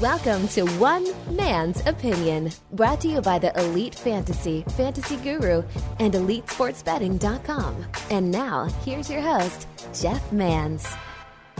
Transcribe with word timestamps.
Welcome 0.00 0.46
to 0.48 0.62
One 0.78 1.08
Man's 1.34 1.84
Opinion, 1.84 2.52
brought 2.72 3.00
to 3.00 3.08
you 3.08 3.20
by 3.20 3.40
the 3.40 3.52
Elite 3.58 3.96
Fantasy, 3.96 4.64
Fantasy 4.76 5.16
Guru, 5.16 5.64
and 5.98 6.14
EliteSportsBetting.com. 6.14 7.84
And 8.10 8.30
now, 8.30 8.66
here's 8.84 9.10
your 9.10 9.22
host, 9.22 9.66
Jeff 9.92 10.30
Mans. 10.32 10.86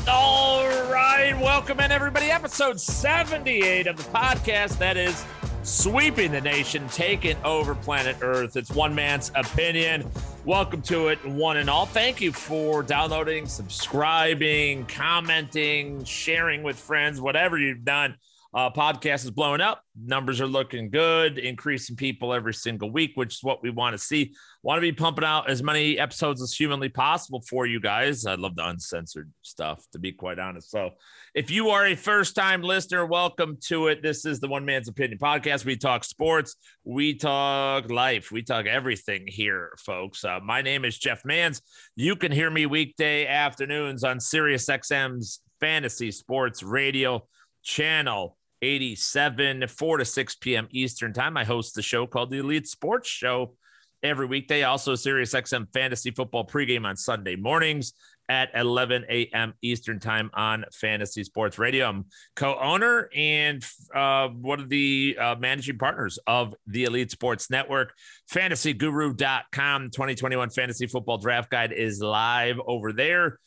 All 0.08 0.68
right, 0.88 1.36
welcome 1.40 1.80
in 1.80 1.90
everybody. 1.90 2.26
Episode 2.26 2.78
78 2.78 3.88
of 3.88 3.96
the 3.96 4.04
podcast 4.04 4.78
that 4.78 4.96
is 4.96 5.24
sweeping 5.64 6.30
the 6.30 6.40
nation, 6.40 6.86
taking 6.90 7.36
over 7.44 7.74
planet 7.74 8.18
Earth. 8.20 8.56
It's 8.56 8.70
one 8.70 8.94
man's 8.94 9.32
opinion. 9.34 10.08
Welcome 10.46 10.82
to 10.82 11.08
it, 11.08 11.26
one 11.26 11.56
and 11.56 11.68
all. 11.68 11.86
Thank 11.86 12.20
you 12.20 12.30
for 12.30 12.84
downloading, 12.84 13.48
subscribing, 13.48 14.86
commenting, 14.86 16.04
sharing 16.04 16.62
with 16.62 16.78
friends, 16.78 17.20
whatever 17.20 17.58
you've 17.58 17.84
done. 17.84 18.16
Uh, 18.56 18.70
podcast 18.70 19.22
is 19.22 19.30
blowing 19.30 19.60
up. 19.60 19.82
Numbers 20.02 20.40
are 20.40 20.46
looking 20.46 20.88
good, 20.88 21.36
increasing 21.36 21.94
people 21.94 22.32
every 22.32 22.54
single 22.54 22.90
week, 22.90 23.12
which 23.14 23.34
is 23.34 23.42
what 23.42 23.62
we 23.62 23.68
want 23.68 23.92
to 23.92 23.98
see. 23.98 24.34
Want 24.62 24.78
to 24.78 24.80
be 24.80 24.92
pumping 24.92 25.26
out 25.26 25.50
as 25.50 25.62
many 25.62 25.98
episodes 25.98 26.40
as 26.40 26.54
humanly 26.54 26.88
possible 26.88 27.44
for 27.46 27.66
you 27.66 27.80
guys. 27.80 28.24
I 28.24 28.34
love 28.36 28.56
the 28.56 28.66
uncensored 28.66 29.30
stuff, 29.42 29.84
to 29.92 29.98
be 29.98 30.10
quite 30.10 30.38
honest. 30.38 30.70
So, 30.70 30.92
if 31.34 31.50
you 31.50 31.68
are 31.68 31.84
a 31.84 31.94
first 31.94 32.34
time 32.34 32.62
listener, 32.62 33.04
welcome 33.04 33.58
to 33.64 33.88
it. 33.88 34.02
This 34.02 34.24
is 34.24 34.40
the 34.40 34.48
One 34.48 34.64
Man's 34.64 34.88
Opinion 34.88 35.18
podcast. 35.18 35.66
We 35.66 35.76
talk 35.76 36.02
sports, 36.02 36.56
we 36.82 37.12
talk 37.12 37.90
life, 37.90 38.32
we 38.32 38.40
talk 38.40 38.64
everything 38.64 39.26
here, 39.26 39.76
folks. 39.84 40.24
Uh, 40.24 40.40
my 40.42 40.62
name 40.62 40.86
is 40.86 40.96
Jeff 40.96 41.26
Mans. 41.26 41.60
You 41.94 42.16
can 42.16 42.32
hear 42.32 42.50
me 42.50 42.64
weekday 42.64 43.26
afternoons 43.26 44.02
on 44.02 44.18
Sirius 44.18 44.64
XM's 44.64 45.40
Fantasy 45.60 46.10
Sports 46.10 46.62
Radio 46.62 47.28
channel. 47.62 48.35
87, 48.62 49.68
4 49.68 49.96
to 49.98 50.04
6 50.04 50.34
p.m. 50.36 50.68
Eastern 50.70 51.12
Time. 51.12 51.36
I 51.36 51.44
host 51.44 51.74
the 51.74 51.82
show 51.82 52.06
called 52.06 52.30
the 52.30 52.38
Elite 52.38 52.66
Sports 52.66 53.08
Show 53.08 53.54
every 54.02 54.26
weekday. 54.26 54.62
Also, 54.62 54.94
Sirius 54.94 55.34
XM 55.34 55.72
Fantasy 55.72 56.10
Football 56.10 56.46
pregame 56.46 56.86
on 56.86 56.96
Sunday 56.96 57.36
mornings 57.36 57.92
at 58.28 58.50
11 58.54 59.04
a.m. 59.08 59.54
Eastern 59.62 60.00
Time 60.00 60.30
on 60.34 60.64
Fantasy 60.72 61.22
Sports 61.24 61.58
Radio. 61.58 61.88
I'm 61.88 62.06
co 62.34 62.58
owner 62.58 63.08
and 63.14 63.64
uh, 63.94 64.28
one 64.28 64.60
of 64.60 64.68
the 64.68 65.16
uh, 65.20 65.36
managing 65.38 65.78
partners 65.78 66.18
of 66.26 66.54
the 66.66 66.84
Elite 66.84 67.10
Sports 67.10 67.50
Network. 67.50 67.92
FantasyGuru.com 68.32 69.90
2021 69.90 70.50
Fantasy 70.50 70.86
Football 70.86 71.18
Draft 71.18 71.50
Guide 71.50 71.72
is 71.72 72.00
live 72.00 72.60
over 72.66 72.92
there 72.92 73.38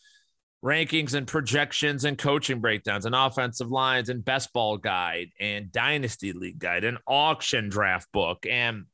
rankings 0.63 1.13
and 1.13 1.25
projections 1.25 2.03
and 2.03 2.17
coaching 2.17 2.59
breakdowns 2.59 3.05
and 3.05 3.15
offensive 3.15 3.71
lines 3.71 4.09
and 4.09 4.25
best 4.25 4.51
ball 4.51 4.77
guide 4.77 5.29
and 5.39 5.71
dynasty 5.71 6.33
league 6.33 6.59
guide 6.59 6.83
and 6.83 6.97
auction 7.07 7.69
draft 7.69 8.11
book 8.11 8.45
and 8.49 8.85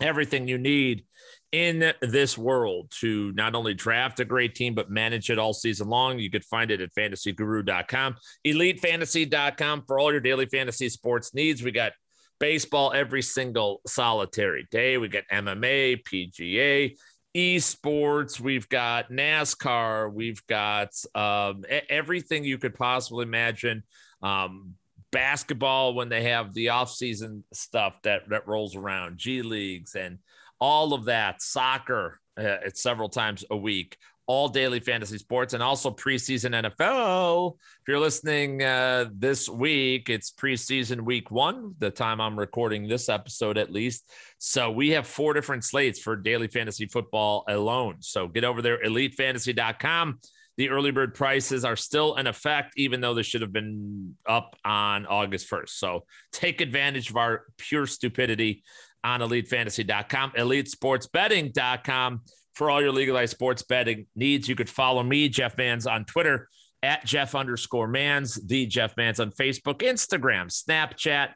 everything 0.00 0.48
you 0.48 0.58
need 0.58 1.04
in 1.52 1.92
this 2.00 2.38
world 2.38 2.90
to 2.90 3.30
not 3.32 3.54
only 3.54 3.74
draft 3.74 4.20
a 4.20 4.24
great 4.24 4.54
team 4.54 4.74
but 4.74 4.90
manage 4.90 5.28
it 5.28 5.38
all 5.38 5.52
season 5.52 5.88
long. 5.88 6.18
You 6.18 6.30
could 6.30 6.44
find 6.44 6.70
it 6.70 6.80
at 6.80 6.94
fantasyguru.com 6.94 8.16
elitefantasy.com 8.46 9.84
for 9.86 9.98
all 9.98 10.10
your 10.10 10.20
daily 10.20 10.46
fantasy 10.46 10.88
sports 10.88 11.34
needs. 11.34 11.62
We 11.62 11.72
got 11.72 11.92
baseball 12.40 12.92
every 12.92 13.22
single 13.22 13.82
solitary 13.86 14.66
day. 14.70 14.96
We 14.96 15.08
got 15.08 15.24
mma 15.30 16.02
pga 16.02 16.96
esports, 17.34 18.38
we've 18.38 18.68
got 18.68 19.10
NASCAR, 19.10 20.12
we've 20.12 20.46
got 20.46 20.90
um, 21.14 21.64
everything 21.88 22.44
you 22.44 22.58
could 22.58 22.74
possibly 22.74 23.24
imagine. 23.24 23.82
Um, 24.22 24.74
basketball 25.10 25.94
when 25.94 26.08
they 26.08 26.24
have 26.24 26.54
the 26.54 26.70
off-season 26.70 27.44
stuff 27.52 27.94
that 28.02 28.28
that 28.30 28.48
rolls 28.48 28.74
around, 28.74 29.18
G 29.18 29.42
leagues 29.42 29.94
and 29.94 30.18
all 30.60 30.94
of 30.94 31.04
that. 31.06 31.42
Soccer, 31.42 32.20
uh, 32.38 32.58
it's 32.64 32.82
several 32.82 33.08
times 33.08 33.44
a 33.50 33.56
week 33.56 33.98
all 34.26 34.48
daily 34.48 34.80
fantasy 34.80 35.18
sports 35.18 35.54
and 35.54 35.62
also 35.62 35.90
preseason 35.90 36.50
NFL. 36.52 37.54
If 37.54 37.88
you're 37.88 37.98
listening 37.98 38.62
uh, 38.62 39.06
this 39.12 39.48
week, 39.48 40.08
it's 40.08 40.30
preseason 40.30 41.02
week 41.02 41.30
one, 41.30 41.74
the 41.78 41.90
time 41.90 42.20
I'm 42.20 42.38
recording 42.38 42.86
this 42.86 43.08
episode 43.08 43.58
at 43.58 43.72
least. 43.72 44.10
So 44.38 44.70
we 44.70 44.90
have 44.90 45.06
four 45.06 45.34
different 45.34 45.64
slates 45.64 46.00
for 46.00 46.16
daily 46.16 46.48
fantasy 46.48 46.86
football 46.86 47.44
alone. 47.48 47.96
So 48.00 48.28
get 48.28 48.44
over 48.44 48.62
there, 48.62 48.78
elitefantasy.com. 48.82 50.20
The 50.58 50.68
early 50.68 50.90
bird 50.90 51.14
prices 51.14 51.64
are 51.64 51.76
still 51.76 52.16
in 52.16 52.26
effect, 52.26 52.74
even 52.76 53.00
though 53.00 53.14
they 53.14 53.22
should 53.22 53.40
have 53.40 53.52
been 53.52 54.16
up 54.28 54.54
on 54.64 55.06
August 55.06 55.50
1st. 55.50 55.70
So 55.70 56.04
take 56.30 56.60
advantage 56.60 57.10
of 57.10 57.16
our 57.16 57.44
pure 57.56 57.86
stupidity 57.86 58.62
on 59.02 59.20
elitefantasy.com, 59.20 60.32
elitesportsbetting.com 60.32 62.20
for 62.54 62.70
all 62.70 62.80
your 62.80 62.92
legalized 62.92 63.32
sports 63.32 63.62
betting 63.62 64.06
needs. 64.14 64.48
You 64.48 64.54
could 64.54 64.70
follow 64.70 65.02
me, 65.02 65.28
Jeff 65.28 65.56
Mans, 65.56 65.86
on 65.86 66.04
Twitter 66.04 66.48
at 66.82 67.04
Jeff 67.04 67.34
underscore 67.34 67.86
Mans, 67.88 68.34
the 68.34 68.66
Jeff 68.66 68.96
Mans 68.96 69.20
on 69.20 69.30
Facebook, 69.30 69.78
Instagram, 69.78 70.46
Snapchat, 70.46 71.30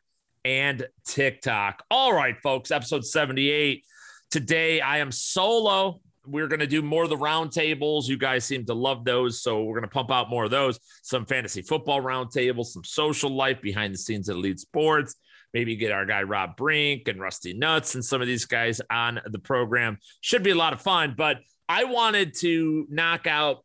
and 0.44 0.86
TikTok. 1.06 1.84
All 1.90 2.12
right, 2.12 2.36
folks, 2.42 2.70
episode 2.70 3.04
78. 3.04 3.84
Today 4.30 4.80
I 4.80 4.98
am 4.98 5.12
solo. 5.12 6.00
We're 6.26 6.48
going 6.48 6.60
to 6.60 6.66
do 6.66 6.82
more 6.82 7.04
of 7.04 7.10
the 7.10 7.16
roundtables. 7.16 8.08
You 8.08 8.18
guys 8.18 8.44
seem 8.44 8.66
to 8.66 8.74
love 8.74 9.04
those. 9.04 9.40
So 9.40 9.62
we're 9.62 9.78
going 9.78 9.88
to 9.88 9.94
pump 9.94 10.10
out 10.10 10.28
more 10.28 10.44
of 10.44 10.50
those. 10.50 10.80
Some 11.02 11.24
fantasy 11.24 11.62
football 11.62 12.02
roundtables, 12.02 12.66
some 12.66 12.82
social 12.82 13.30
life 13.30 13.60
behind 13.60 13.94
the 13.94 13.98
scenes 13.98 14.28
at 14.28 14.34
Elite 14.34 14.58
Sports 14.58 15.14
maybe 15.54 15.76
get 15.76 15.92
our 15.92 16.06
guy 16.06 16.22
Rob 16.22 16.56
Brink 16.56 17.08
and 17.08 17.20
Rusty 17.20 17.54
Nuts 17.54 17.94
and 17.94 18.04
some 18.04 18.20
of 18.20 18.26
these 18.26 18.44
guys 18.44 18.80
on 18.90 19.20
the 19.26 19.38
program. 19.38 19.98
Should 20.20 20.42
be 20.42 20.50
a 20.50 20.56
lot 20.56 20.72
of 20.72 20.82
fun. 20.82 21.14
But 21.16 21.38
I 21.68 21.84
wanted 21.84 22.34
to 22.40 22.86
knock 22.90 23.26
out 23.26 23.64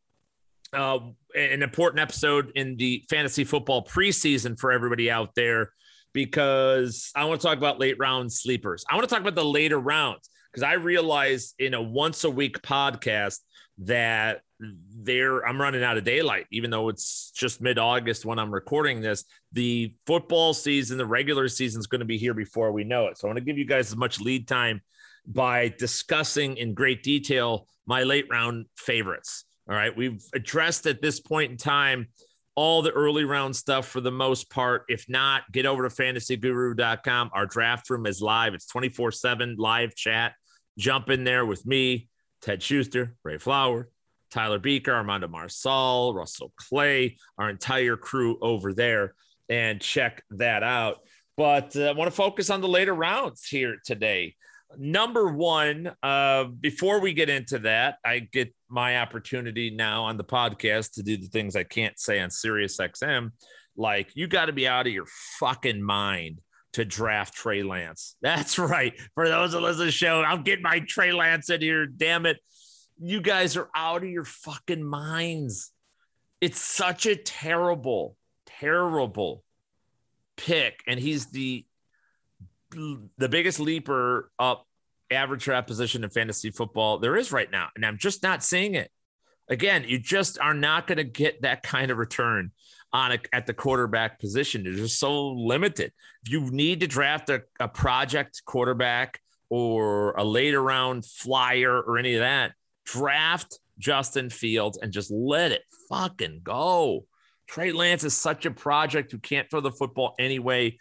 uh, 0.74 1.00
an 1.36 1.64
important 1.64 2.00
episode 2.00 2.52
in 2.56 2.78
the 2.78 3.04
fantasy 3.10 3.44
football 3.44 3.86
preseason 3.86 4.60
for 4.60 4.72
everybody 4.72 5.12
out 5.12 5.36
there 5.36 5.72
because 6.14 7.12
I 7.16 7.26
want 7.26 7.42
to 7.42 7.48
talk 7.48 7.58
about 7.58 7.80
late 7.80 7.98
round 8.00 8.32
sleepers. 8.32 8.86
I 8.90 8.96
want 8.96 9.08
to 9.08 9.14
talk 9.14 9.22
about 9.22 9.36
the 9.36 9.46
later 9.46 9.80
rounds 9.80 10.30
because 10.52 10.64
I 10.64 10.74
realized 10.74 11.56
in 11.60 11.74
a 11.74 11.82
once 11.82 12.24
a 12.24 12.30
week 12.30 12.62
podcast 12.62 13.40
that 13.80 14.42
there 14.60 15.46
I'm 15.46 15.60
running 15.60 15.84
out 15.84 15.98
of 15.98 16.04
daylight, 16.04 16.46
even 16.52 16.70
though 16.70 16.90
it's 16.90 17.32
just 17.32 17.62
mid 17.62 17.80
August 17.80 18.26
when 18.26 18.38
I'm 18.38 18.54
recording 18.54 19.02
this. 19.02 19.26
The 19.54 19.94
football 20.06 20.54
season, 20.54 20.98
the 20.98 21.06
regular 21.06 21.48
season 21.48 21.80
is 21.80 21.88
going 21.88 22.00
to 22.00 22.06
be 22.06 22.18
here 22.18 22.34
before 22.34 22.72
we 22.72 22.84
know 22.84 23.08
it. 23.08 23.18
So 23.18 23.28
I 23.28 23.30
want 23.30 23.38
to 23.38 23.46
give 23.46 23.58
you 23.58 23.66
guys 23.66 23.92
as 23.92 23.96
much 23.96 24.20
lead 24.20 24.48
time 24.48 24.82
by 25.26 25.74
discussing 25.78 26.58
in 26.58 26.74
great 26.74 27.04
detail 27.04 27.68
my 27.86 28.04
late 28.04 28.26
round 28.30 28.66
favorites. 28.78 29.46
All 29.70 29.76
right. 29.76 29.96
We've 29.96 30.22
addressed 30.34 30.86
at 30.86 31.02
this 31.02 31.20
point 31.20 31.52
in 31.52 31.58
time 31.58 32.08
all 32.56 32.82
the 32.82 32.92
early 32.92 33.24
round 33.24 33.56
stuff 33.56 33.88
for 33.88 34.02
the 34.02 34.12
most 34.12 34.50
part. 34.50 34.84
If 34.90 35.06
not, 35.08 35.44
get 35.52 35.66
over 35.66 35.88
to 35.88 35.96
fantasyguru.com. 35.96 37.32
Our 37.34 37.46
draft 37.46 37.90
room 37.90 38.06
is 38.06 38.22
live, 38.22 38.54
it's 38.54 38.68
24 38.68 39.12
7 39.12 39.56
live 39.58 39.96
chat. 39.96 40.34
Jump 40.78 41.10
in 41.10 41.24
there 41.24 41.46
with 41.46 41.66
me, 41.66 42.10
Ted 42.42 42.64
Schuster, 42.64 43.16
Ray 43.24 43.38
Flower, 43.38 43.90
Tyler 44.32 44.60
Beaker, 44.60 44.94
Armando 44.94 45.28
Marsal, 45.28 46.14
Russell 46.16 46.54
Clay, 46.56 47.18
our 47.38 47.50
entire 47.50 47.98
crew 47.98 48.38
over 48.42 48.74
there, 48.74 49.14
and 49.50 49.82
check 49.82 50.24
that 50.32 50.64
out. 50.64 51.00
But 51.38 51.76
uh, 51.76 51.84
I 51.84 51.92
want 51.92 52.10
to 52.10 52.16
focus 52.16 52.50
on 52.50 52.62
the 52.62 52.68
later 52.68 52.94
rounds 52.94 53.46
here 53.46 53.78
today. 53.86 54.36
Number 54.78 55.28
one, 55.28 55.92
uh, 56.02 56.46
before 56.46 57.02
we 57.02 57.14
get 57.14 57.30
into 57.30 57.60
that, 57.60 57.98
I 58.06 58.20
get 58.20 58.54
my 58.70 59.00
opportunity 59.00 59.70
now 59.70 60.06
on 60.06 60.18
the 60.18 60.24
podcast 60.24 60.94
to 60.94 61.04
do 61.04 61.18
the 61.18 61.28
things 61.28 61.58
I 61.58 61.64
can't 61.64 62.00
say 62.00 62.22
on 62.22 62.30
Sirius 62.30 62.78
XM. 62.78 63.32
Like, 63.76 64.12
you 64.16 64.28
got 64.28 64.46
to 64.46 64.54
be 64.54 64.68
out 64.68 64.88
of 64.88 64.94
your 64.94 65.08
fucking 65.40 65.82
mind 65.82 66.40
to 66.74 66.86
draft 66.86 67.34
Trey 67.34 67.64
Lance. 67.64 68.16
That's 68.22 68.58
right. 68.60 68.94
For 69.16 69.28
those 69.28 69.52
that 69.52 69.62
listen 69.62 69.80
to 69.80 69.86
the 69.86 69.92
show, 69.92 70.22
I'm 70.22 70.44
getting 70.44 70.64
my 70.64 70.80
Trey 70.80 71.12
Lance 71.12 71.50
in 71.50 71.62
here. 71.62 71.86
Damn 71.86 72.26
it 72.26 72.38
you 73.02 73.20
guys 73.20 73.58
are 73.58 73.70
out 73.76 74.04
of 74.04 74.10
your 74.10 74.24
fucking 74.24 74.84
minds. 74.84 75.72
It's 76.40 76.62
such 76.62 77.08
a 77.08 77.16
terrible, 77.16 78.16
terrible 78.46 79.44
pick. 80.38 80.82
And 80.88 81.00
he's 81.00 81.28
the 81.28 81.66
the 83.18 83.28
biggest 83.28 83.60
leaper 83.60 84.32
up 84.40 84.66
average 85.10 85.44
draft 85.44 85.68
position 85.68 86.06
in 86.06 86.10
fantasy 86.10 86.52
football 86.52 87.00
there 87.00 87.18
is 87.18 87.32
right 87.32 87.52
now. 87.52 87.68
And 87.76 87.86
I'm 87.86 87.98
just 87.98 88.24
not 88.24 88.44
seeing 88.44 88.76
it. 88.76 88.90
Again, 89.50 89.84
you 89.86 90.00
just 90.00 90.40
are 90.40 90.54
not 90.54 90.88
going 90.88 91.00
to 91.00 91.04
get 91.04 91.42
that 91.42 91.64
kind 91.64 91.92
of 91.92 91.98
return 91.98 92.52
on 92.94 93.14
a, 93.14 93.20
at 93.34 93.48
the 93.48 93.54
quarterback 93.54 94.20
position. 94.20 94.64
They're 94.64 94.74
just 94.74 95.00
so 95.00 95.30
limited. 95.30 95.92
If 96.26 96.32
you 96.32 96.52
need 96.52 96.82
to 96.82 96.88
draft 96.88 97.30
a, 97.30 97.44
a 97.60 97.68
project 97.68 98.42
quarterback 98.46 99.20
or 99.50 100.12
a 100.14 100.24
later 100.24 100.62
round 100.62 101.06
flyer 101.06 101.82
or 101.82 101.98
any 101.98 102.16
of 102.16 102.22
that, 102.22 102.54
draft 102.86 103.60
Justin 103.78 104.30
Fields 104.30 104.78
and 104.82 104.92
just 104.92 105.12
let 105.12 105.52
it 105.52 105.64
fucking 105.90 106.42
go. 106.44 107.06
Trey 107.48 107.72
Lance 107.72 108.04
is 108.04 108.16
such 108.16 108.46
a 108.46 108.52
project 108.52 109.12
who 109.12 109.20
can't 109.20 109.50
throw 109.50 109.60
the 109.60 109.72
football 109.72 110.16
anyway. 110.20 110.78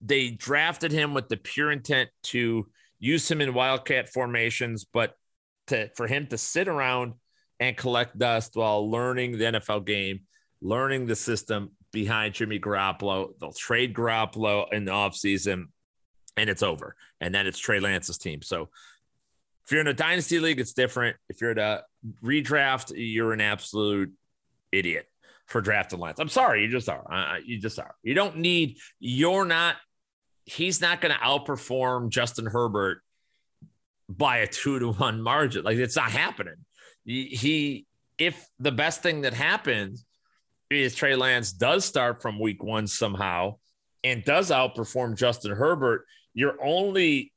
They 0.00 0.30
drafted 0.30 0.92
him 0.92 1.14
with 1.14 1.28
the 1.28 1.36
pure 1.36 1.72
intent 1.72 2.10
to 2.24 2.68
use 2.98 3.28
him 3.28 3.40
in 3.40 3.54
wildcat 3.54 4.08
formations, 4.08 4.84
but 4.84 5.14
to 5.68 5.88
for 5.96 6.06
him 6.06 6.26
to 6.28 6.38
sit 6.38 6.68
around 6.68 7.14
and 7.58 7.76
collect 7.76 8.18
dust 8.18 8.54
while 8.54 8.88
learning 8.90 9.38
the 9.38 9.44
NFL 9.44 9.84
game, 9.84 10.20
learning 10.62 11.06
the 11.06 11.16
system 11.16 11.72
behind 11.92 12.34
Jimmy 12.34 12.58
Garoppolo. 12.58 13.32
They'll 13.38 13.52
trade 13.52 13.94
Garoppolo 13.94 14.72
in 14.72 14.84
the 14.84 14.92
offseason 14.92 15.66
and 16.36 16.48
it's 16.48 16.62
over. 16.62 16.96
And 17.20 17.34
then 17.34 17.46
it's 17.46 17.58
Trey 17.58 17.80
Lance's 17.80 18.18
team. 18.18 18.42
So 18.42 18.70
if 19.64 19.70
you're 19.70 19.80
in 19.80 19.88
a 19.88 19.94
dynasty 19.94 20.40
league, 20.40 20.60
it's 20.60 20.72
different. 20.72 21.16
If 21.28 21.40
you're 21.40 21.50
at 21.50 21.58
a 21.58 21.82
redraft, 22.24 22.92
you're 22.96 23.32
an 23.32 23.40
absolute 23.40 24.12
idiot 24.72 25.06
for 25.46 25.60
drafting 25.60 26.00
Lance. 26.00 26.18
I'm 26.18 26.28
sorry, 26.28 26.62
you 26.62 26.68
just 26.68 26.88
are. 26.88 27.04
Uh, 27.12 27.36
you 27.44 27.60
just 27.60 27.78
are. 27.78 27.94
You 28.02 28.14
don't 28.14 28.38
need. 28.38 28.78
You're 28.98 29.44
not. 29.44 29.76
He's 30.44 30.80
not 30.80 31.00
going 31.00 31.14
to 31.14 31.20
outperform 31.20 32.08
Justin 32.08 32.46
Herbert 32.46 33.02
by 34.08 34.38
a 34.38 34.46
two 34.46 34.78
to 34.80 34.92
one 34.92 35.22
margin. 35.22 35.62
Like 35.62 35.76
it's 35.76 35.96
not 35.96 36.10
happening. 36.10 36.56
He, 37.04 37.86
if 38.18 38.48
the 38.58 38.72
best 38.72 39.02
thing 39.02 39.22
that 39.22 39.34
happens 39.34 40.04
is 40.80 40.94
Trey 40.94 41.16
Lance 41.16 41.52
does 41.52 41.84
start 41.84 42.22
from 42.22 42.38
week 42.38 42.62
one 42.62 42.86
somehow 42.86 43.56
and 44.04 44.24
does 44.24 44.50
outperform 44.50 45.16
Justin 45.16 45.52
Herbert, 45.52 46.06
you're 46.34 46.56
only 46.62 47.32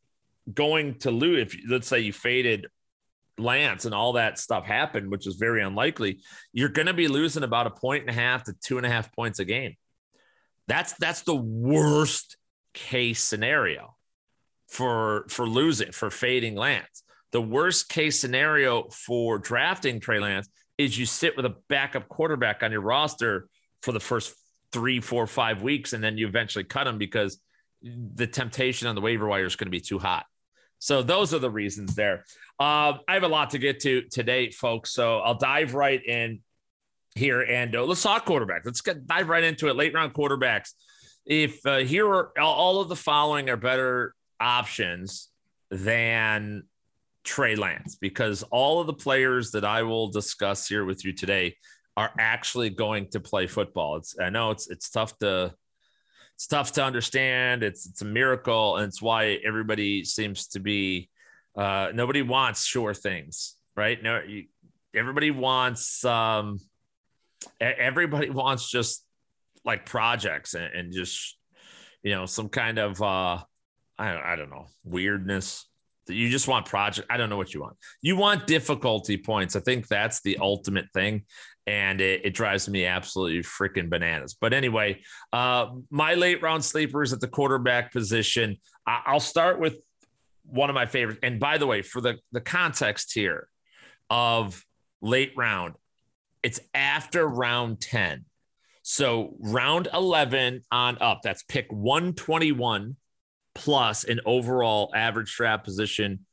going 0.51 0.99
to 0.99 1.11
lose 1.11 1.53
if 1.53 1.59
let's 1.67 1.87
say 1.87 1.99
you 1.99 2.13
faded 2.13 2.67
Lance 3.37 3.85
and 3.85 3.93
all 3.93 4.13
that 4.13 4.39
stuff 4.39 4.65
happened, 4.65 5.11
which 5.11 5.27
is 5.27 5.35
very 5.35 5.61
unlikely, 5.61 6.21
you're 6.53 6.69
going 6.69 6.87
to 6.87 6.93
be 6.93 7.07
losing 7.07 7.43
about 7.43 7.67
a 7.67 7.71
point 7.71 8.01
and 8.01 8.09
a 8.09 8.13
half 8.13 8.45
to 8.45 8.53
two 8.63 8.77
and 8.77 8.85
a 8.85 8.89
half 8.89 9.13
points 9.13 9.39
a 9.39 9.45
game. 9.45 9.75
That's 10.67 10.93
that's 10.93 11.21
the 11.21 11.35
worst 11.35 12.37
case 12.73 13.21
scenario 13.21 13.95
for 14.67 15.25
for 15.29 15.47
losing 15.47 15.91
for 15.91 16.09
fading 16.09 16.55
Lance. 16.55 17.03
The 17.31 17.41
worst 17.41 17.89
case 17.89 18.19
scenario 18.19 18.89
for 18.89 19.37
drafting 19.37 19.99
Trey 19.99 20.19
Lance 20.19 20.47
is 20.77 20.97
you 20.97 21.05
sit 21.05 21.37
with 21.37 21.45
a 21.45 21.55
backup 21.69 22.07
quarterback 22.07 22.63
on 22.63 22.71
your 22.71 22.81
roster 22.81 23.47
for 23.81 23.91
the 23.91 23.99
first 23.99 24.33
three, 24.71 24.99
four, 24.99 25.25
five 25.27 25.61
weeks, 25.61 25.93
and 25.93 26.03
then 26.03 26.17
you 26.17 26.27
eventually 26.27 26.63
cut 26.63 26.87
him 26.87 26.97
because 26.97 27.39
the 27.81 28.27
temptation 28.27 28.87
on 28.87 28.95
the 28.95 29.01
waiver 29.01 29.27
wire 29.27 29.45
is 29.45 29.55
going 29.55 29.67
to 29.67 29.71
be 29.71 29.79
too 29.79 29.99
hot. 29.99 30.25
So 30.79 31.01
those 31.01 31.33
are 31.33 31.39
the 31.39 31.49
reasons 31.49 31.95
there. 31.95 32.25
Uh, 32.59 32.93
I 33.07 33.13
have 33.13 33.23
a 33.23 33.27
lot 33.27 33.51
to 33.51 33.57
get 33.57 33.79
to 33.81 34.03
today, 34.03 34.51
folks. 34.51 34.91
So 34.91 35.19
I'll 35.19 35.37
dive 35.37 35.73
right 35.73 36.03
in 36.03 36.41
here 37.15 37.41
and 37.41 37.75
uh, 37.75 37.83
let's 37.85 38.03
talk 38.03 38.25
quarterback. 38.25 38.65
Let's 38.65 38.81
get 38.81 39.07
dive 39.07 39.29
right 39.29 39.43
into 39.43 39.69
it. 39.69 39.75
Late 39.75 39.93
round 39.93 40.13
quarterbacks. 40.13 40.73
If 41.25 41.65
uh, 41.65 41.77
here 41.77 42.07
are 42.07 42.31
all 42.39 42.81
of 42.81 42.89
the 42.89 42.95
following 42.95 43.49
are 43.49 43.57
better 43.57 44.13
options 44.39 45.29
than 45.71 46.63
Trey 47.25 47.55
Lance, 47.55 47.95
because 47.95 48.43
all 48.43 48.79
of 48.79 48.87
the 48.87 48.93
players 48.93 49.51
that 49.51 49.65
I 49.65 49.83
will 49.83 50.07
discuss 50.07 50.67
here 50.67 50.85
with 50.85 51.03
you 51.03 51.11
today 51.11 51.55
are 51.97 52.11
actually 52.19 52.69
going 52.69 53.09
to 53.09 53.19
play 53.19 53.47
football. 53.47 53.97
It's 53.97 54.15
I 54.19 54.29
know 54.29 54.51
it's 54.51 54.69
it's 54.69 54.89
tough 54.89 55.17
to 55.19 55.53
it's 56.35 56.47
tough 56.47 56.73
to 56.73 56.83
understand. 56.83 57.63
It's 57.63 57.85
it's 57.87 58.01
a 58.01 58.05
miracle, 58.05 58.77
and 58.77 58.87
it's 58.87 59.01
why 59.01 59.39
everybody 59.45 60.03
seems 60.03 60.47
to 60.47 60.59
be 60.59 61.09
uh, 61.57 61.89
nobody 61.93 62.21
wants 62.21 62.65
sure 62.65 62.93
things, 62.93 63.55
right? 63.75 64.01
No, 64.01 64.21
everybody 64.93 65.31
wants 65.31 66.03
um, 66.05 66.59
everybody 67.59 68.29
wants 68.29 68.69
just 68.69 69.05
like 69.63 69.85
projects 69.85 70.53
and, 70.53 70.73
and 70.73 70.93
just 70.93 71.37
you 72.03 72.11
know 72.11 72.25
some 72.25 72.49
kind 72.49 72.77
of 72.77 73.01
uh, 73.01 73.39
I 73.97 74.33
I 74.33 74.35
don't 74.35 74.49
know 74.49 74.67
weirdness. 74.83 75.65
You 76.07 76.29
just 76.29 76.47
want 76.47 76.65
project. 76.65 77.07
I 77.09 77.17
don't 77.17 77.29
know 77.29 77.37
what 77.37 77.53
you 77.53 77.61
want. 77.61 77.77
You 78.01 78.15
want 78.15 78.47
difficulty 78.47 79.17
points. 79.17 79.55
I 79.55 79.59
think 79.59 79.87
that's 79.87 80.21
the 80.21 80.37
ultimate 80.37 80.85
thing 80.93 81.25
and 81.67 81.99
it, 81.99 82.21
it, 82.25 82.33
drives 82.33 82.69
me 82.69 82.85
absolutely 82.85 83.39
freaking 83.39 83.89
bananas. 83.89 84.35
But 84.39 84.53
anyway, 84.53 85.01
uh, 85.33 85.71
my 85.89 86.13
late 86.13 86.41
round 86.41 86.63
sleepers 86.63 87.11
at 87.11 87.21
the 87.21 87.27
quarterback 87.27 87.91
position. 87.91 88.57
I, 88.85 89.01
I'll 89.07 89.19
start 89.19 89.59
with 89.59 89.77
one 90.43 90.69
of 90.69 90.75
my 90.75 90.85
favorites. 90.85 91.19
And 91.23 91.39
by 91.39 91.57
the 91.57 91.67
way, 91.67 91.81
for 91.81 92.01
the 92.01 92.17
the 92.31 92.41
context 92.41 93.13
here 93.13 93.47
of 94.09 94.63
late 95.01 95.33
round, 95.35 95.75
it's 96.43 96.59
after 96.73 97.27
round 97.27 97.81
ten. 97.81 98.25
So 98.83 99.35
round 99.39 99.87
eleven 99.91 100.61
on 100.71 100.97
up. 101.01 101.21
That's 101.23 101.43
pick 101.43 101.67
one 101.71 102.13
twenty 102.13 102.51
one 102.51 102.97
plus 103.55 104.03
an 104.03 104.19
overall 104.25 104.91
average 104.93 105.33
draft 105.35 105.63
position 105.63 106.25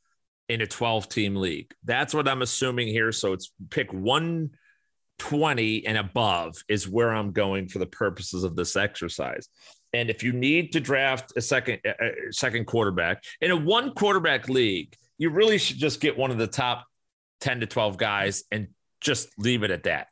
in 0.49 0.61
a 0.61 0.67
12 0.67 1.09
team 1.09 1.35
league. 1.35 1.73
That's 1.83 2.13
what 2.13 2.27
I'm 2.27 2.41
assuming 2.41 2.89
here. 2.89 3.11
So 3.11 3.33
it's 3.33 3.51
pick 3.69 3.91
one 3.91 4.51
20 5.19 5.85
and 5.85 5.97
above 5.97 6.55
is 6.67 6.89
where 6.89 7.11
I'm 7.11 7.31
going 7.31 7.69
for 7.69 7.79
the 7.79 7.85
purposes 7.85 8.43
of 8.43 8.55
this 8.55 8.75
exercise. 8.75 9.47
And 9.93 10.09
if 10.09 10.23
you 10.23 10.33
need 10.33 10.73
to 10.73 10.79
draft 10.79 11.33
a 11.37 11.41
second 11.41 11.79
a 11.85 12.31
second 12.31 12.65
quarterback 12.65 13.23
in 13.41 13.51
a 13.51 13.55
one 13.55 13.93
quarterback 13.93 14.49
league, 14.49 14.95
you 15.17 15.29
really 15.29 15.57
should 15.57 15.77
just 15.77 16.01
get 16.01 16.17
one 16.17 16.31
of 16.31 16.37
the 16.37 16.47
top 16.47 16.85
10 17.41 17.61
to 17.61 17.67
12 17.67 17.97
guys 17.97 18.43
and 18.51 18.67
just 19.01 19.29
leave 19.37 19.63
it 19.63 19.71
at 19.71 19.83
that. 19.83 20.07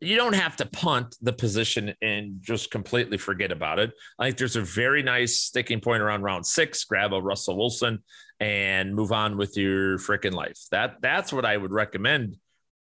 You 0.00 0.16
don't 0.16 0.34
have 0.34 0.56
to 0.56 0.66
punt 0.66 1.16
the 1.22 1.32
position 1.32 1.94
and 2.02 2.42
just 2.42 2.70
completely 2.70 3.16
forget 3.16 3.50
about 3.50 3.78
it. 3.78 3.92
I 4.18 4.26
think 4.26 4.36
there's 4.36 4.56
a 4.56 4.62
very 4.62 5.02
nice 5.02 5.40
sticking 5.40 5.80
point 5.80 6.02
around 6.02 6.22
round 6.22 6.44
six. 6.46 6.84
Grab 6.84 7.14
a 7.14 7.20
Russell 7.20 7.56
Wilson 7.56 8.02
and 8.38 8.94
move 8.94 9.10
on 9.10 9.38
with 9.38 9.56
your 9.56 9.98
freaking 9.98 10.34
life. 10.34 10.58
That 10.70 10.96
that's 11.00 11.32
what 11.32 11.46
I 11.46 11.56
would 11.56 11.72
recommend 11.72 12.36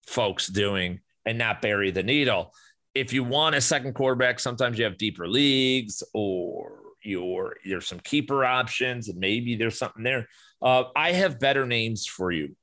folks 0.06 0.47
doing 0.47 1.00
and 1.26 1.37
not 1.37 1.61
bury 1.61 1.91
the 1.91 2.03
needle. 2.03 2.55
If 2.94 3.12
you 3.12 3.25
want 3.25 3.56
a 3.56 3.61
second 3.61 3.94
quarterback, 3.94 4.41
sometimes 4.41 4.79
you 4.79 4.85
have 4.85 4.97
deeper 4.97 5.29
leagues 5.29 6.03
or 6.15 6.79
your 7.03 7.56
there's 7.65 7.87
some 7.87 8.00
keeper 8.00 8.44
options 8.44 9.08
and 9.08 9.19
maybe 9.19 9.56
there's 9.56 9.79
something 9.79 10.03
there. 10.03 10.29
Uh, 10.62 10.85
I 10.94 11.12
have 11.12 11.41
better 11.41 11.67
names 11.67 12.06
for 12.06 12.31
you 12.31 12.56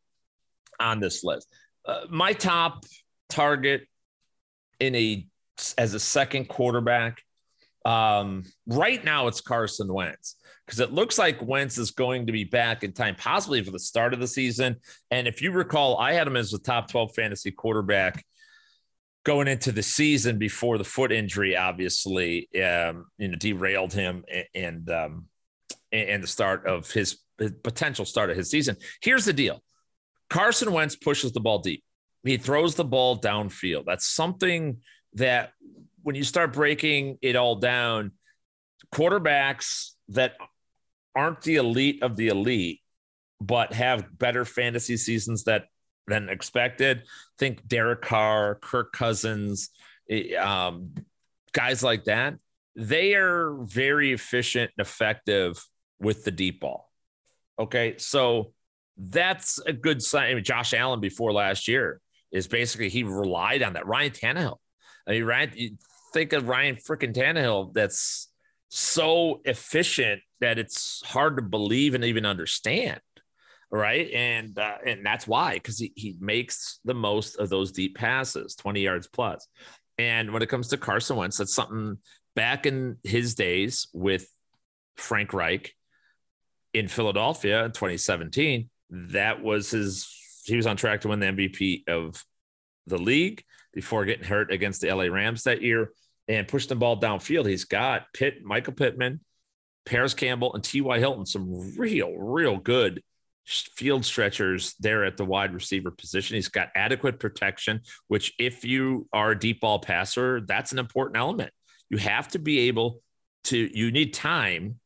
on 0.79 0.99
this 0.99 1.23
list. 1.23 1.47
Uh, 1.85 2.01
my 2.09 2.33
top 2.33 2.85
target 3.29 3.87
in 4.79 4.95
a 4.95 5.25
as 5.77 5.93
a 5.93 5.99
second 5.99 6.47
quarterback 6.47 7.21
um, 7.85 8.43
right 8.67 9.03
now 9.03 9.27
it's 9.27 9.41
Carson 9.41 9.91
Wentz 9.91 10.35
because 10.65 10.79
it 10.79 10.93
looks 10.93 11.17
like 11.17 11.41
Wentz 11.41 11.79
is 11.79 11.89
going 11.89 12.27
to 12.27 12.31
be 12.31 12.43
back 12.43 12.83
in 12.83 12.93
time, 12.93 13.15
possibly 13.15 13.63
for 13.63 13.71
the 13.71 13.79
start 13.79 14.13
of 14.13 14.19
the 14.19 14.27
season. 14.27 14.75
And 15.09 15.27
if 15.27 15.41
you 15.41 15.51
recall, 15.51 15.97
I 15.97 16.13
had 16.13 16.27
him 16.27 16.35
as 16.35 16.51
the 16.51 16.59
top 16.59 16.91
12 16.91 17.15
fantasy 17.15 17.49
quarterback 17.49 18.23
going 19.23 19.47
into 19.47 19.71
the 19.71 19.81
season 19.81 20.37
before 20.37 20.77
the 20.77 20.83
foot 20.83 21.11
injury, 21.11 21.57
obviously, 21.57 22.47
um, 22.63 23.05
you 23.17 23.29
know, 23.29 23.37
derailed 23.37 23.93
him 23.93 24.23
and 24.53 24.89
um, 24.91 25.25
and 25.91 26.21
the 26.21 26.27
start 26.27 26.67
of 26.67 26.91
his, 26.91 27.17
his 27.39 27.51
potential 27.63 28.05
start 28.05 28.29
of 28.29 28.37
his 28.37 28.51
season. 28.51 28.75
Here's 29.01 29.25
the 29.25 29.33
deal: 29.33 29.63
Carson 30.29 30.71
Wentz 30.71 30.95
pushes 30.95 31.31
the 31.31 31.39
ball 31.39 31.59
deep. 31.59 31.83
He 32.23 32.37
throws 32.37 32.75
the 32.75 32.83
ball 32.83 33.17
downfield. 33.17 33.85
That's 33.85 34.05
something 34.05 34.81
that 35.13 35.53
when 36.03 36.15
you 36.15 36.23
start 36.23 36.53
breaking 36.53 37.17
it 37.21 37.35
all 37.35 37.55
down, 37.55 38.11
quarterbacks 38.93 39.91
that 40.09 40.35
aren't 41.15 41.41
the 41.41 41.55
elite 41.55 42.03
of 42.03 42.15
the 42.15 42.27
elite, 42.27 42.81
but 43.41 43.73
have 43.73 44.17
better 44.17 44.45
fantasy 44.45 44.97
seasons 44.97 45.45
that 45.45 45.65
than 46.07 46.27
expected. 46.27 47.03
Think 47.37 47.65
Derek 47.67 48.01
Carr, 48.01 48.55
Kirk 48.55 48.91
Cousins, 48.91 49.69
eh, 50.09 50.35
um, 50.35 50.95
guys 51.53 51.83
like 51.83 52.05
that. 52.05 52.35
They 52.75 53.13
are 53.15 53.53
very 53.61 54.11
efficient 54.11 54.71
and 54.77 54.85
effective 54.85 55.63
with 55.99 56.23
the 56.23 56.31
deep 56.31 56.61
ball. 56.61 56.89
Okay. 57.59 57.95
So 57.97 58.53
that's 58.97 59.59
a 59.59 59.73
good 59.73 60.01
sign. 60.01 60.31
I 60.31 60.33
mean, 60.33 60.43
Josh 60.43 60.73
Allen 60.73 60.99
before 60.99 61.31
last 61.31 61.67
year 61.67 62.01
is 62.31 62.47
basically 62.47 62.89
he 62.89 63.03
relied 63.03 63.63
on 63.63 63.73
that. 63.73 63.87
Ryan 63.87 64.11
Tannehill. 64.11 64.57
I 65.07 65.11
mean, 65.11 65.23
Ryan, 65.23 65.51
you 65.55 65.77
think 66.13 66.33
of 66.33 66.47
Ryan 66.47 66.75
freaking 66.75 67.13
Tannehill 67.13 67.73
that's 67.73 68.29
so 68.69 69.41
efficient 69.45 70.21
that 70.41 70.59
it's 70.59 71.01
hard 71.05 71.37
to 71.37 71.41
believe 71.41 71.95
and 71.95 72.03
even 72.05 72.25
understand 72.25 72.99
right? 73.71 74.09
And 74.11 74.57
uh, 74.57 74.77
and 74.85 75.05
that's 75.05 75.27
why 75.27 75.53
because 75.53 75.79
he 75.79 75.91
he 75.95 76.15
makes 76.19 76.79
the 76.85 76.93
most 76.93 77.37
of 77.37 77.49
those 77.49 77.71
deep 77.71 77.95
passes, 77.95 78.55
twenty 78.55 78.81
yards 78.81 79.07
plus. 79.07 79.47
And 79.97 80.31
when 80.31 80.41
it 80.41 80.49
comes 80.49 80.69
to 80.69 80.77
Carson 80.77 81.17
Wentz, 81.17 81.37
that's 81.37 81.53
something 81.53 81.97
back 82.35 82.65
in 82.65 82.97
his 83.03 83.35
days 83.35 83.87
with 83.93 84.27
Frank 84.95 85.33
Reich 85.33 85.73
in 86.73 86.87
Philadelphia 86.87 87.65
in 87.65 87.71
2017. 87.71 88.69
That 88.89 89.41
was 89.41 89.71
his. 89.71 90.15
He 90.49 90.57
was 90.57 90.67
on 90.67 90.77
track 90.77 91.01
to 91.01 91.07
win 91.07 91.19
the 91.19 91.27
MVP 91.27 91.87
of 91.87 92.23
the 92.87 92.97
league 92.97 93.43
before 93.73 94.05
getting 94.05 94.25
hurt 94.25 94.51
against 94.51 94.81
the 94.81 94.93
LA 94.93 95.05
Rams 95.05 95.43
that 95.43 95.61
year. 95.61 95.91
and 96.27 96.47
push 96.47 96.67
the 96.67 96.75
ball 96.75 96.99
downfield. 96.99 97.47
He's 97.47 97.65
got 97.65 98.13
Pitt, 98.13 98.43
Michael 98.43 98.73
Pittman, 98.73 99.21
Parris 99.85 100.13
Campbell, 100.13 100.53
and 100.53 100.63
T.Y. 100.63 100.99
Hilton, 100.99 101.25
some 101.25 101.75
real, 101.75 102.15
real 102.15 102.57
good 102.57 103.01
field 103.45 104.05
stretchers 104.05 104.75
there 104.79 105.03
at 105.05 105.17
the 105.17 105.25
wide 105.25 105.53
receiver 105.55 105.89
position. 105.89 106.35
He's 106.35 106.49
got 106.49 106.69
adequate 106.75 107.19
protection, 107.19 107.81
which, 108.07 108.33
if 108.37 108.63
you 108.63 109.07
are 109.11 109.31
a 109.31 109.39
deep 109.39 109.61
ball 109.61 109.79
passer, 109.79 110.41
that's 110.41 110.71
an 110.71 110.77
important 110.77 111.17
element. 111.17 111.51
You 111.89 111.97
have 111.97 112.27
to 112.29 112.39
be 112.39 112.67
able 112.67 113.01
to, 113.45 113.57
you 113.57 113.91
need 113.91 114.13
time 114.13 114.79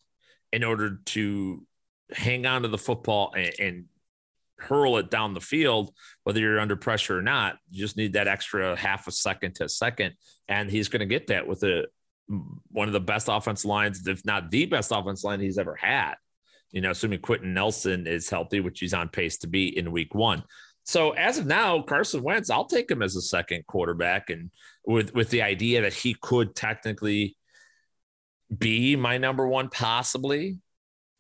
in 0.54 0.64
order 0.64 1.02
to 1.08 1.66
hang 2.14 2.46
on 2.46 2.62
to 2.62 2.70
the 2.70 2.78
football 2.78 3.34
and, 3.36 3.54
and 3.60 3.86
hurl 4.64 4.98
it 4.98 5.10
down 5.10 5.34
the 5.34 5.42
field, 5.42 5.94
whether 6.24 6.40
you're 6.40 6.60
under 6.60 6.76
pressure 6.76 7.18
or 7.18 7.22
not. 7.22 7.58
You 7.70 7.80
just 7.80 7.98
need 7.98 8.14
that 8.14 8.28
extra 8.28 8.76
half 8.76 9.08
a 9.08 9.12
second 9.12 9.56
to 9.56 9.66
a 9.66 9.70
second. 9.70 10.16
And 10.48 10.70
he's 10.70 10.88
going 10.90 11.02
to 11.02 11.06
get 11.06 11.28
that 11.28 11.48
with 11.48 11.64
a, 11.64 11.88
one 12.72 12.88
of 12.88 12.94
the 12.94 13.00
best 13.00 13.28
offense 13.30 13.66
lines, 13.66 14.08
if 14.08 14.26
not 14.26 14.52
the 14.52 14.66
best 14.66 14.92
offense 14.92 15.24
line 15.24 15.40
he's 15.40 15.58
ever 15.58 15.76
had 15.76 16.16
you 16.74 16.82
know, 16.82 16.92
assuming 16.92 17.20
Quenton 17.20 17.54
Nelson 17.54 18.08
is 18.08 18.30
healthy, 18.30 18.60
which 18.60 18.80
he's 18.80 18.96
on 18.96 19.08
pace 19.08 19.38
to 19.38 19.48
be 19.48 19.78
in 19.78 19.92
week 19.92 20.14
one. 20.14 20.44
So 20.84 21.12
as 21.12 21.38
of 21.38 21.46
now, 21.46 21.82
Carson 21.84 22.24
Wentz, 22.24 22.50
I'll 22.50 22.66
take 22.66 22.92
him 22.92 23.02
as 23.02 23.16
a 23.16 23.22
second 23.22 23.66
quarterback, 23.68 24.30
and 24.30 24.52
with 24.86 25.14
with 25.14 25.30
the 25.30 25.44
idea 25.44 25.82
that 25.82 25.94
he 25.94 26.18
could 26.20 26.56
technically 26.56 27.38
be 28.56 28.98
my 28.98 29.18
number 29.18 29.48
one, 29.48 29.70
possibly. 29.70 30.58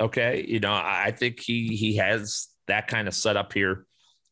Okay, 0.01 0.43
you 0.45 0.59
know, 0.59 0.73
I 0.73 1.13
think 1.17 1.39
he 1.39 1.77
he 1.77 1.95
has 1.97 2.47
that 2.67 2.87
kind 2.87 3.07
of 3.07 3.13
setup 3.13 3.53
here 3.53 3.85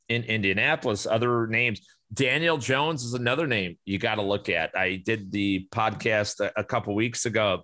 in 0.09 0.23
Indianapolis. 0.23 1.05
Other 1.05 1.47
names, 1.47 1.81
Daniel 2.13 2.57
Jones 2.57 3.03
is 3.03 3.13
another 3.13 3.47
name 3.47 3.77
you 3.85 3.97
got 3.97 4.15
to 4.15 4.21
look 4.21 4.49
at. 4.49 4.77
I 4.77 4.97
did 4.97 5.31
the 5.31 5.67
podcast 5.71 6.39
a, 6.39 6.51
a 6.59 6.63
couple 6.63 6.93
weeks 6.93 7.25
ago 7.25 7.63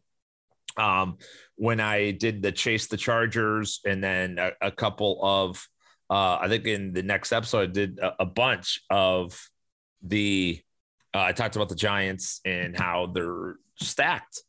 um, 0.77 1.17
when 1.55 1.79
I 1.79 2.11
did 2.11 2.41
the 2.41 2.51
chase 2.51 2.87
the 2.87 2.97
Chargers, 2.97 3.81
and 3.85 4.03
then 4.03 4.37
a, 4.39 4.51
a 4.61 4.71
couple 4.71 5.19
of, 5.21 5.67
uh, 6.09 6.37
I 6.39 6.47
think 6.47 6.65
in 6.65 6.93
the 6.93 7.03
next 7.03 7.33
episode, 7.33 7.69
I 7.69 7.73
did 7.73 7.99
a, 7.99 8.23
a 8.23 8.25
bunch 8.25 8.81
of 8.89 9.37
the, 10.03 10.61
uh, 11.13 11.21
I 11.21 11.31
talked 11.33 11.55
about 11.55 11.69
the 11.69 11.75
Giants 11.75 12.39
and 12.45 12.77
how 12.77 13.07
they're 13.07 13.55
stacked 13.81 14.43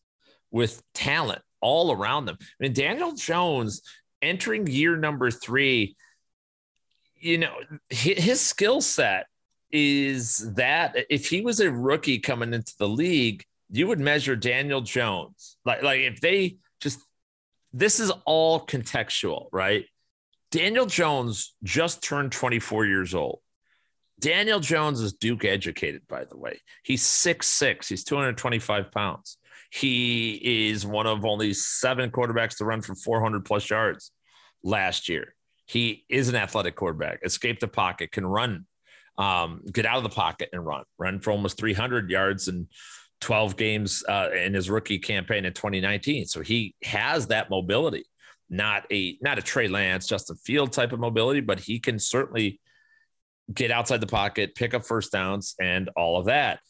with 0.50 0.82
talent 0.94 1.42
all 1.60 1.90
around 1.92 2.26
them. 2.26 2.36
I 2.40 2.44
mean, 2.60 2.72
Daniel 2.72 3.12
Jones 3.14 3.82
entering 4.22 4.66
year 4.66 4.96
number 4.96 5.30
three, 5.30 5.96
you 7.20 7.38
know, 7.38 7.54
his, 7.88 8.40
skill 8.40 8.80
set 8.80 9.26
is 9.70 10.54
that 10.54 10.96
if 11.10 11.28
he 11.28 11.40
was 11.40 11.60
a 11.60 11.70
rookie 11.70 12.18
coming 12.18 12.54
into 12.54 12.74
the 12.78 12.88
league, 12.88 13.44
you 13.70 13.86
would 13.86 14.00
measure 14.00 14.34
Daniel 14.34 14.80
Jones 14.80 15.58
like 15.64 15.82
like 15.82 16.00
if 16.00 16.20
they 16.20 16.56
just 16.80 17.00
this 17.72 18.00
is 18.00 18.10
all 18.24 18.64
contextual, 18.64 19.48
right? 19.52 19.84
Daniel 20.50 20.86
Jones 20.86 21.54
just 21.62 22.02
turned 22.02 22.32
24 22.32 22.86
years 22.86 23.14
old. 23.14 23.40
Daniel 24.18 24.58
Jones 24.58 25.00
is 25.00 25.12
Duke 25.12 25.44
educated, 25.44 26.02
by 26.08 26.24
the 26.24 26.38
way. 26.38 26.60
He's 26.82 27.02
six 27.02 27.46
six. 27.46 27.88
He's 27.88 28.04
225 28.04 28.90
pounds. 28.90 29.36
He 29.70 30.68
is 30.70 30.86
one 30.86 31.06
of 31.06 31.24
only 31.24 31.52
seven 31.52 32.10
quarterbacks 32.10 32.56
to 32.56 32.64
run 32.64 32.80
for 32.80 32.94
400 32.94 33.44
plus 33.44 33.68
yards 33.68 34.12
last 34.62 35.08
year. 35.08 35.34
He 35.68 36.06
is 36.08 36.30
an 36.30 36.34
athletic 36.34 36.76
quarterback, 36.76 37.20
escape 37.22 37.60
the 37.60 37.68
pocket, 37.68 38.10
can 38.10 38.24
run, 38.24 38.66
um, 39.18 39.62
get 39.70 39.84
out 39.84 39.98
of 39.98 40.02
the 40.02 40.08
pocket 40.08 40.48
and 40.54 40.64
run, 40.64 40.84
run 40.96 41.20
for 41.20 41.30
almost 41.30 41.58
300 41.58 42.08
yards 42.08 42.48
and 42.48 42.68
12 43.20 43.56
games 43.56 44.02
uh, 44.08 44.30
in 44.34 44.54
his 44.54 44.70
rookie 44.70 44.98
campaign 44.98 45.44
in 45.44 45.52
2019. 45.52 46.24
So 46.24 46.40
he 46.40 46.74
has 46.82 47.26
that 47.26 47.50
mobility, 47.50 48.06
not 48.48 48.86
a 48.90 49.18
not 49.20 49.38
a 49.38 49.42
Trey 49.42 49.68
Lance, 49.68 50.06
Justin 50.06 50.36
Field 50.36 50.72
type 50.72 50.92
of 50.92 51.00
mobility, 51.00 51.40
but 51.40 51.60
he 51.60 51.80
can 51.80 51.98
certainly 51.98 52.60
get 53.52 53.70
outside 53.70 54.00
the 54.00 54.06
pocket, 54.06 54.54
pick 54.54 54.72
up 54.72 54.86
first 54.86 55.12
downs, 55.12 55.54
and 55.60 55.90
all 55.96 56.18
of 56.18 56.26
that. 56.26 56.60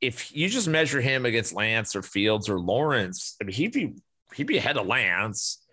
If 0.00 0.36
you 0.36 0.48
just 0.48 0.68
measure 0.68 1.00
him 1.00 1.26
against 1.26 1.52
Lance 1.52 1.96
or 1.96 2.02
Fields 2.02 2.48
or 2.48 2.60
Lawrence, 2.60 3.34
I 3.40 3.44
mean, 3.44 3.54
he'd 3.54 3.72
be 3.72 3.94
he'd 4.34 4.46
be 4.46 4.58
ahead 4.58 4.76
of 4.76 4.86
Lance. 4.86 5.65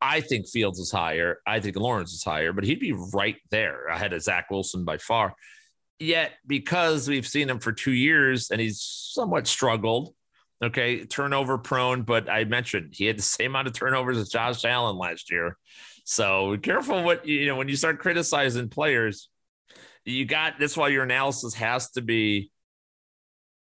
I 0.00 0.20
think 0.20 0.48
Fields 0.48 0.78
is 0.78 0.90
higher. 0.90 1.38
I 1.46 1.60
think 1.60 1.76
Lawrence 1.76 2.12
is 2.12 2.24
higher, 2.24 2.52
but 2.52 2.64
he'd 2.64 2.80
be 2.80 2.92
right 2.92 3.36
there 3.50 3.86
ahead 3.86 4.12
of 4.12 4.22
Zach 4.22 4.50
Wilson 4.50 4.84
by 4.84 4.98
far. 4.98 5.34
Yet, 5.98 6.32
because 6.46 7.08
we've 7.08 7.26
seen 7.26 7.48
him 7.48 7.60
for 7.60 7.72
two 7.72 7.92
years 7.92 8.50
and 8.50 8.60
he's 8.60 8.82
somewhat 8.82 9.46
struggled, 9.46 10.14
okay, 10.62 11.04
turnover 11.04 11.56
prone, 11.58 12.02
but 12.02 12.28
I 12.28 12.44
mentioned 12.44 12.94
he 12.94 13.06
had 13.06 13.18
the 13.18 13.22
same 13.22 13.52
amount 13.52 13.68
of 13.68 13.74
turnovers 13.74 14.18
as 14.18 14.28
Josh 14.28 14.64
Allen 14.64 14.96
last 14.96 15.30
year. 15.30 15.56
So 16.04 16.56
careful 16.58 17.02
what 17.02 17.26
you 17.26 17.46
know 17.46 17.56
when 17.56 17.68
you 17.68 17.76
start 17.76 17.98
criticizing 17.98 18.68
players. 18.68 19.30
You 20.04 20.26
got 20.26 20.58
that's 20.58 20.76
why 20.76 20.88
your 20.88 21.02
analysis 21.02 21.54
has 21.54 21.90
to 21.92 22.02
be 22.02 22.50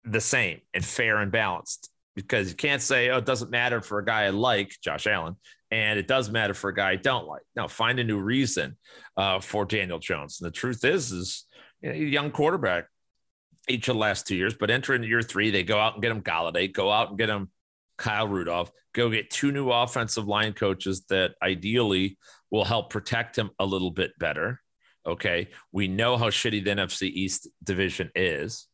the 0.05 0.21
same 0.21 0.61
and 0.73 0.83
fair 0.83 1.17
and 1.17 1.31
balanced 1.31 1.89
because 2.15 2.49
you 2.49 2.55
can't 2.55 2.81
say, 2.81 3.09
oh, 3.09 3.17
it 3.17 3.25
doesn't 3.25 3.51
matter 3.51 3.81
for 3.81 3.99
a 3.99 4.05
guy 4.05 4.23
I 4.23 4.29
like, 4.29 4.73
Josh 4.81 5.07
Allen, 5.07 5.35
and 5.71 5.99
it 5.99 6.07
does 6.07 6.29
matter 6.29 6.53
for 6.53 6.69
a 6.69 6.73
guy 6.73 6.91
I 6.91 6.95
don't 6.95 7.27
like. 7.27 7.43
Now, 7.55 7.67
find 7.67 7.99
a 7.99 8.03
new 8.03 8.19
reason 8.19 8.77
uh, 9.17 9.39
for 9.39 9.65
Daniel 9.65 9.99
Jones. 9.99 10.39
And 10.39 10.47
the 10.47 10.55
truth 10.55 10.83
is, 10.83 11.11
is 11.11 11.45
you 11.81 11.89
know, 11.89 11.95
young 11.95 12.31
quarterback 12.31 12.85
each 13.67 13.87
of 13.87 13.95
the 13.95 13.99
last 13.99 14.27
two 14.27 14.35
years, 14.35 14.55
but 14.55 14.71
enter 14.71 14.95
into 14.95 15.07
year 15.07 15.21
three, 15.21 15.51
they 15.51 15.63
go 15.63 15.79
out 15.79 15.93
and 15.93 16.01
get 16.01 16.11
him 16.11 16.21
Golladay, 16.21 16.71
go 16.73 16.91
out 16.91 17.09
and 17.09 17.17
get 17.17 17.29
him 17.29 17.49
Kyle 17.97 18.27
Rudolph, 18.27 18.71
go 18.93 19.09
get 19.09 19.29
two 19.29 19.51
new 19.51 19.69
offensive 19.69 20.27
line 20.27 20.53
coaches 20.53 21.05
that 21.09 21.35
ideally 21.43 22.17
will 22.49 22.63
help 22.63 22.89
protect 22.89 23.37
him 23.37 23.51
a 23.59 23.65
little 23.65 23.91
bit 23.91 24.17
better. 24.17 24.61
Okay. 25.05 25.49
We 25.71 25.87
know 25.87 26.17
how 26.17 26.29
shitty 26.29 26.63
the 26.63 26.71
NFC 26.71 27.03
East 27.03 27.47
division 27.63 28.09
is. 28.15 28.67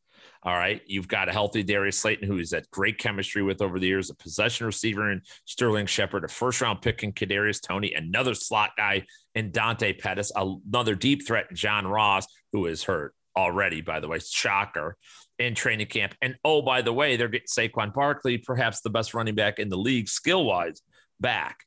All 0.45 0.55
right. 0.55 0.79
You've 0.85 1.07
got 1.07 1.27
a 1.27 1.31
healthy 1.31 1.63
Darius 1.63 1.97
Slayton, 1.97 2.27
who 2.27 2.37
is 2.37 2.53
at 2.53 2.69
great 2.69 2.99
chemistry 2.99 3.41
with 3.41 3.63
over 3.63 3.79
the 3.79 3.87
years, 3.87 4.11
a 4.11 4.15
possession 4.15 4.67
receiver 4.67 5.11
in 5.11 5.21
Sterling 5.45 5.87
Shepard, 5.87 6.23
a 6.23 6.27
first 6.27 6.61
round 6.61 6.83
pick 6.83 7.01
in 7.01 7.13
Kadarius 7.13 7.59
Toney, 7.59 7.95
another 7.95 8.35
slot 8.35 8.71
guy 8.77 9.07
in 9.33 9.49
Dante 9.49 9.93
Pettis, 9.93 10.31
another 10.35 10.93
deep 10.93 11.25
threat 11.25 11.47
in 11.49 11.55
John 11.55 11.87
Ross, 11.87 12.27
who 12.53 12.67
is 12.67 12.83
hurt 12.83 13.15
already, 13.35 13.81
by 13.81 13.99
the 13.99 14.07
way. 14.07 14.19
Shocker 14.19 14.97
in 15.39 15.55
training 15.55 15.87
camp. 15.87 16.13
And 16.21 16.35
oh, 16.45 16.61
by 16.61 16.83
the 16.83 16.93
way, 16.93 17.17
they're 17.17 17.27
getting 17.27 17.47
Saquon 17.47 17.91
Barkley, 17.91 18.37
perhaps 18.37 18.81
the 18.81 18.91
best 18.91 19.15
running 19.15 19.35
back 19.35 19.57
in 19.57 19.69
the 19.69 19.77
league 19.77 20.07
skill 20.07 20.45
wise, 20.45 20.83
back. 21.19 21.65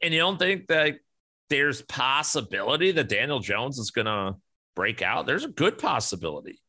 And 0.00 0.14
you 0.14 0.20
don't 0.20 0.38
think 0.38 0.68
that 0.68 0.98
there's 1.50 1.82
possibility 1.82 2.92
that 2.92 3.08
Daniel 3.08 3.40
Jones 3.40 3.80
is 3.80 3.90
going 3.90 4.06
to 4.06 4.36
break 4.76 5.02
out? 5.02 5.26
There's 5.26 5.44
a 5.44 5.48
good 5.48 5.78
possibility 5.78 6.60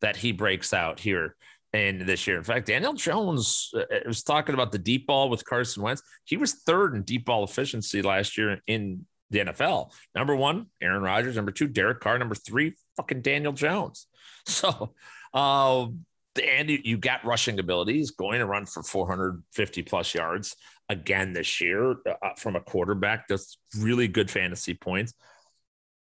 that 0.00 0.16
he 0.16 0.32
breaks 0.32 0.72
out 0.72 1.00
here 1.00 1.36
in 1.72 2.06
this 2.06 2.26
year. 2.26 2.36
In 2.36 2.44
fact, 2.44 2.66
Daniel 2.66 2.94
Jones 2.94 3.70
uh, 3.74 3.80
uh, 3.80 4.00
was 4.06 4.22
talking 4.22 4.54
about 4.54 4.72
the 4.72 4.78
deep 4.78 5.06
ball 5.06 5.28
with 5.28 5.44
Carson 5.44 5.82
Wentz. 5.82 6.02
He 6.24 6.36
was 6.36 6.54
third 6.54 6.94
in 6.94 7.02
deep 7.02 7.26
ball 7.26 7.44
efficiency 7.44 8.02
last 8.02 8.38
year 8.38 8.60
in 8.66 9.06
the 9.30 9.40
NFL. 9.40 9.92
Number 10.14 10.34
one, 10.34 10.66
Aaron 10.80 11.02
Rodgers. 11.02 11.36
Number 11.36 11.50
two, 11.50 11.68
Derek 11.68 12.00
Carr. 12.00 12.18
Number 12.18 12.34
three, 12.34 12.74
fucking 12.96 13.22
Daniel 13.22 13.52
Jones. 13.52 14.06
So, 14.46 14.94
uh, 15.34 15.86
and 16.42 16.70
you 16.70 16.96
got 16.96 17.22
rushing 17.22 17.58
abilities, 17.58 18.12
going 18.12 18.38
to 18.38 18.46
run 18.46 18.64
for 18.64 18.82
450 18.82 19.82
plus 19.82 20.14
yards 20.14 20.56
again 20.88 21.34
this 21.34 21.60
year 21.60 21.90
uh, 21.90 22.30
from 22.38 22.56
a 22.56 22.60
quarterback. 22.60 23.28
That's 23.28 23.58
really 23.76 24.08
good 24.08 24.30
fantasy 24.30 24.72
points. 24.72 25.12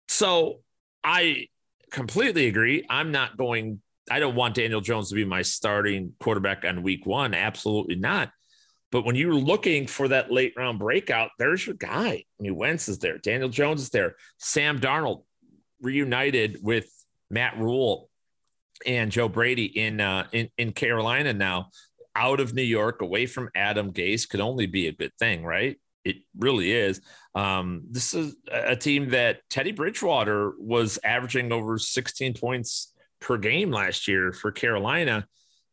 So 0.08 0.62
I 1.04 1.46
completely 1.92 2.48
agree. 2.48 2.84
I'm 2.90 3.12
not 3.12 3.36
going, 3.36 3.80
I 4.10 4.18
don't 4.18 4.34
want 4.34 4.56
Daniel 4.56 4.80
Jones 4.80 5.10
to 5.10 5.14
be 5.14 5.24
my 5.24 5.42
starting 5.42 6.14
quarterback 6.18 6.64
on 6.64 6.82
week 6.82 7.06
one. 7.06 7.34
Absolutely 7.34 7.96
not. 7.96 8.30
But 8.90 9.04
when 9.04 9.14
you're 9.14 9.34
looking 9.34 9.86
for 9.86 10.08
that 10.08 10.32
late 10.32 10.54
round 10.56 10.78
breakout, 10.78 11.30
there's 11.38 11.66
your 11.66 11.76
guy. 11.76 12.10
I 12.10 12.42
mean, 12.42 12.56
Wentz 12.56 12.88
is 12.88 12.98
there, 12.98 13.18
Daniel 13.18 13.48
Jones 13.48 13.82
is 13.82 13.90
there, 13.90 14.16
Sam 14.38 14.80
Darnold 14.80 15.22
reunited 15.80 16.58
with 16.62 16.86
Matt 17.30 17.58
Rhule 17.58 18.10
and 18.84 19.10
Joe 19.10 19.28
Brady 19.28 19.64
in 19.64 20.00
uh, 20.00 20.26
in 20.32 20.48
in 20.58 20.72
Carolina 20.72 21.32
now, 21.32 21.70
out 22.14 22.40
of 22.40 22.52
New 22.52 22.62
York, 22.62 23.00
away 23.00 23.26
from 23.26 23.48
Adam 23.54 23.92
Gase, 23.92 24.28
could 24.28 24.40
only 24.40 24.66
be 24.66 24.88
a 24.88 24.92
good 24.92 25.12
thing, 25.18 25.44
right? 25.44 25.78
It 26.04 26.16
really 26.36 26.72
is. 26.72 27.00
Um, 27.34 27.84
this 27.90 28.12
is 28.14 28.34
a 28.50 28.76
team 28.76 29.10
that 29.10 29.40
Teddy 29.48 29.72
Bridgewater 29.72 30.52
was 30.58 30.98
averaging 31.04 31.52
over 31.52 31.78
16 31.78 32.34
points 32.34 32.92
per 33.20 33.38
game 33.38 33.70
last 33.70 34.08
year 34.08 34.32
for 34.32 34.50
Carolina. 34.50 35.26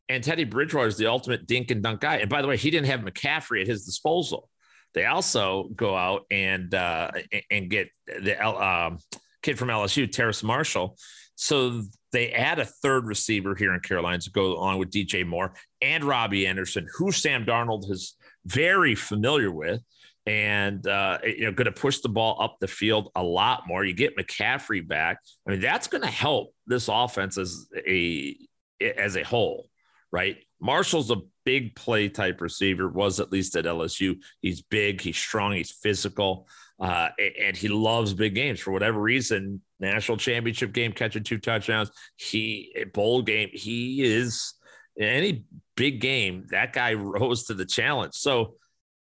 And 0.08 0.24
Teddy 0.24 0.44
Bridgewater 0.44 0.88
is 0.88 0.98
the 0.98 1.08
ultimate 1.08 1.48
dink 1.48 1.72
and 1.72 1.84
dunk 1.84 2.02
guy. 2.02 2.18
And 2.18 2.30
by 2.30 2.42
the 2.42 2.48
way, 2.48 2.58
he 2.58 2.72
didn't 2.72 2.88
have 2.88 3.02
McCaffrey 3.02 3.62
at 3.62 3.68
his 3.68 3.86
disposal. 3.86 4.50
They 4.94 5.06
also 5.06 5.70
go 5.76 5.96
out 5.96 6.26
and 6.32 6.74
uh, 6.74 7.12
and 7.52 7.70
get 7.70 7.90
the 8.08 8.44
um, 8.44 8.98
kid 9.44 9.60
from 9.60 9.70
LSU, 9.70 10.12
Terrace 10.12 10.44
Marshall. 10.44 10.98
So 11.36 11.84
They 12.12 12.32
add 12.32 12.60
a 12.60 12.66
third 12.66 13.06
receiver 13.06 13.56
here 13.56 13.74
in 13.74 13.80
Carolina 13.82 14.20
to 14.20 14.32
go 14.32 14.54
along 14.54 14.80
with 14.80 14.90
DJ 14.90 15.26
Moore 15.26 15.54
and 15.82 16.04
Robbie 16.04 16.48
Anderson, 16.48 16.88
who 16.98 17.12
Sam 17.12 17.46
Darnold 17.46 17.90
is 17.92 18.16
very 18.46 18.96
familiar 18.96 19.52
with 19.52 19.82
and 20.26 20.86
uh, 20.88 21.20
you 21.24 21.46
know 21.46 21.52
going 21.52 21.66
to 21.66 21.72
push 21.72 22.00
the 22.00 22.10
ball 22.10 22.38
up 22.42 22.58
the 22.60 22.68
field 22.68 23.12
a 23.16 23.24
lot 23.24 23.68
more. 23.68 23.84
You 23.84 23.94
get 23.94 24.18
McCaffrey 24.18 24.86
back. 24.88 25.20
I 25.48 25.52
mean, 25.52 25.62
that's 25.62 25.88
going 25.88 26.04
to 26.04 26.10
help 26.10 26.54
this 26.68 26.88
offense 26.88 27.38
as 27.38 27.68
a 27.76 28.38
as 28.82 29.16
a 29.16 29.24
whole, 29.24 29.70
right? 30.12 30.38
Marshall's 30.62 31.12
a 31.12 31.22
big 31.46 31.76
play 31.76 32.10
type 32.10 32.42
receiver. 32.42 32.90
Was 32.90 33.20
at 33.20 33.32
least 33.32 33.56
at 33.56 33.66
LSU. 33.66 34.18
He's 34.42 34.62
big. 34.62 35.02
He's 35.02 35.18
strong. 35.18 35.54
He's 35.54 35.72
physical, 35.72 36.48
uh, 36.80 37.10
and 37.42 37.56
he 37.56 37.68
loves 37.68 38.14
big 38.14 38.36
games 38.36 38.60
for 38.60 38.72
whatever 38.72 39.00
reason. 39.00 39.62
National 39.80 40.18
championship 40.18 40.74
game, 40.74 40.92
catching 40.92 41.24
two 41.24 41.38
touchdowns. 41.38 41.92
He 42.18 42.74
bowl 42.94 43.22
game. 43.22 43.50
He 43.54 44.04
is 44.04 44.54
any 45.00 45.46
big 45.76 46.02
game. 46.02 46.46
That 46.50 46.74
guy 46.74 46.94
rose 46.96 47.46
to 47.46 47.54
the 47.54 47.66
challenge. 47.66 48.14
So 48.16 48.56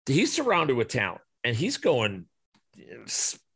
he's 0.06 0.32
surrounded 0.32 0.76
with 0.76 0.88
talent 0.88 1.20
and 1.42 1.56
he's 1.56 1.76
going 1.76 2.26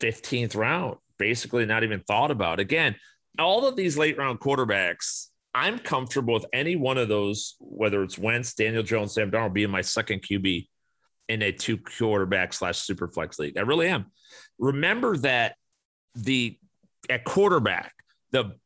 15th 0.00 0.57
round, 0.57 0.97
basically 1.19 1.67
not 1.67 1.85
even 1.85 2.00
thought 2.00 2.31
about. 2.31 2.61
Again, 2.61 2.97
all 3.38 3.67
of 3.67 3.76
these 3.76 3.97
late 3.97 4.19
round 4.19 4.40
quarterbacks, 4.40 5.28
I'm 5.55 5.78
comfortable 5.78 6.35
with 6.35 6.47
any 6.52 6.76
one 6.76 6.99
of 6.99 7.09
those, 7.09 7.57
whether 7.61 8.02
it's 8.02 8.19
Wentz, 8.19 8.55
Daniel 8.55 8.83
Jones, 8.83 9.14
Sam 9.14 9.31
Darnold, 9.31 9.55
being 9.55 9.71
my 9.71 9.81
second 9.81 10.23
QB 10.23 10.67
in 11.28 11.43
a 11.43 11.52
two 11.52 11.78
quarterback 11.78 12.52
slash 12.52 12.78
super 12.78 13.09
flex 13.09 13.38
league. 13.38 13.57
I 13.57 13.62
really 13.62 13.88
am. 13.88 14.07
Remember 14.59 15.17
that 15.19 15.57
the 16.14 16.59
at 17.09 17.25
quarterback, 17.25 17.93
the 18.31 18.57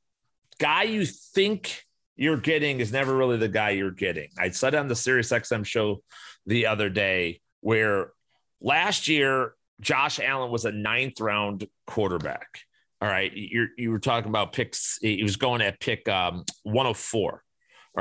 guy 0.59 0.85
you 0.85 1.05
think 1.07 1.83
you're 2.17 2.37
getting 2.37 2.81
is 2.81 2.93
never 2.93 3.15
really 3.17 3.37
the 3.37 3.49
guy 3.49 3.71
you're 3.71 3.91
getting. 3.91 4.29
I 4.39 4.51
said 4.51 4.75
on 4.75 4.89
the 4.89 4.97
Sirius 4.97 5.31
XM 5.31 5.65
show 5.65 6.03
the 6.47 6.67
other 6.67 6.89
day 6.89 7.41
where 7.62 8.12
last 8.61 9.09
year 9.09 9.54
Josh 9.81 10.21
Allen 10.21 10.50
was 10.50 10.66
a 10.66 10.73
ninth 10.73 11.21
round 11.21 11.66
quarterback. 11.87 12.61
All 13.00 13.09
right, 13.09 13.33
you 13.33 13.69
you 13.76 13.90
were 13.90 13.99
talking 13.99 14.28
about 14.28 14.52
picks. 14.52 14.99
He 15.00 15.23
was 15.23 15.37
going 15.37 15.61
at 15.62 15.81
pick 15.81 16.09
um, 16.09 16.45
104. 16.62 17.33
All 17.33 17.40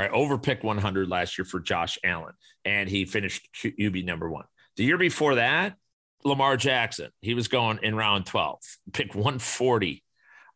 right, 0.02 0.12
over 0.12 0.38
pick 0.38 0.64
100 0.64 1.10
last 1.10 1.38
year 1.38 1.46
for 1.46 1.60
Josh 1.60 1.98
Allen, 2.04 2.34
and 2.66 2.88
he 2.88 3.06
finished 3.06 3.50
QB 3.56 4.06
number 4.06 4.30
one. 4.30 4.46
The 4.78 4.84
year 4.84 4.98
before 4.98 5.36
that, 5.36 5.76
Lamar 6.24 6.56
Jackson, 6.56 7.10
he 7.22 7.34
was 7.34 7.48
going 7.48 7.80
in 7.82 7.96
round 7.96 8.26
12, 8.26 8.60
pick 8.94 9.16
140 9.16 10.04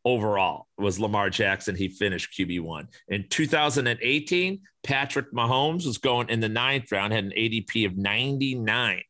overall 0.05 0.67
was 0.77 0.99
Lamar 0.99 1.29
Jackson. 1.29 1.75
He 1.75 1.89
finished 1.89 2.37
QB1. 2.37 2.87
In 3.09 3.25
2018, 3.27 4.61
Patrick 4.83 5.33
Mahomes 5.33 5.85
was 5.85 5.97
going 5.97 6.29
in 6.29 6.39
the 6.39 6.47
ninth 6.47 6.91
round, 6.91 7.11
had 7.11 7.25
an 7.25 7.33
ADP 7.35 7.87
of 7.87 7.97
99. 7.97 9.01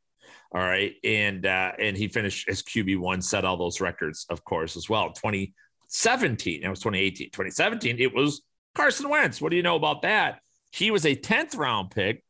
All 0.54 0.62
right. 0.62 0.94
And 1.04 1.46
uh, 1.46 1.74
and 1.78 1.98
he 1.98 2.08
finished 2.08 2.48
as 2.48 2.64
QB1, 2.64 3.22
set 3.24 3.44
all 3.44 3.58
those 3.58 3.82
records, 3.82 4.26
of 4.30 4.44
course, 4.46 4.78
as 4.78 4.90
well. 4.90 5.12
2017, 5.12 6.64
it 6.64 6.70
was 6.70 6.80
2018. 6.80 7.28
2017, 7.28 8.00
it 8.00 8.16
was 8.16 8.42
Carson 8.74 9.10
Wentz. 9.10 9.42
What 9.42 9.50
do 9.50 9.58
you 9.58 9.64
know 9.64 9.76
about 9.76 10.04
that? 10.04 10.40
He 10.72 10.92
was 10.92 11.06
a 11.06 11.16
10th 11.16 11.58
round 11.58 11.92
pick. 11.92 12.24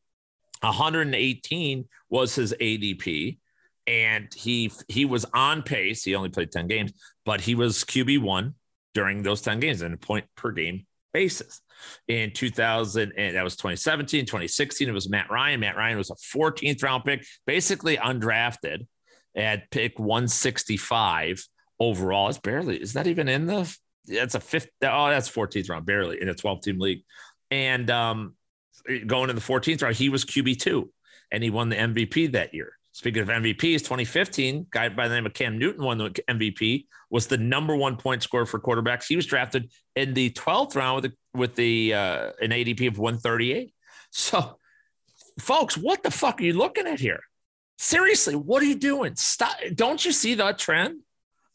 118 0.62 1.86
was 2.08 2.34
his 2.34 2.54
ADP 2.60 3.38
and 3.86 4.32
he 4.34 4.72
he 4.88 5.04
was 5.04 5.24
on 5.32 5.62
pace. 5.62 6.02
He 6.02 6.14
only 6.14 6.28
played 6.28 6.50
10 6.50 6.66
games, 6.66 6.92
but 7.26 7.42
he 7.42 7.54
was 7.54 7.84
QB1 7.84 8.54
during 8.94 9.22
those 9.22 9.42
10 9.42 9.60
games 9.60 9.82
on 9.82 9.92
a 9.92 9.98
point 9.98 10.24
per 10.36 10.52
game 10.52 10.86
basis. 11.12 11.60
In 12.08 12.30
2000, 12.32 13.12
and 13.18 13.36
that 13.36 13.44
was 13.44 13.56
2017, 13.56 14.24
2016, 14.24 14.88
it 14.88 14.92
was 14.92 15.10
Matt 15.10 15.30
Ryan. 15.30 15.60
Matt 15.60 15.76
Ryan 15.76 15.98
was 15.98 16.10
a 16.10 16.14
14th 16.14 16.82
round 16.82 17.04
pick, 17.04 17.26
basically 17.46 17.98
undrafted 17.98 18.86
at 19.34 19.70
pick 19.70 19.98
165 19.98 21.44
overall. 21.78 22.30
It's 22.30 22.38
barely, 22.38 22.80
is 22.80 22.94
that 22.94 23.06
even 23.06 23.28
in 23.28 23.44
the, 23.44 23.76
that's 24.06 24.34
a 24.34 24.40
fifth, 24.40 24.70
oh, 24.82 25.10
that's 25.10 25.28
14th 25.28 25.68
round, 25.68 25.84
barely 25.84 26.22
in 26.22 26.30
a 26.30 26.34
12 26.34 26.62
team 26.62 26.78
league. 26.78 27.02
And 27.50 27.90
um, 27.90 28.36
going 29.06 29.28
in 29.28 29.36
the 29.36 29.42
14th 29.42 29.82
round, 29.82 29.96
he 29.96 30.08
was 30.08 30.24
QB2 30.24 30.88
and 31.30 31.42
he 31.42 31.50
won 31.50 31.68
the 31.68 31.76
MVP 31.76 32.32
that 32.32 32.54
year. 32.54 32.72
Speaking 32.96 33.20
of 33.20 33.28
MVPs, 33.28 33.80
2015, 33.80 34.68
guy 34.70 34.88
by 34.88 35.06
the 35.06 35.14
name 35.14 35.26
of 35.26 35.34
Cam 35.34 35.58
Newton 35.58 35.84
won 35.84 35.98
the 35.98 36.08
MVP, 36.30 36.86
was 37.10 37.26
the 37.26 37.36
number 37.36 37.76
one 37.76 37.98
point 37.98 38.22
scorer 38.22 38.46
for 38.46 38.58
quarterbacks. 38.58 39.04
He 39.06 39.16
was 39.16 39.26
drafted 39.26 39.70
in 39.94 40.14
the 40.14 40.30
12th 40.30 40.74
round 40.74 41.02
with, 41.02 41.12
the, 41.12 41.38
with 41.38 41.54
the 41.56 41.92
uh, 41.92 42.30
an 42.40 42.52
ADP 42.52 42.88
of 42.88 42.98
138. 42.98 43.74
So, 44.12 44.56
folks, 45.38 45.76
what 45.76 46.02
the 46.04 46.10
fuck 46.10 46.40
are 46.40 46.44
you 46.44 46.54
looking 46.54 46.86
at 46.86 46.98
here? 46.98 47.20
Seriously, 47.76 48.34
what 48.34 48.62
are 48.62 48.66
you 48.66 48.76
doing? 48.76 49.14
Stop! 49.14 49.58
Don't 49.74 50.02
you 50.02 50.10
see 50.10 50.34
the 50.34 50.54
trend? 50.54 51.00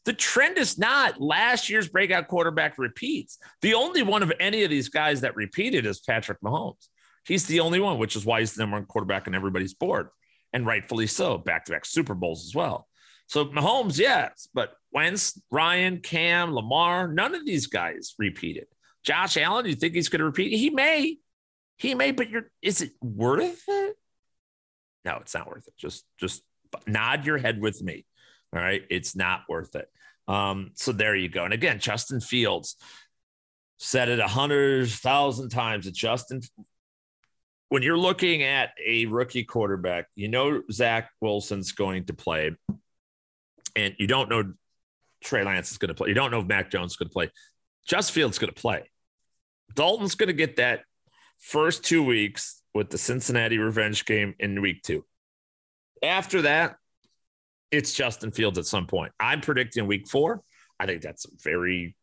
The 0.04 0.12
trend 0.12 0.58
is 0.58 0.78
not 0.78 1.20
last 1.20 1.68
year's 1.68 1.88
breakout 1.88 2.28
quarterback 2.28 2.78
repeats. 2.78 3.38
The 3.62 3.74
only 3.74 4.04
one 4.04 4.22
of 4.22 4.32
any 4.38 4.62
of 4.62 4.70
these 4.70 4.90
guys 4.90 5.22
that 5.22 5.34
repeated 5.34 5.86
is 5.86 5.98
Patrick 5.98 6.40
Mahomes. 6.40 6.86
He's 7.26 7.46
the 7.46 7.58
only 7.58 7.80
one, 7.80 7.98
which 7.98 8.14
is 8.14 8.24
why 8.24 8.38
he's 8.38 8.54
the 8.54 8.62
number 8.62 8.76
one 8.76 8.86
quarterback 8.86 9.26
on 9.26 9.34
everybody's 9.34 9.74
board 9.74 10.08
and 10.52 10.66
rightfully 10.66 11.06
so, 11.06 11.38
back 11.38 11.64
to 11.66 11.72
back 11.72 11.84
Super 11.84 12.14
Bowls 12.14 12.44
as 12.46 12.54
well. 12.54 12.88
So 13.26 13.46
Mahomes, 13.46 13.98
yes, 13.98 14.48
but 14.52 14.74
Wentz, 14.92 15.40
Ryan, 15.50 16.00
Cam, 16.00 16.54
Lamar, 16.54 17.08
none 17.08 17.34
of 17.34 17.46
these 17.46 17.66
guys 17.66 18.14
repeated. 18.18 18.66
Josh 19.04 19.36
Allen, 19.36 19.66
you 19.66 19.74
think 19.74 19.94
he's 19.94 20.08
going 20.08 20.20
to 20.20 20.26
repeat? 20.26 20.56
He 20.56 20.70
may, 20.70 21.16
he 21.78 21.94
may, 21.94 22.10
but 22.12 22.28
you're, 22.28 22.50
is 22.60 22.82
it 22.82 22.92
worth 23.00 23.62
it? 23.66 23.96
No, 25.04 25.18
it's 25.20 25.34
not 25.34 25.48
worth 25.48 25.66
it. 25.66 25.74
Just, 25.78 26.04
just 26.18 26.42
nod 26.86 27.24
your 27.26 27.38
head 27.38 27.60
with 27.60 27.82
me. 27.82 28.04
All 28.54 28.60
right, 28.60 28.82
it's 28.90 29.16
not 29.16 29.42
worth 29.48 29.74
it. 29.74 29.88
Um, 30.28 30.72
so 30.74 30.92
there 30.92 31.16
you 31.16 31.28
go. 31.28 31.44
And 31.44 31.54
again, 31.54 31.78
Justin 31.78 32.20
Fields 32.20 32.76
said 33.78 34.08
it 34.08 34.20
a 34.20 34.28
hundred 34.28 34.88
thousand 34.88 35.48
times. 35.48 35.86
That 35.86 35.94
Justin 35.94 36.42
when 37.72 37.82
you're 37.82 37.96
looking 37.96 38.42
at 38.42 38.72
a 38.86 39.06
rookie 39.06 39.44
quarterback, 39.44 40.04
you 40.14 40.28
know 40.28 40.60
Zach 40.70 41.08
Wilson's 41.22 41.72
going 41.72 42.04
to 42.04 42.12
play, 42.12 42.50
and 43.74 43.94
you 43.98 44.06
don't 44.06 44.28
know 44.28 44.52
Trey 45.24 45.42
Lance 45.42 45.70
is 45.70 45.78
going 45.78 45.88
to 45.88 45.94
play. 45.94 46.10
You 46.10 46.14
don't 46.14 46.30
know 46.30 46.40
if 46.40 46.46
Mac 46.46 46.70
Jones 46.70 46.92
is 46.92 46.96
going 46.98 47.08
to 47.08 47.12
play. 47.14 47.30
Just 47.86 48.12
Fields 48.12 48.38
going 48.38 48.52
to 48.52 48.60
play. 48.60 48.90
Dalton's 49.74 50.16
going 50.16 50.26
to 50.26 50.34
get 50.34 50.56
that 50.56 50.82
first 51.38 51.82
two 51.82 52.02
weeks 52.02 52.60
with 52.74 52.90
the 52.90 52.98
Cincinnati 52.98 53.56
revenge 53.56 54.04
game 54.04 54.34
in 54.38 54.60
week 54.60 54.82
two. 54.82 55.06
After 56.02 56.42
that, 56.42 56.76
it's 57.70 57.94
Justin 57.94 58.32
Fields 58.32 58.58
at 58.58 58.66
some 58.66 58.86
point. 58.86 59.12
I'm 59.18 59.40
predicting 59.40 59.86
week 59.86 60.10
four. 60.10 60.42
I 60.78 60.84
think 60.84 61.00
that's 61.00 61.24
a 61.24 61.30
very 61.42 61.96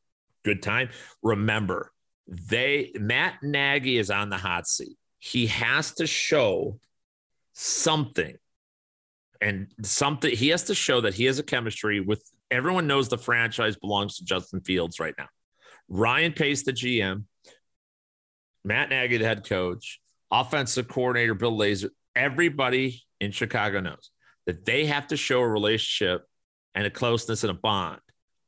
good 0.44 0.64
time. 0.64 0.90
Remember, 1.22 1.92
they 2.28 2.92
Matt 2.96 3.44
Nagy 3.44 4.00
is 4.00 4.10
on 4.10 4.32
the 4.32 4.38
hot 4.38 4.68
seat 4.68 4.98
he 5.20 5.48
has 5.48 5.94
to 5.96 6.08
show 6.08 6.80
something 7.54 8.36
and 9.42 9.68
something 9.84 10.36
he 10.36 10.50
has 10.50 10.64
to 10.66 10.76
show 10.76 11.02
that 11.02 11.14
he 11.14 11.26
has 11.26 11.40
a 11.40 11.44
chemistry 11.44 12.00
with 12.00 12.24
everyone 12.52 12.88
knows 12.88 13.10
the 13.10 13.18
franchise 13.18 13.76
belongs 13.76 14.18
to 14.18 14.26
Justin 14.26 14.62
Fields 14.62 15.00
right 15.00 15.14
now. 15.18 15.28
Ryan 15.88 16.34
Pace, 16.34 16.64
the 16.64 16.74
GM, 16.74 17.24
Matt 18.64 18.90
Nagy, 18.90 19.18
the 19.18 19.26
head 19.26 19.48
coach, 19.48 20.00
offensive 20.32 20.88
coordinator 20.88 21.34
Bill 21.34 21.58
Lazor, 21.58 21.90
everybody 22.16 23.04
in 23.20 23.32
Chicago 23.32 23.80
knows 23.80 24.12
that 24.46 24.66
they 24.66 24.86
have 24.86 25.08
to 25.08 25.18
show 25.18 25.42
a 25.42 25.48
relationship 25.48 26.26
and 26.76 26.86
a 26.86 26.90
closeness 26.90 27.44
and 27.44 27.52
a 27.52 27.56
bond 27.56 28.00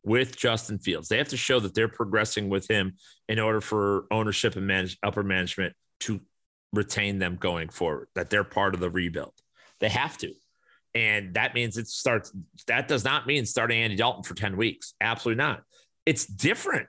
with 0.03 0.35
Justin 0.35 0.79
Fields. 0.79 1.07
They 1.07 1.17
have 1.17 1.29
to 1.29 1.37
show 1.37 1.59
that 1.59 1.73
they're 1.73 1.87
progressing 1.87 2.49
with 2.49 2.67
him 2.67 2.95
in 3.29 3.39
order 3.39 3.61
for 3.61 4.05
ownership 4.11 4.55
and 4.55 4.67
manage, 4.67 4.97
upper 5.03 5.23
management 5.23 5.75
to 6.01 6.21
retain 6.73 7.19
them 7.19 7.37
going 7.37 7.69
forward, 7.69 8.07
that 8.15 8.29
they're 8.29 8.43
part 8.43 8.73
of 8.73 8.79
the 8.79 8.89
rebuild. 8.89 9.33
They 9.79 9.89
have 9.89 10.17
to. 10.19 10.33
And 10.93 11.35
that 11.35 11.53
means 11.53 11.77
it 11.77 11.87
starts, 11.87 12.31
that 12.67 12.87
does 12.87 13.03
not 13.03 13.27
mean 13.27 13.45
starting 13.45 13.81
Andy 13.81 13.95
Dalton 13.95 14.23
for 14.23 14.33
10 14.33 14.57
weeks. 14.57 14.93
Absolutely 14.99 15.41
not. 15.41 15.63
It's 16.05 16.25
different 16.25 16.87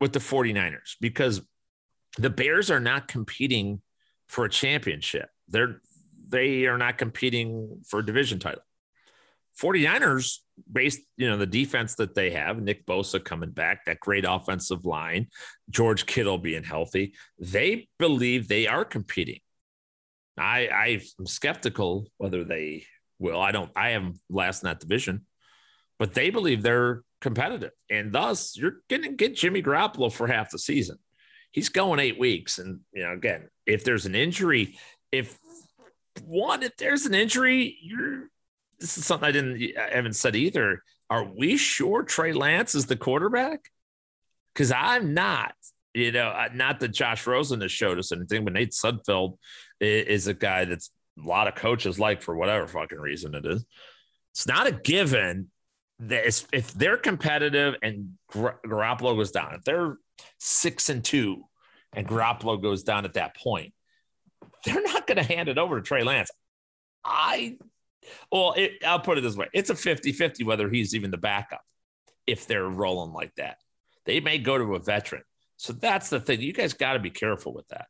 with 0.00 0.12
the 0.12 0.20
49ers 0.20 0.96
because 1.00 1.40
the 2.16 2.30
Bears 2.30 2.70
are 2.70 2.80
not 2.80 3.08
competing 3.08 3.80
for 4.28 4.44
a 4.44 4.50
championship. 4.50 5.28
They're, 5.48 5.80
they 6.28 6.66
are 6.66 6.78
not 6.78 6.98
competing 6.98 7.80
for 7.86 8.00
a 8.00 8.06
division 8.06 8.38
title. 8.38 8.62
49ers, 9.60 10.38
based, 10.70 11.00
you 11.16 11.28
know, 11.28 11.36
the 11.36 11.46
defense 11.46 11.94
that 11.96 12.14
they 12.14 12.30
have, 12.30 12.62
Nick 12.62 12.86
Bosa 12.86 13.24
coming 13.24 13.50
back, 13.50 13.84
that 13.84 14.00
great 14.00 14.24
offensive 14.28 14.84
line, 14.84 15.28
George 15.70 16.06
Kittle 16.06 16.38
being 16.38 16.62
healthy, 16.64 17.14
they 17.38 17.88
believe 17.98 18.46
they 18.48 18.66
are 18.66 18.84
competing. 18.84 19.40
I 20.38 21.00
I'm 21.18 21.26
skeptical 21.26 22.06
whether 22.18 22.44
they 22.44 22.84
will. 23.18 23.40
I 23.40 23.50
don't 23.50 23.72
I 23.74 23.90
am 23.90 24.20
last 24.30 24.62
in 24.62 24.68
that 24.68 24.78
division. 24.78 25.26
but 25.98 26.14
they 26.14 26.30
believe 26.30 26.62
they're 26.62 27.02
competitive. 27.20 27.72
And 27.90 28.12
thus, 28.12 28.56
you're 28.56 28.76
to 28.88 29.08
get 29.10 29.36
Jimmy 29.36 29.62
Garoppolo 29.62 30.12
for 30.12 30.26
half 30.26 30.50
the 30.50 30.58
season. 30.58 30.98
He's 31.50 31.68
going 31.68 31.98
eight 31.98 32.18
weeks. 32.18 32.58
And, 32.58 32.80
you 32.92 33.02
know, 33.02 33.12
again, 33.12 33.48
if 33.66 33.84
there's 33.84 34.06
an 34.06 34.14
injury, 34.14 34.78
if 35.10 35.36
one, 36.24 36.62
if 36.62 36.76
there's 36.76 37.06
an 37.06 37.14
injury, 37.14 37.78
you're, 37.82 38.28
this 38.78 38.98
is 38.98 39.06
something 39.06 39.28
I 39.28 39.32
didn't, 39.32 39.62
I 39.78 39.94
haven't 39.96 40.16
said 40.16 40.36
either. 40.36 40.82
Are 41.10 41.24
we 41.24 41.56
sure 41.56 42.02
Trey 42.02 42.32
Lance 42.32 42.74
is 42.74 42.86
the 42.86 42.96
quarterback? 42.96 43.70
Because 44.54 44.72
I'm 44.72 45.14
not. 45.14 45.54
You 45.94 46.12
know, 46.12 46.32
not 46.54 46.80
that 46.80 46.88
Josh 46.88 47.26
Rosen 47.26 47.60
has 47.62 47.72
showed 47.72 47.98
us 47.98 48.12
anything, 48.12 48.44
but 48.44 48.52
Nate 48.52 48.72
Sudfeld 48.72 49.38
is 49.80 50.26
a 50.26 50.34
guy 50.34 50.64
that's 50.64 50.90
a 51.22 51.26
lot 51.26 51.48
of 51.48 51.54
coaches 51.54 51.98
like 51.98 52.22
for 52.22 52.36
whatever 52.36 52.66
fucking 52.66 53.00
reason 53.00 53.34
it 53.34 53.44
is. 53.46 53.64
It's 54.32 54.46
not 54.46 54.66
a 54.66 54.72
given 54.72 55.50
that 56.00 56.26
if 56.52 56.72
they're 56.74 56.98
competitive 56.98 57.74
and 57.82 58.10
Garoppolo 58.32 59.16
goes 59.16 59.32
down, 59.32 59.54
if 59.54 59.64
they're 59.64 59.96
six 60.38 60.88
and 60.90 61.02
two 61.02 61.44
and 61.92 62.06
Garoppolo 62.06 62.62
goes 62.62 62.84
down 62.84 63.04
at 63.04 63.14
that 63.14 63.36
point, 63.36 63.72
they're 64.64 64.82
not 64.82 65.06
going 65.06 65.16
to 65.16 65.24
hand 65.24 65.48
it 65.48 65.58
over 65.58 65.76
to 65.76 65.82
Trey 65.82 66.04
Lance. 66.04 66.30
I, 67.04 67.56
well, 68.32 68.54
it, 68.56 68.82
I'll 68.86 69.00
put 69.00 69.18
it 69.18 69.22
this 69.22 69.36
way 69.36 69.48
it's 69.52 69.70
a 69.70 69.74
50 69.74 70.12
50 70.12 70.44
whether 70.44 70.68
he's 70.68 70.94
even 70.94 71.10
the 71.10 71.18
backup 71.18 71.62
if 72.26 72.46
they're 72.46 72.68
rolling 72.68 73.12
like 73.12 73.34
that. 73.36 73.56
They 74.04 74.20
may 74.20 74.38
go 74.38 74.58
to 74.58 74.74
a 74.74 74.78
veteran. 74.78 75.22
So 75.56 75.72
that's 75.72 76.10
the 76.10 76.20
thing. 76.20 76.40
You 76.40 76.52
guys 76.52 76.72
got 76.72 76.92
to 76.92 76.98
be 76.98 77.10
careful 77.10 77.52
with 77.52 77.66
that. 77.68 77.86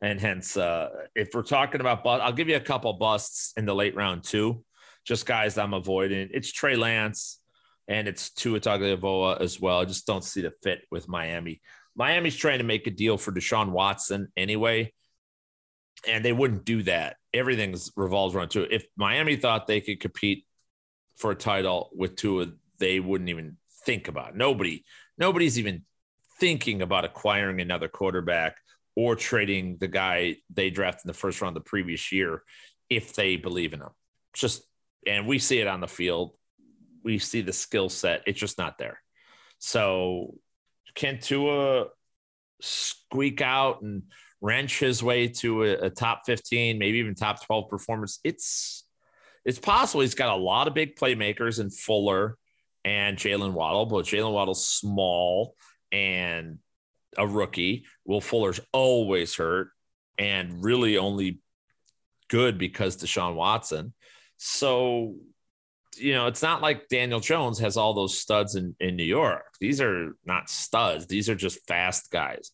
And 0.00 0.20
hence, 0.20 0.56
uh, 0.56 0.88
if 1.14 1.28
we're 1.32 1.42
talking 1.42 1.80
about, 1.80 2.02
but 2.02 2.20
I'll 2.20 2.32
give 2.32 2.48
you 2.48 2.56
a 2.56 2.60
couple 2.60 2.92
busts 2.94 3.52
in 3.56 3.64
the 3.64 3.74
late 3.74 3.94
round 3.94 4.24
too. 4.24 4.64
Just 5.06 5.24
guys 5.24 5.56
I'm 5.56 5.72
avoiding. 5.72 6.30
It's 6.32 6.52
Trey 6.52 6.74
Lance 6.74 7.38
and 7.86 8.08
it's 8.08 8.30
Tua 8.30 8.60
Tagovailoa 8.60 9.40
as 9.40 9.60
well. 9.60 9.78
I 9.78 9.84
just 9.84 10.06
don't 10.06 10.24
see 10.24 10.42
the 10.42 10.52
fit 10.62 10.80
with 10.90 11.08
Miami. 11.08 11.60
Miami's 11.94 12.36
trying 12.36 12.58
to 12.58 12.64
make 12.64 12.86
a 12.86 12.90
deal 12.90 13.16
for 13.16 13.32
Deshaun 13.32 13.70
Watson 13.70 14.28
anyway, 14.36 14.92
and 16.06 16.24
they 16.24 16.32
wouldn't 16.32 16.64
do 16.64 16.82
that. 16.84 17.16
Everything's 17.32 17.92
revolves 17.96 18.34
around 18.34 18.50
Tua. 18.50 18.66
If 18.70 18.86
Miami 18.96 19.36
thought 19.36 19.66
they 19.66 19.80
could 19.80 20.00
compete 20.00 20.44
for 21.16 21.30
a 21.30 21.36
title 21.36 21.90
with 21.94 22.16
Tua, 22.16 22.46
they 22.78 23.00
wouldn't 23.00 23.30
even 23.30 23.56
think 23.84 24.08
about 24.08 24.30
it. 24.30 24.36
Nobody, 24.36 24.84
nobody's 25.18 25.58
even 25.58 25.82
thinking 26.38 26.82
about 26.82 27.04
acquiring 27.04 27.60
another 27.60 27.88
quarterback 27.88 28.56
or 28.94 29.14
trading 29.14 29.76
the 29.78 29.88
guy 29.88 30.36
they 30.52 30.70
drafted 30.70 31.04
in 31.04 31.08
the 31.08 31.14
first 31.14 31.40
round 31.40 31.56
the 31.56 31.60
previous 31.60 32.12
year 32.12 32.42
if 32.88 33.14
they 33.14 33.36
believe 33.36 33.72
in 33.72 33.80
him. 33.80 33.90
Just 34.32 34.62
and 35.06 35.26
we 35.26 35.38
see 35.38 35.60
it 35.60 35.66
on 35.66 35.80
the 35.80 35.88
field. 35.88 36.32
We 37.04 37.18
see 37.18 37.40
the 37.40 37.52
skill 37.52 37.88
set. 37.88 38.22
It's 38.26 38.40
just 38.40 38.58
not 38.58 38.78
there. 38.78 39.00
So 39.58 40.34
can 40.94 41.20
Tua 41.20 41.86
squeak 42.60 43.40
out 43.40 43.82
and 43.82 44.02
wrench 44.46 44.78
his 44.78 45.02
way 45.02 45.26
to 45.26 45.64
a, 45.64 45.72
a 45.86 45.90
top 45.90 46.22
15, 46.24 46.78
maybe 46.78 46.98
even 46.98 47.14
top 47.14 47.44
12 47.44 47.68
performance? 47.68 48.20
It's 48.22 48.84
it's 49.44 49.58
possible. 49.58 50.00
He's 50.00 50.14
got 50.14 50.36
a 50.36 50.40
lot 50.40 50.66
of 50.66 50.74
big 50.74 50.96
playmakers 50.96 51.60
in 51.60 51.70
Fuller 51.70 52.36
and 52.84 53.16
Jalen 53.16 53.52
Waddle, 53.52 53.86
but 53.86 54.04
Jalen 54.04 54.32
Waddle's 54.32 54.66
small 54.66 55.54
and 55.92 56.58
a 57.16 57.26
rookie. 57.26 57.84
Will 58.04 58.20
Fuller's 58.20 58.60
always 58.72 59.36
hurt 59.36 59.70
and 60.18 60.64
really 60.64 60.98
only 60.98 61.40
good 62.28 62.58
because 62.58 62.96
Deshaun 62.96 63.36
Watson. 63.36 63.94
So, 64.36 65.14
you 65.96 66.14
know, 66.14 66.26
it's 66.26 66.42
not 66.42 66.60
like 66.60 66.88
Daniel 66.88 67.20
Jones 67.20 67.60
has 67.60 67.76
all 67.76 67.94
those 67.94 68.18
studs 68.18 68.56
in, 68.56 68.74
in 68.80 68.96
New 68.96 69.04
York. 69.04 69.46
These 69.60 69.80
are 69.80 70.16
not 70.24 70.50
studs. 70.50 71.06
These 71.06 71.28
are 71.28 71.36
just 71.36 71.66
fast 71.68 72.10
guys 72.10 72.50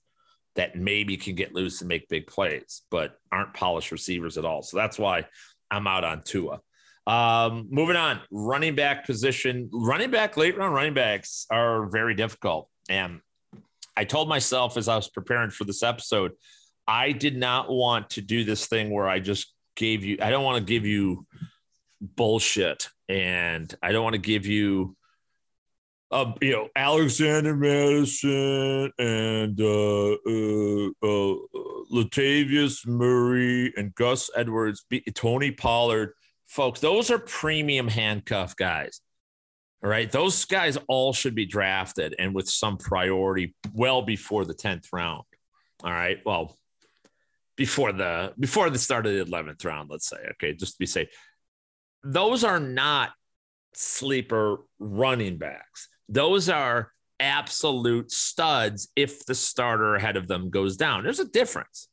that 0.55 0.77
maybe 0.77 1.17
can 1.17 1.35
get 1.35 1.55
loose 1.55 1.81
and 1.81 1.88
make 1.88 2.09
big 2.09 2.27
plays, 2.27 2.83
but 2.91 3.19
aren't 3.31 3.55
polished 3.55 3.93
receivers 3.93 4.37
at 4.37 4.45
all. 4.45 4.62
So 4.62 4.77
that's 4.77 4.99
why 4.99 5.27
I'm 5.71 5.87
out 5.87 6.05
on 6.05 6.23
Tua. 6.23 6.61
Um, 7.07 7.67
moving 7.71 7.97
on, 7.97 8.21
running 8.31 8.75
back 8.75 9.07
position. 9.07 9.71
Running 9.73 10.11
back, 10.11 10.37
late 10.37 10.57
round 10.57 10.75
running 10.75 10.95
backs 10.95 11.47
are 11.51 11.87
very 11.87 12.15
difficult. 12.15 12.69
And 12.88 13.21
I 13.97 14.05
told 14.05 14.29
myself 14.29 14.77
as 14.77 14.88
I 14.88 14.97
was 14.97 15.09
preparing 15.09 15.51
for 15.51 15.65
this 15.65 15.83
episode, 15.83 16.33
I 16.87 17.12
did 17.12 17.37
not 17.37 17.71
want 17.71 18.11
to 18.11 18.21
do 18.21 18.45
this 18.45 18.67
thing 18.67 18.91
where 18.91 19.09
I 19.09 19.21
just 19.21 19.53
gave 19.77 20.05
you, 20.05 20.19
I 20.21 20.31
don't 20.31 20.45
want 20.45 20.59
to 20.59 20.73
give 20.73 20.87
you 20.87 21.27
bullshit 22.01 22.88
and 23.09 23.73
I 23.83 23.93
don't 23.93 24.05
want 24.05 24.15
to 24.15 24.21
give 24.21 24.47
you, 24.47 24.97
uh, 26.12 26.33
you 26.42 26.53
know, 26.53 26.68
Alexander 26.77 27.57
Mattison 27.57 28.92
and 28.98 29.61
uh, 29.61 30.12
uh, 30.12 30.87
uh, 31.03 31.37
Latavius 31.90 32.87
Murray 32.87 33.72
and 33.77 33.94
Gus 33.94 34.31
Edwards, 34.37 34.85
Tony 35.14 35.51
Pollard. 35.51 36.12
Folks, 36.46 36.81
those 36.81 37.11
are 37.11 37.18
premium 37.18 37.88
handcuff 37.88 38.55
guys. 38.55 39.01
All 39.83 39.90
right. 39.90 40.11
Those 40.12 40.44
guys 40.44 40.79
all 40.87 41.12
should 41.12 41.35
be 41.35 41.46
drafted 41.46 42.14
and 42.18 42.35
with 42.35 42.48
some 42.48 42.77
priority 42.77 43.55
well 43.72 44.03
before 44.03 44.44
the 44.44 44.55
10th 44.55 44.88
round. 44.92 45.25
All 45.83 45.90
right. 45.90 46.18
Well, 46.25 46.57
before 47.57 47.92
the 47.92 48.33
before 48.38 48.70
the 48.70 48.79
start 48.79 49.07
of 49.07 49.14
the 49.14 49.25
11th 49.25 49.64
round, 49.64 49.90
let's 49.90 50.09
say. 50.09 50.16
Okay, 50.33 50.55
just 50.55 50.75
to 50.75 50.79
be 50.79 50.87
safe. 50.87 51.09
Those 52.05 52.44
are 52.44 52.61
not 52.61 53.11
sleeper 53.75 54.59
running 54.79 55.38
backs. 55.38 55.88
Those 56.09 56.49
are 56.49 56.93
absolute 57.21 58.11
studs 58.11 58.88
if 58.97 59.25
the 59.27 59.35
starter 59.35 59.95
ahead 59.95 60.17
of 60.17 60.29
them 60.29 60.51
goes 60.51 60.77
down. 60.77 61.05
There's 61.05 61.21
a 61.21 61.29
difference. 61.29 61.88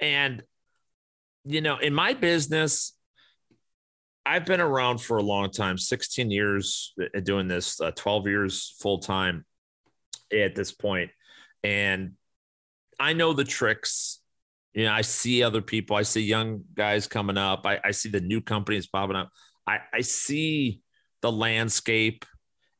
And 0.00 0.42
you 1.44 1.60
know, 1.60 1.76
in 1.76 1.94
my 1.94 2.14
business, 2.14 2.94
I've 4.26 4.46
been 4.46 4.60
around 4.60 4.98
for 4.98 5.18
a 5.18 5.22
long 5.22 5.50
time 5.50 5.76
16 5.76 6.30
years 6.30 6.94
uh, 7.00 7.20
doing 7.20 7.48
this, 7.48 7.80
uh, 7.80 7.90
12 7.90 8.26
years 8.26 8.74
full 8.80 8.98
time 8.98 9.44
at 10.32 10.54
this 10.54 10.72
point. 10.72 11.10
And 11.62 12.12
I 12.98 13.12
know 13.12 13.34
the 13.34 13.44
tricks. 13.44 14.20
You 14.72 14.84
know, 14.86 14.92
I 14.92 15.02
see 15.02 15.42
other 15.42 15.62
people, 15.62 15.94
I 15.94 16.02
see 16.02 16.22
young 16.22 16.64
guys 16.74 17.06
coming 17.06 17.38
up, 17.38 17.64
I, 17.64 17.78
I 17.84 17.90
see 17.92 18.08
the 18.08 18.20
new 18.20 18.40
companies 18.40 18.88
popping 18.88 19.14
up. 19.14 19.30
I, 19.66 19.78
I 19.92 20.00
see 20.00 20.80
the 21.22 21.30
landscape 21.30 22.24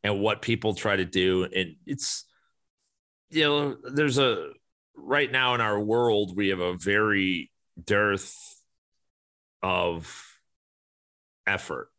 and 0.04 0.20
what 0.20 0.42
people 0.42 0.74
try 0.74 0.94
to 0.94 1.04
do. 1.04 1.44
And 1.44 1.76
it's, 1.86 2.24
you 3.30 3.42
know, 3.42 3.76
there's 3.82 4.18
a 4.18 4.50
right 4.96 5.32
now 5.32 5.54
in 5.54 5.60
our 5.60 5.80
world, 5.80 6.36
we 6.36 6.48
have 6.48 6.60
a 6.60 6.76
very 6.76 7.50
dearth 7.82 8.36
of 9.62 10.38
effort, 11.46 11.90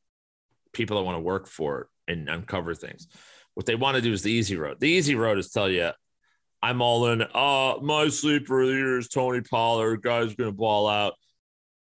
people 0.71 0.97
that 0.97 1.03
want 1.03 1.17
to 1.17 1.21
work 1.21 1.47
for 1.47 1.81
it 1.81 1.87
and 2.07 2.29
uncover 2.29 2.75
things. 2.75 3.07
What 3.55 3.65
they 3.65 3.75
want 3.75 3.95
to 3.95 4.01
do 4.01 4.13
is 4.13 4.21
the 4.21 4.31
easy 4.31 4.55
road. 4.55 4.79
The 4.79 4.89
easy 4.89 5.15
road 5.15 5.39
is 5.39 5.49
tell 5.49 5.69
you, 5.69 5.91
I'm 6.61 6.81
all 6.81 7.07
in. 7.07 7.21
Uh, 7.21 7.75
my 7.81 8.07
sleeper 8.09 8.63
year 8.63 8.97
is 8.99 9.07
Tony 9.07 9.41
Pollard. 9.41 10.01
Guy's 10.01 10.35
going 10.35 10.49
to 10.49 10.55
ball 10.55 10.87
out. 10.87 11.13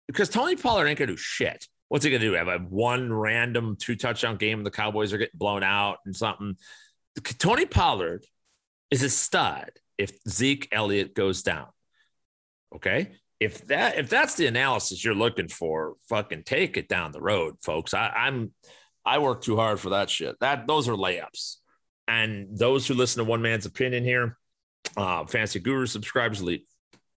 Because 0.07 0.29
Tony 0.29 0.57
Pollard 0.57 0.87
ain't 0.87 0.99
going 0.99 1.09
to 1.09 1.15
do 1.15 1.17
shit. 1.17 1.67
What's 1.95 2.05
he 2.05 2.11
going 2.11 2.23
to 2.23 2.27
do? 2.27 2.33
Have 2.35 2.49
a 2.49 2.59
one 2.59 3.13
random 3.13 3.77
two 3.79 3.95
touchdown 3.95 4.37
game 4.37 4.59
and 4.59 4.67
the 4.67 4.73
Cowboys 4.73 5.13
are 5.13 5.19
getting 5.19 5.39
blown 5.39 5.63
out 5.63 5.99
and 6.05 6.17
something? 6.17 6.57
Tony 7.39 7.67
Pollard 7.67 8.27
is 8.91 9.05
a 9.05 9.09
stud 9.09 9.71
if 9.97 10.11
Zeke 10.29 10.69
Elliott 10.73 11.15
goes 11.15 11.45
down. 11.45 11.69
Okay 12.75 13.13
if 13.41 13.67
that 13.67 13.99
if 13.99 14.09
that's 14.09 14.35
the 14.35 14.47
analysis 14.47 15.05
you're 15.05 15.15
looking 15.15 15.49
for, 15.49 15.95
fucking 16.09 16.45
take 16.45 16.77
it 16.77 16.89
down 16.89 17.13
the 17.13 17.21
road, 17.21 17.57
folks. 17.63 17.95
I, 17.95 18.09
I'm 18.09 18.53
I 19.05 19.19
work 19.19 19.43
too 19.43 19.57
hard 19.57 19.81
for 19.81 19.91
that 19.91 20.11
shit. 20.11 20.37
That 20.41 20.67
those 20.67 20.89
are 20.89 20.95
layups. 20.95 21.57
And 22.07 22.57
those 22.59 22.87
who 22.87 22.95
listen 22.95 23.25
to 23.25 23.31
one 23.31 23.43
man's 23.43 23.67
opinion 23.67 24.05
here, 24.05 24.37
uh, 24.97 25.25
fantasy 25.27 25.59
guru 25.61 25.87
subscribers, 25.87 26.41
elite 26.41 26.67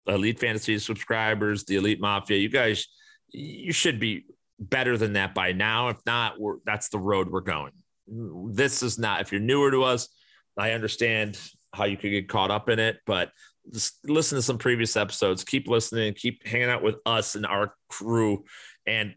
elite 0.05 0.39
fantasy 0.39 0.79
subscribers, 0.79 1.65
the 1.65 1.75
elite 1.75 1.99
mafia, 1.99 2.37
you 2.37 2.49
guys, 2.49 2.87
you 3.29 3.73
should 3.73 3.99
be 3.99 4.25
better 4.59 4.97
than 4.97 5.13
that 5.13 5.33
by 5.33 5.51
now. 5.51 5.89
If 5.89 5.97
not, 6.05 6.39
we're 6.39 6.57
that's 6.65 6.89
the 6.89 6.99
road 6.99 7.29
we're 7.29 7.41
going. 7.41 7.71
This 8.07 8.83
is 8.83 8.97
not. 8.97 9.21
If 9.21 9.31
you're 9.31 9.41
newer 9.41 9.71
to 9.71 9.83
us, 9.83 10.09
I 10.57 10.71
understand 10.71 11.39
how 11.73 11.85
you 11.85 11.97
could 11.97 12.11
get 12.11 12.29
caught 12.29 12.51
up 12.51 12.69
in 12.69 12.79
it, 12.79 12.97
but 13.05 13.31
just 13.71 13.97
listen 14.09 14.37
to 14.37 14.41
some 14.41 14.57
previous 14.57 14.95
episodes. 14.95 15.43
Keep 15.43 15.67
listening. 15.67 16.13
Keep 16.13 16.47
hanging 16.47 16.69
out 16.69 16.81
with 16.81 16.95
us 17.05 17.35
and 17.35 17.45
our 17.45 17.73
crew. 17.89 18.45
And 18.85 19.13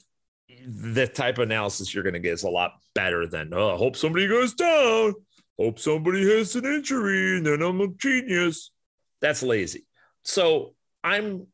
the 0.66 1.07
type 1.07 1.38
of 1.38 1.44
analysis 1.44 1.94
you're 1.94 2.03
going 2.03 2.14
to 2.14 2.20
get 2.20 2.33
is 2.33 2.42
a 2.42 2.50
lot 2.50 2.72
better 2.94 3.26
than, 3.26 3.55
oh, 3.55 3.74
I 3.74 3.76
hope 3.76 3.96
somebody 3.96 4.26
goes 4.26 4.55
down. 4.55 5.14
Hope 5.59 5.79
somebody 5.79 6.29
has 6.37 6.57
an 6.57 6.64
injury 6.64 7.37
and 7.37 7.46
then 7.46 7.62
I'm 7.62 7.81
a 7.81 7.88
genius. 7.88 8.72
That's 9.20 9.42
lazy. 9.42 9.87
So 10.24 10.74
I'm 11.05 11.46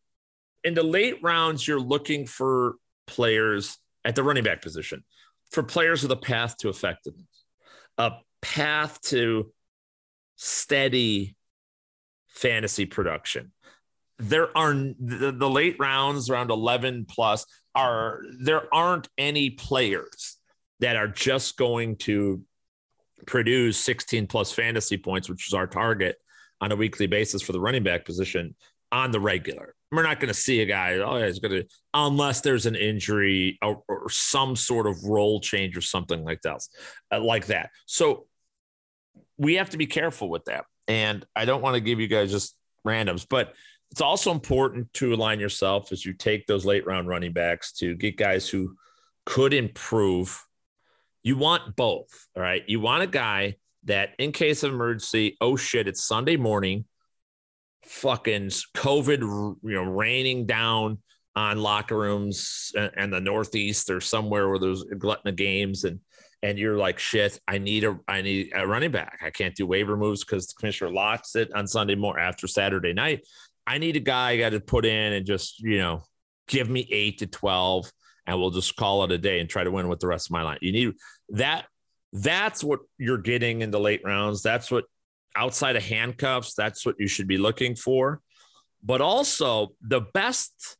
in 0.64 0.74
the 0.74 0.82
late 0.82 1.22
rounds, 1.22 1.66
you're 1.66 1.80
looking 1.80 2.26
for 2.26 2.76
players 3.06 3.78
at 4.04 4.14
the 4.14 4.22
running 4.22 4.44
back 4.44 4.62
position, 4.62 5.04
for 5.50 5.62
players 5.62 6.02
with 6.02 6.12
a 6.12 6.16
path 6.16 6.56
to 6.58 6.68
effectiveness. 6.68 7.44
a 7.98 8.12
path 8.42 9.00
to 9.00 9.52
steady 10.36 11.36
fantasy 12.28 12.86
production. 12.86 13.52
There 14.18 14.56
are 14.56 14.72
the, 14.72 15.34
the 15.36 15.50
late 15.50 15.76
rounds 15.78 16.30
around 16.30 16.50
11 16.50 17.06
plus 17.08 17.46
are 17.74 18.22
there 18.38 18.72
aren't 18.74 19.08
any 19.18 19.50
players 19.50 20.36
that 20.80 20.96
are 20.96 21.08
just 21.08 21.56
going 21.56 21.96
to 21.96 22.42
produce 23.26 23.78
16 23.78 24.26
plus 24.26 24.52
fantasy 24.52 24.96
points, 24.96 25.28
which 25.28 25.48
is 25.48 25.54
our 25.54 25.66
target 25.66 26.16
on 26.60 26.72
a 26.72 26.76
weekly 26.76 27.06
basis 27.06 27.42
for 27.42 27.52
the 27.52 27.60
running 27.60 27.82
back 27.82 28.04
position 28.04 28.54
on 28.96 29.10
the 29.10 29.20
regular. 29.20 29.74
We're 29.92 30.02
not 30.02 30.20
going 30.20 30.28
to 30.28 30.34
see 30.34 30.62
a 30.62 30.66
guy, 30.66 30.94
oh, 30.94 31.22
he's 31.24 31.38
going 31.38 31.62
to, 31.62 31.64
unless 31.94 32.40
there's 32.40 32.66
an 32.66 32.74
injury 32.74 33.58
or, 33.62 33.82
or, 33.88 34.08
some 34.08 34.56
sort 34.56 34.86
of 34.86 35.04
role 35.04 35.38
change 35.40 35.76
or 35.76 35.80
something 35.80 36.24
like 36.24 36.40
that, 36.42 36.60
uh, 37.12 37.20
like 37.20 37.46
that. 37.46 37.70
So 37.84 38.26
we 39.38 39.54
have 39.54 39.70
to 39.70 39.76
be 39.76 39.86
careful 39.86 40.28
with 40.28 40.46
that. 40.46 40.64
And 40.88 41.24
I 41.36 41.44
don't 41.44 41.62
want 41.62 41.74
to 41.74 41.80
give 41.80 42.00
you 42.00 42.08
guys 42.08 42.30
just 42.30 42.56
randoms, 42.86 43.26
but 43.28 43.54
it's 43.90 44.00
also 44.00 44.32
important 44.32 44.92
to 44.94 45.14
align 45.14 45.40
yourself 45.40 45.92
as 45.92 46.04
you 46.04 46.14
take 46.14 46.46
those 46.46 46.64
late 46.64 46.86
round 46.86 47.06
running 47.06 47.32
backs 47.32 47.72
to 47.74 47.94
get 47.94 48.16
guys 48.16 48.48
who 48.48 48.76
could 49.24 49.52
improve. 49.52 50.44
You 51.22 51.36
want 51.36 51.76
both, 51.76 52.26
all 52.34 52.42
right? 52.42 52.64
You 52.66 52.80
want 52.80 53.02
a 53.02 53.06
guy 53.06 53.56
that, 53.84 54.10
in 54.18 54.32
case 54.32 54.62
of 54.62 54.72
emergency, 54.72 55.36
oh 55.40 55.56
shit, 55.56 55.86
it's 55.86 56.04
Sunday 56.04 56.36
morning, 56.36 56.86
fucking 57.86 58.48
COVID, 58.76 59.20
you 59.62 59.74
know, 59.74 59.84
raining 59.84 60.46
down 60.46 60.98
on 61.34 61.58
locker 61.58 61.96
rooms 61.96 62.72
and 62.74 63.12
the 63.12 63.20
Northeast 63.20 63.90
or 63.90 64.00
somewhere 64.00 64.48
where 64.48 64.58
there's 64.58 64.82
a 64.82 64.94
glutton 64.94 65.28
of 65.28 65.36
games 65.36 65.84
and 65.84 66.00
and 66.42 66.58
you're 66.58 66.76
like, 66.76 66.98
shit, 66.98 67.40
I 67.48 67.58
need 67.58 67.84
a 67.84 67.98
I 68.06 68.22
need 68.22 68.52
a 68.54 68.66
running 68.66 68.90
back. 68.90 69.20
I 69.24 69.30
can't 69.30 69.54
do 69.54 69.66
waiver 69.66 69.96
moves 69.96 70.24
because 70.24 70.46
the 70.46 70.54
commissioner 70.58 70.92
locks 70.92 71.34
it 71.34 71.52
on 71.54 71.66
Sunday 71.66 71.94
morning 71.94 72.24
after 72.24 72.46
Saturday 72.46 72.92
night. 72.92 73.26
I 73.66 73.78
need 73.78 73.96
a 73.96 74.00
guy 74.00 74.30
I 74.30 74.38
got 74.38 74.50
to 74.50 74.60
put 74.60 74.84
in 74.84 75.12
and 75.12 75.26
just, 75.26 75.60
you 75.60 75.78
know, 75.78 76.02
give 76.46 76.68
me 76.68 76.86
eight 76.90 77.18
to 77.18 77.26
12 77.26 77.90
and 78.26 78.38
we'll 78.38 78.50
just 78.50 78.76
call 78.76 79.04
it 79.04 79.12
a 79.12 79.18
day 79.18 79.40
and 79.40 79.48
try 79.48 79.64
to 79.64 79.70
win 79.70 79.88
with 79.88 80.00
the 80.00 80.06
rest 80.06 80.28
of 80.28 80.32
my 80.32 80.42
line. 80.42 80.58
You 80.60 80.72
need 80.72 80.94
that. 81.30 81.66
That's 82.12 82.62
what 82.62 82.80
you're 82.98 83.18
getting 83.18 83.62
in 83.62 83.70
the 83.70 83.80
late 83.80 84.02
rounds. 84.04 84.42
That's 84.42 84.70
what 84.70 84.84
outside 85.36 85.76
of 85.76 85.82
handcuffs, 85.82 86.54
that's 86.54 86.84
what 86.84 86.96
you 86.98 87.08
should 87.08 87.28
be 87.28 87.38
looking 87.38 87.74
for. 87.74 88.20
But 88.82 89.00
also 89.00 89.72
the 89.80 90.00
best 90.00 90.76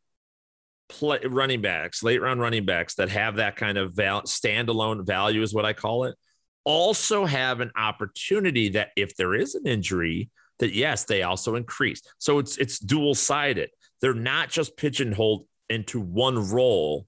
play, 0.89 1.21
running 1.25 1.61
backs, 1.63 2.03
late 2.03 2.21
round 2.21 2.41
running 2.41 2.65
backs 2.65 2.95
that 2.97 3.09
have 3.09 3.37
that 3.37 3.57
kind 3.57 3.79
of 3.79 3.95
val- 3.95 4.23
standalone 4.23 5.07
value 5.07 5.43
is 5.43 5.55
what 5.55 5.65
I 5.65 5.73
call 5.73 6.05
it. 6.05 6.17
Also 6.65 7.25
have 7.25 7.61
an 7.61 7.71
opportunity 7.77 8.71
that 8.71 8.91
if 8.97 9.17
there 9.17 9.35
is 9.35 9.55
an 9.55 9.67
injury, 9.67 10.31
that 10.59 10.75
yes, 10.75 11.05
they 11.05 11.23
also 11.23 11.55
increase. 11.55 12.03
So 12.19 12.39
it's 12.39 12.57
it's 12.57 12.79
dual 12.79 13.15
sided. 13.15 13.71
They're 14.01 14.15
not 14.15 14.51
just 14.51 14.77
pigeonholed 14.77 15.47
into 15.69 16.01
one 16.01 16.51
role. 16.51 17.07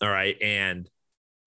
All 0.00 0.10
right, 0.10 0.36
and 0.40 0.88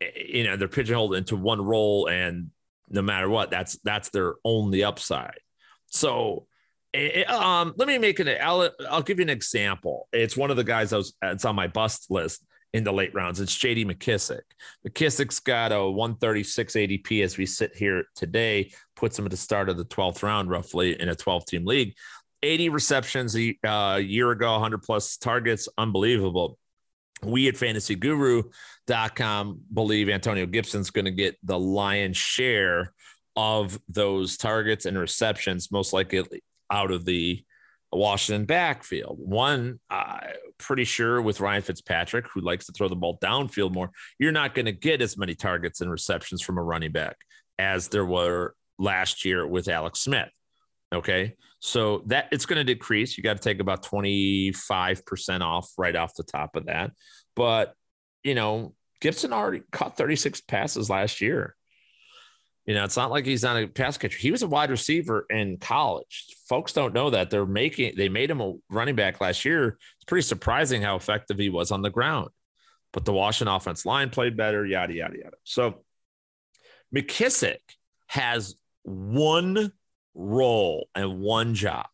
eh, 0.01 0.09
you 0.27 0.43
know 0.43 0.57
they're 0.57 0.67
pigeonholed 0.67 1.15
into 1.15 1.35
one 1.35 1.61
role, 1.61 2.07
and 2.07 2.51
no 2.89 3.01
matter 3.01 3.29
what, 3.29 3.49
that's 3.49 3.77
that's 3.83 4.09
their 4.09 4.35
only 4.43 4.83
upside. 4.83 5.39
So 5.87 6.47
it, 6.93 7.29
um, 7.29 7.73
let 7.77 7.87
me 7.87 7.97
make 7.97 8.19
an 8.19 8.29
I'll, 8.41 8.69
I'll 8.89 9.01
give 9.01 9.19
you 9.19 9.23
an 9.23 9.29
example. 9.29 10.07
It's 10.13 10.37
one 10.37 10.51
of 10.51 10.57
the 10.57 10.63
guys 10.63 10.93
I 10.93 10.97
was. 10.97 11.13
It's 11.21 11.45
on 11.45 11.55
my 11.55 11.67
bust 11.67 12.09
list 12.09 12.43
in 12.73 12.83
the 12.83 12.91
late 12.91 13.13
rounds. 13.13 13.39
It's 13.39 13.55
J.D. 13.55 13.85
McKissic. 13.85 14.41
McKissic's 14.85 15.39
got 15.39 15.71
a 15.71 15.89
136 15.89 16.73
ADP 16.73 17.23
as 17.23 17.37
we 17.37 17.45
sit 17.45 17.75
here 17.75 18.03
today. 18.15 18.71
Puts 18.97 19.17
him 19.17 19.25
at 19.25 19.31
the 19.31 19.37
start 19.37 19.69
of 19.69 19.77
the 19.77 19.85
12th 19.85 20.23
round, 20.23 20.49
roughly 20.49 20.99
in 20.99 21.07
a 21.07 21.15
12 21.15 21.45
team 21.45 21.65
league. 21.65 21.95
80 22.43 22.69
receptions 22.69 23.35
a 23.37 23.57
uh, 23.65 23.95
year 23.95 24.31
ago, 24.31 24.51
100 24.53 24.83
plus 24.83 25.17
targets, 25.17 25.69
unbelievable. 25.77 26.57
We 27.23 27.47
at 27.47 27.55
fantasyguru.com 27.55 29.61
believe 29.73 30.09
Antonio 30.09 30.45
Gibson's 30.45 30.89
going 30.89 31.05
to 31.05 31.11
get 31.11 31.37
the 31.43 31.57
lion's 31.57 32.17
share 32.17 32.93
of 33.35 33.79
those 33.89 34.37
targets 34.37 34.85
and 34.85 34.97
receptions, 34.97 35.71
most 35.71 35.93
likely 35.93 36.43
out 36.71 36.91
of 36.91 37.05
the 37.05 37.43
Washington 37.91 38.45
backfield. 38.45 39.17
One, 39.19 39.79
uh, 39.89 40.19
pretty 40.57 40.83
sure 40.83 41.21
with 41.21 41.39
Ryan 41.39 41.61
Fitzpatrick, 41.61 42.27
who 42.33 42.41
likes 42.41 42.65
to 42.65 42.71
throw 42.71 42.87
the 42.87 42.95
ball 42.95 43.17
downfield 43.19 43.73
more, 43.73 43.91
you're 44.19 44.31
not 44.31 44.55
going 44.55 44.65
to 44.65 44.71
get 44.71 45.01
as 45.01 45.17
many 45.17 45.35
targets 45.35 45.81
and 45.81 45.91
receptions 45.91 46.41
from 46.41 46.57
a 46.57 46.63
running 46.63 46.91
back 46.91 47.17
as 47.57 47.87
there 47.87 48.05
were 48.05 48.55
last 48.77 49.25
year 49.25 49.47
with 49.47 49.67
Alex 49.67 50.01
Smith. 50.01 50.29
Okay. 50.93 51.35
So 51.65 52.03
that 52.05 52.27
it's 52.31 52.45
going 52.45 52.63
to 52.63 52.63
decrease. 52.63 53.17
You 53.17 53.23
got 53.23 53.37
to 53.37 53.41
take 53.41 53.59
about 53.59 53.83
25% 53.83 55.41
off 55.41 55.71
right 55.79 55.95
off 55.95 56.13
the 56.13 56.21
top 56.21 56.55
of 56.55 56.67
that. 56.67 56.91
But, 57.35 57.73
you 58.23 58.35
know, 58.35 58.75
Gibson 59.01 59.33
already 59.33 59.63
caught 59.71 59.97
36 59.97 60.41
passes 60.41 60.91
last 60.91 61.21
year. 61.21 61.55
You 62.67 62.75
know, 62.75 62.83
it's 62.83 62.97
not 62.97 63.09
like 63.09 63.25
he's 63.25 63.41
not 63.41 63.57
a 63.57 63.65
pass 63.65 63.97
catcher. 63.97 64.15
He 64.15 64.29
was 64.29 64.43
a 64.43 64.47
wide 64.47 64.69
receiver 64.69 65.25
in 65.27 65.57
college. 65.57 66.27
Folks 66.47 66.71
don't 66.71 66.93
know 66.93 67.09
that. 67.09 67.31
They're 67.31 67.47
making 67.47 67.95
they 67.97 68.09
made 68.09 68.29
him 68.29 68.41
a 68.41 68.53
running 68.69 68.95
back 68.95 69.19
last 69.19 69.43
year. 69.43 69.79
It's 69.95 70.05
pretty 70.05 70.21
surprising 70.21 70.83
how 70.83 70.95
effective 70.95 71.39
he 71.39 71.49
was 71.49 71.71
on 71.71 71.81
the 71.81 71.89
ground. 71.89 72.29
But 72.93 73.05
the 73.05 73.13
Washington 73.13 73.55
offense 73.55 73.87
line 73.87 74.11
played 74.11 74.37
better, 74.37 74.63
yada 74.63 74.93
yada 74.93 75.17
yada. 75.17 75.37
So 75.43 75.83
McKissic 76.95 77.57
has 78.05 78.53
one 78.83 79.71
role 80.15 80.87
and 80.95 81.19
one 81.19 81.53
job. 81.53 81.85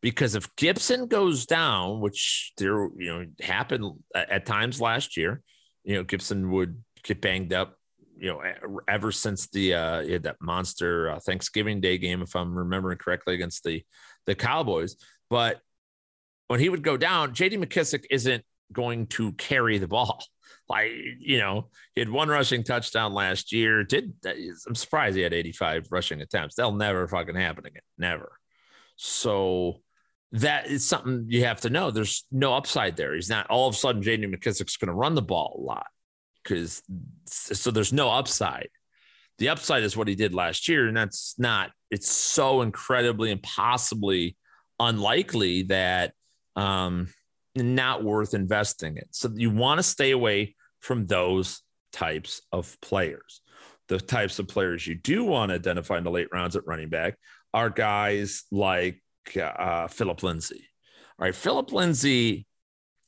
Because 0.00 0.34
if 0.34 0.54
Gibson 0.56 1.06
goes 1.06 1.46
down, 1.46 2.00
which 2.00 2.52
there 2.58 2.88
you 2.98 3.06
know 3.06 3.26
happened 3.40 4.00
at 4.14 4.46
times 4.46 4.80
last 4.80 5.16
year, 5.16 5.40
you 5.84 5.94
know 5.94 6.02
Gibson 6.02 6.50
would 6.50 6.82
get 7.04 7.20
banged 7.20 7.52
up 7.52 7.76
you 8.22 8.28
know, 8.28 8.40
ever 8.86 9.10
since 9.10 9.48
the 9.48 9.74
uh, 9.74 10.18
that 10.22 10.36
monster 10.40 11.10
uh, 11.10 11.18
Thanksgiving 11.18 11.80
Day 11.80 11.98
game, 11.98 12.22
if 12.22 12.36
I'm 12.36 12.56
remembering 12.56 12.98
correctly, 12.98 13.34
against 13.34 13.64
the 13.64 13.82
the 14.26 14.36
Cowboys. 14.36 14.96
But 15.28 15.60
when 16.46 16.60
he 16.60 16.68
would 16.68 16.82
go 16.84 16.96
down, 16.96 17.34
J.D. 17.34 17.56
McKissic 17.56 18.04
isn't 18.10 18.44
going 18.72 19.06
to 19.08 19.32
carry 19.32 19.78
the 19.78 19.88
ball. 19.88 20.22
Like 20.72 20.90
you 21.20 21.38
know, 21.38 21.68
he 21.94 22.00
had 22.00 22.08
one 22.08 22.30
rushing 22.30 22.64
touchdown 22.64 23.12
last 23.12 23.52
year. 23.52 23.84
Did 23.84 24.14
I'm 24.24 24.74
surprised 24.74 25.16
he 25.16 25.22
had 25.22 25.34
85 25.34 25.88
rushing 25.90 26.22
attempts. 26.22 26.54
That'll 26.54 26.72
never 26.72 27.06
fucking 27.06 27.34
happen 27.34 27.66
again. 27.66 27.82
Never. 27.98 28.32
So 28.96 29.82
that 30.32 30.68
is 30.68 30.88
something 30.88 31.26
you 31.28 31.44
have 31.44 31.60
to 31.60 31.68
know. 31.68 31.90
There's 31.90 32.24
no 32.32 32.54
upside 32.54 32.96
there. 32.96 33.14
He's 33.14 33.28
not 33.28 33.50
all 33.50 33.68
of 33.68 33.74
a 33.74 33.76
sudden 33.76 34.00
J.D. 34.00 34.26
McKissic's 34.28 34.78
going 34.78 34.88
to 34.88 34.94
run 34.94 35.14
the 35.14 35.20
ball 35.20 35.60
a 35.60 35.60
lot 35.60 35.88
because 36.42 36.82
so 37.26 37.70
there's 37.70 37.92
no 37.92 38.10
upside. 38.10 38.70
The 39.36 39.50
upside 39.50 39.82
is 39.82 39.94
what 39.94 40.08
he 40.08 40.14
did 40.14 40.32
last 40.32 40.68
year, 40.68 40.88
and 40.88 40.96
that's 40.96 41.34
not. 41.38 41.70
It's 41.90 42.10
so 42.10 42.62
incredibly 42.62 43.30
impossibly 43.30 44.38
unlikely 44.80 45.64
that 45.64 46.14
um, 46.56 47.08
not 47.54 48.02
worth 48.02 48.32
investing 48.32 48.96
it. 48.96 49.08
So 49.10 49.30
you 49.34 49.50
want 49.50 49.78
to 49.78 49.82
stay 49.82 50.12
away 50.12 50.54
from 50.82 51.06
those 51.06 51.62
types 51.92 52.42
of 52.52 52.78
players. 52.82 53.40
The 53.88 53.98
types 53.98 54.38
of 54.38 54.48
players 54.48 54.86
you 54.86 54.94
do 54.94 55.24
want 55.24 55.48
to 55.48 55.54
identify 55.54 55.98
in 55.98 56.04
the 56.04 56.10
late 56.10 56.28
rounds 56.32 56.56
at 56.56 56.66
running 56.66 56.90
back 56.90 57.16
are 57.54 57.70
guys 57.70 58.44
like 58.50 59.02
uh, 59.40 59.88
Phillip 59.88 60.22
Lindsay. 60.22 60.68
All 61.18 61.24
right, 61.24 61.34
Phillip 61.34 61.72
Lindsay 61.72 62.46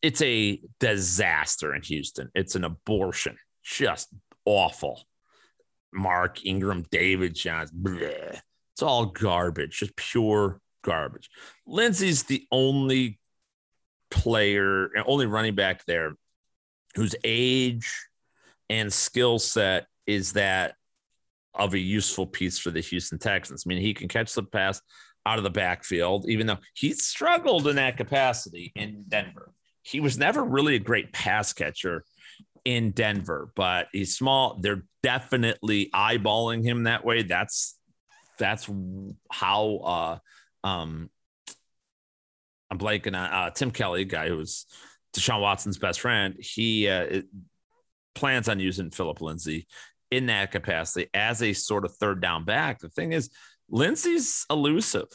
it's 0.04 0.20
a 0.20 0.60
disaster 0.80 1.74
in 1.74 1.80
Houston. 1.80 2.30
It's 2.34 2.56
an 2.56 2.64
abortion, 2.64 3.38
just 3.62 4.08
awful. 4.44 5.02
Mark 5.94 6.44
Ingram, 6.44 6.84
David 6.90 7.34
Johnson, 7.34 7.78
bleh. 7.82 8.38
it's 8.74 8.82
all 8.82 9.06
garbage, 9.06 9.78
just 9.78 9.96
pure 9.96 10.60
garbage. 10.82 11.30
Lindsay's 11.66 12.24
the 12.24 12.46
only 12.52 13.18
player, 14.10 14.90
only 15.06 15.24
running 15.24 15.54
back 15.54 15.86
there 15.86 16.12
whose 16.94 17.14
age 17.24 17.92
and 18.70 18.92
skill 18.92 19.38
set 19.38 19.86
is 20.06 20.32
that 20.32 20.74
of 21.54 21.74
a 21.74 21.78
useful 21.78 22.26
piece 22.26 22.58
for 22.58 22.70
the 22.70 22.80
Houston 22.80 23.18
Texans. 23.18 23.64
I 23.64 23.68
mean, 23.68 23.80
he 23.80 23.94
can 23.94 24.08
catch 24.08 24.34
the 24.34 24.42
pass 24.42 24.80
out 25.26 25.38
of 25.38 25.44
the 25.44 25.50
backfield, 25.50 26.28
even 26.28 26.46
though 26.46 26.58
he 26.74 26.92
struggled 26.92 27.66
in 27.68 27.76
that 27.76 27.96
capacity 27.96 28.72
in 28.74 29.04
Denver 29.08 29.54
he 29.84 30.00
was 30.00 30.18
never 30.18 30.42
really 30.42 30.76
a 30.76 30.80
great 30.80 31.12
pass 31.12 31.52
catcher 31.52 32.04
in 32.64 32.90
Denver, 32.92 33.52
but 33.54 33.88
he's 33.92 34.16
small. 34.16 34.58
They're 34.60 34.82
definitely 35.02 35.90
eyeballing 35.94 36.64
him 36.64 36.84
that 36.84 37.04
way. 37.04 37.22
That's 37.22 37.78
that's 38.38 38.68
how 39.30 39.76
uh 40.64 40.66
um 40.66 41.10
I'm 42.70 42.78
blanking 42.78 43.08
on 43.08 43.14
uh, 43.14 43.50
Tim 43.50 43.70
Kelly, 43.70 44.06
guy 44.06 44.28
who 44.28 44.38
was 44.38 44.66
Deshaun 45.14 45.40
Watson's 45.40 45.78
best 45.78 46.00
friend. 46.00 46.36
He 46.38 46.88
uh, 46.88 47.22
plans 48.14 48.48
on 48.48 48.60
using 48.60 48.90
Phillip 48.90 49.20
Lindsay 49.20 49.66
in 50.10 50.26
that 50.26 50.52
capacity 50.52 51.08
as 51.14 51.42
a 51.42 51.52
sort 51.52 51.84
of 51.84 51.94
third 51.96 52.20
down 52.20 52.44
back. 52.44 52.80
The 52.80 52.88
thing 52.88 53.12
is, 53.12 53.30
Lindsay's 53.68 54.46
elusive. 54.50 55.08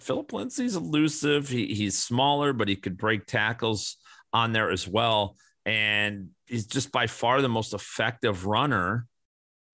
Phillip 0.00 0.32
Lindsay's 0.32 0.76
elusive. 0.76 1.48
He, 1.48 1.74
he's 1.74 1.98
smaller, 1.98 2.52
but 2.52 2.68
he 2.68 2.76
could 2.76 2.96
break 2.96 3.26
tackles 3.26 3.96
on 4.32 4.52
there 4.52 4.70
as 4.70 4.88
well. 4.88 5.36
And 5.64 6.30
he's 6.46 6.66
just 6.66 6.90
by 6.90 7.06
far 7.06 7.40
the 7.40 7.48
most 7.48 7.74
effective 7.74 8.46
runner 8.46 9.06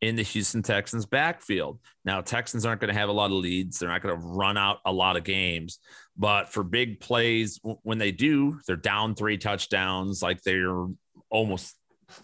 in 0.01 0.17
the 0.17 0.23
Houston 0.23 0.63
Texans 0.63 1.07
backfield. 1.07 1.81
Now, 2.05 2.21
Texans 2.21 2.65
aren't 2.65 2.81
going 2.81 2.93
to 2.93 2.99
have 2.99 3.09
a 3.09 3.13
lot 3.13 3.33
of 3.33 3.39
leads. 3.39 3.79
They're 3.79 3.89
not 3.89 4.03
going 4.03 4.19
to 4.19 4.27
run 4.27 4.57
out 4.57 4.79
a 4.85 4.93
lot 4.93 5.17
of 5.17 5.25
games. 5.25 5.79
But 6.17 6.53
for 6.53 6.63
big 6.63 7.01
plays, 7.01 7.61
when 7.83 7.99
they 7.99 8.13
do, 8.13 8.61
they're 8.67 8.77
down 8.77 9.15
three 9.15 9.39
touchdowns, 9.39 10.23
like 10.23 10.43
they're 10.43 10.87
almost 11.31 11.75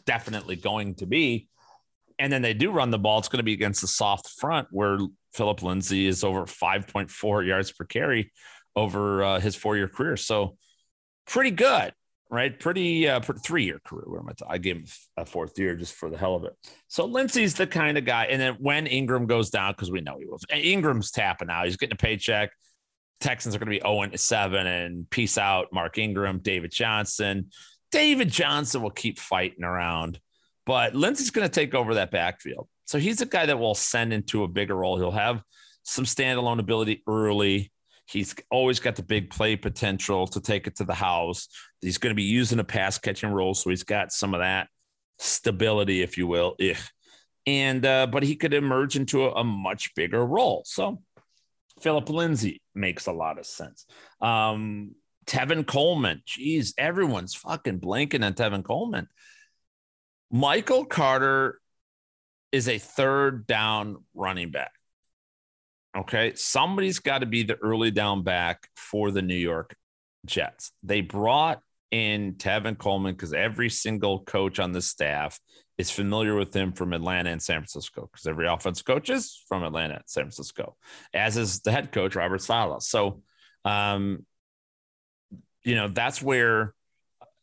definitely 0.06 0.56
going 0.56 0.94
to 0.96 1.06
be. 1.06 1.48
And 2.18 2.32
then 2.32 2.42
they 2.42 2.54
do 2.54 2.70
run 2.70 2.90
the 2.90 2.98
ball. 2.98 3.18
It's 3.18 3.28
going 3.28 3.38
to 3.38 3.44
be 3.44 3.54
against 3.54 3.80
the 3.80 3.88
soft 3.88 4.28
front 4.38 4.68
where 4.70 4.98
Phillip 5.32 5.62
Lindsay 5.62 6.06
is 6.06 6.22
over 6.22 6.42
5.4 6.42 7.46
yards 7.46 7.72
per 7.72 7.84
carry 7.84 8.32
over 8.76 9.22
uh, 9.24 9.40
his 9.40 9.56
four 9.56 9.76
year 9.76 9.88
career. 9.88 10.16
So 10.16 10.56
pretty 11.26 11.50
good 11.50 11.92
right? 12.30 12.58
Pretty, 12.58 13.08
uh, 13.08 13.20
three 13.20 13.64
year 13.64 13.80
career. 13.84 14.04
Where 14.06 14.20
am 14.20 14.28
I? 14.28 14.32
T- 14.32 14.44
I 14.48 14.58
gave 14.58 14.76
him 14.76 14.86
a 15.16 15.26
fourth 15.26 15.58
year 15.58 15.76
just 15.76 15.94
for 15.94 16.10
the 16.10 16.18
hell 16.18 16.34
of 16.34 16.44
it. 16.44 16.52
So 16.88 17.04
Lindsay's 17.04 17.54
the 17.54 17.66
kind 17.66 17.98
of 17.98 18.04
guy. 18.04 18.26
And 18.26 18.40
then 18.40 18.54
when 18.54 18.86
Ingram 18.86 19.26
goes 19.26 19.50
down, 19.50 19.72
because 19.72 19.90
we 19.90 20.00
know 20.00 20.18
he 20.18 20.26
will, 20.26 20.38
Ingram's 20.50 21.10
tapping 21.10 21.50
out. 21.50 21.66
He's 21.66 21.76
getting 21.76 21.94
a 21.94 21.96
paycheck. 21.96 22.50
Texans 23.20 23.54
are 23.54 23.58
going 23.58 23.78
to 23.78 23.84
be 23.84 23.88
0 23.88 24.10
7 24.16 24.66
and 24.66 25.08
peace 25.08 25.38
out. 25.38 25.72
Mark 25.72 25.98
Ingram, 25.98 26.40
David 26.40 26.72
Johnson. 26.72 27.50
David 27.90 28.28
Johnson 28.28 28.82
will 28.82 28.90
keep 28.90 29.20
fighting 29.20 29.62
around, 29.62 30.18
but 30.66 30.96
Lindsay's 30.96 31.30
going 31.30 31.48
to 31.48 31.52
take 31.52 31.74
over 31.74 31.94
that 31.94 32.10
backfield. 32.10 32.68
So 32.86 32.98
he's 32.98 33.20
a 33.20 33.26
guy 33.26 33.46
that 33.46 33.58
will 33.58 33.76
send 33.76 34.12
into 34.12 34.42
a 34.42 34.48
bigger 34.48 34.74
role. 34.74 34.98
He'll 34.98 35.12
have 35.12 35.42
some 35.84 36.04
standalone 36.04 36.58
ability 36.58 37.02
early. 37.06 37.70
He's 38.06 38.34
always 38.50 38.80
got 38.80 38.96
the 38.96 39.02
big 39.02 39.30
play 39.30 39.56
potential 39.56 40.26
to 40.28 40.40
take 40.40 40.66
it 40.66 40.76
to 40.76 40.84
the 40.84 40.94
house. 40.94 41.48
He's 41.80 41.98
going 41.98 42.10
to 42.10 42.16
be 42.16 42.22
using 42.22 42.58
a 42.58 42.64
pass 42.64 42.98
catching 42.98 43.30
role, 43.30 43.54
so 43.54 43.70
he's 43.70 43.82
got 43.82 44.12
some 44.12 44.34
of 44.34 44.40
that 44.40 44.68
stability, 45.18 46.02
if 46.02 46.18
you 46.18 46.26
will. 46.26 46.56
Ugh. 46.60 46.76
And 47.46 47.84
uh, 47.84 48.06
but 48.06 48.22
he 48.22 48.36
could 48.36 48.54
emerge 48.54 48.96
into 48.96 49.24
a, 49.24 49.32
a 49.32 49.44
much 49.44 49.94
bigger 49.94 50.24
role. 50.24 50.62
So 50.66 51.02
Phillip 51.80 52.08
Lindsay 52.08 52.62
makes 52.74 53.06
a 53.06 53.12
lot 53.12 53.38
of 53.38 53.46
sense. 53.46 53.86
Um, 54.20 54.94
Tevin 55.26 55.66
Coleman, 55.66 56.22
geez, 56.26 56.74
everyone's 56.78 57.34
fucking 57.34 57.80
blanking 57.80 58.24
on 58.24 58.34
Tevin 58.34 58.64
Coleman. 58.64 59.08
Michael 60.30 60.84
Carter 60.84 61.60
is 62.52 62.68
a 62.68 62.78
third 62.78 63.46
down 63.46 64.04
running 64.14 64.50
back. 64.50 64.72
Okay. 65.96 66.34
Somebody's 66.34 66.98
got 66.98 67.18
to 67.18 67.26
be 67.26 67.42
the 67.42 67.56
early 67.56 67.90
down 67.90 68.22
back 68.22 68.68
for 68.76 69.10
the 69.10 69.22
New 69.22 69.36
York 69.36 69.76
Jets. 70.26 70.72
They 70.82 71.00
brought 71.00 71.60
in 71.90 72.34
Tevin 72.34 72.76
Coleman 72.76 73.14
because 73.14 73.32
every 73.32 73.70
single 73.70 74.20
coach 74.24 74.58
on 74.58 74.72
the 74.72 74.82
staff 74.82 75.38
is 75.78 75.90
familiar 75.90 76.34
with 76.34 76.54
him 76.54 76.72
from 76.72 76.92
Atlanta 76.92 77.30
and 77.30 77.42
San 77.42 77.60
Francisco 77.60 78.08
because 78.10 78.26
every 78.26 78.46
offense 78.46 78.82
coach 78.82 79.10
is 79.10 79.40
from 79.48 79.62
Atlanta 79.62 79.94
and 79.94 80.02
San 80.06 80.24
Francisco, 80.24 80.76
as 81.12 81.36
is 81.36 81.60
the 81.60 81.72
head 81.72 81.92
coach, 81.92 82.16
Robert 82.16 82.42
Saleh. 82.42 82.82
So, 82.82 83.22
um, 83.64 84.24
you 85.62 85.74
know, 85.74 85.88
that's 85.88 86.20
where, 86.22 86.74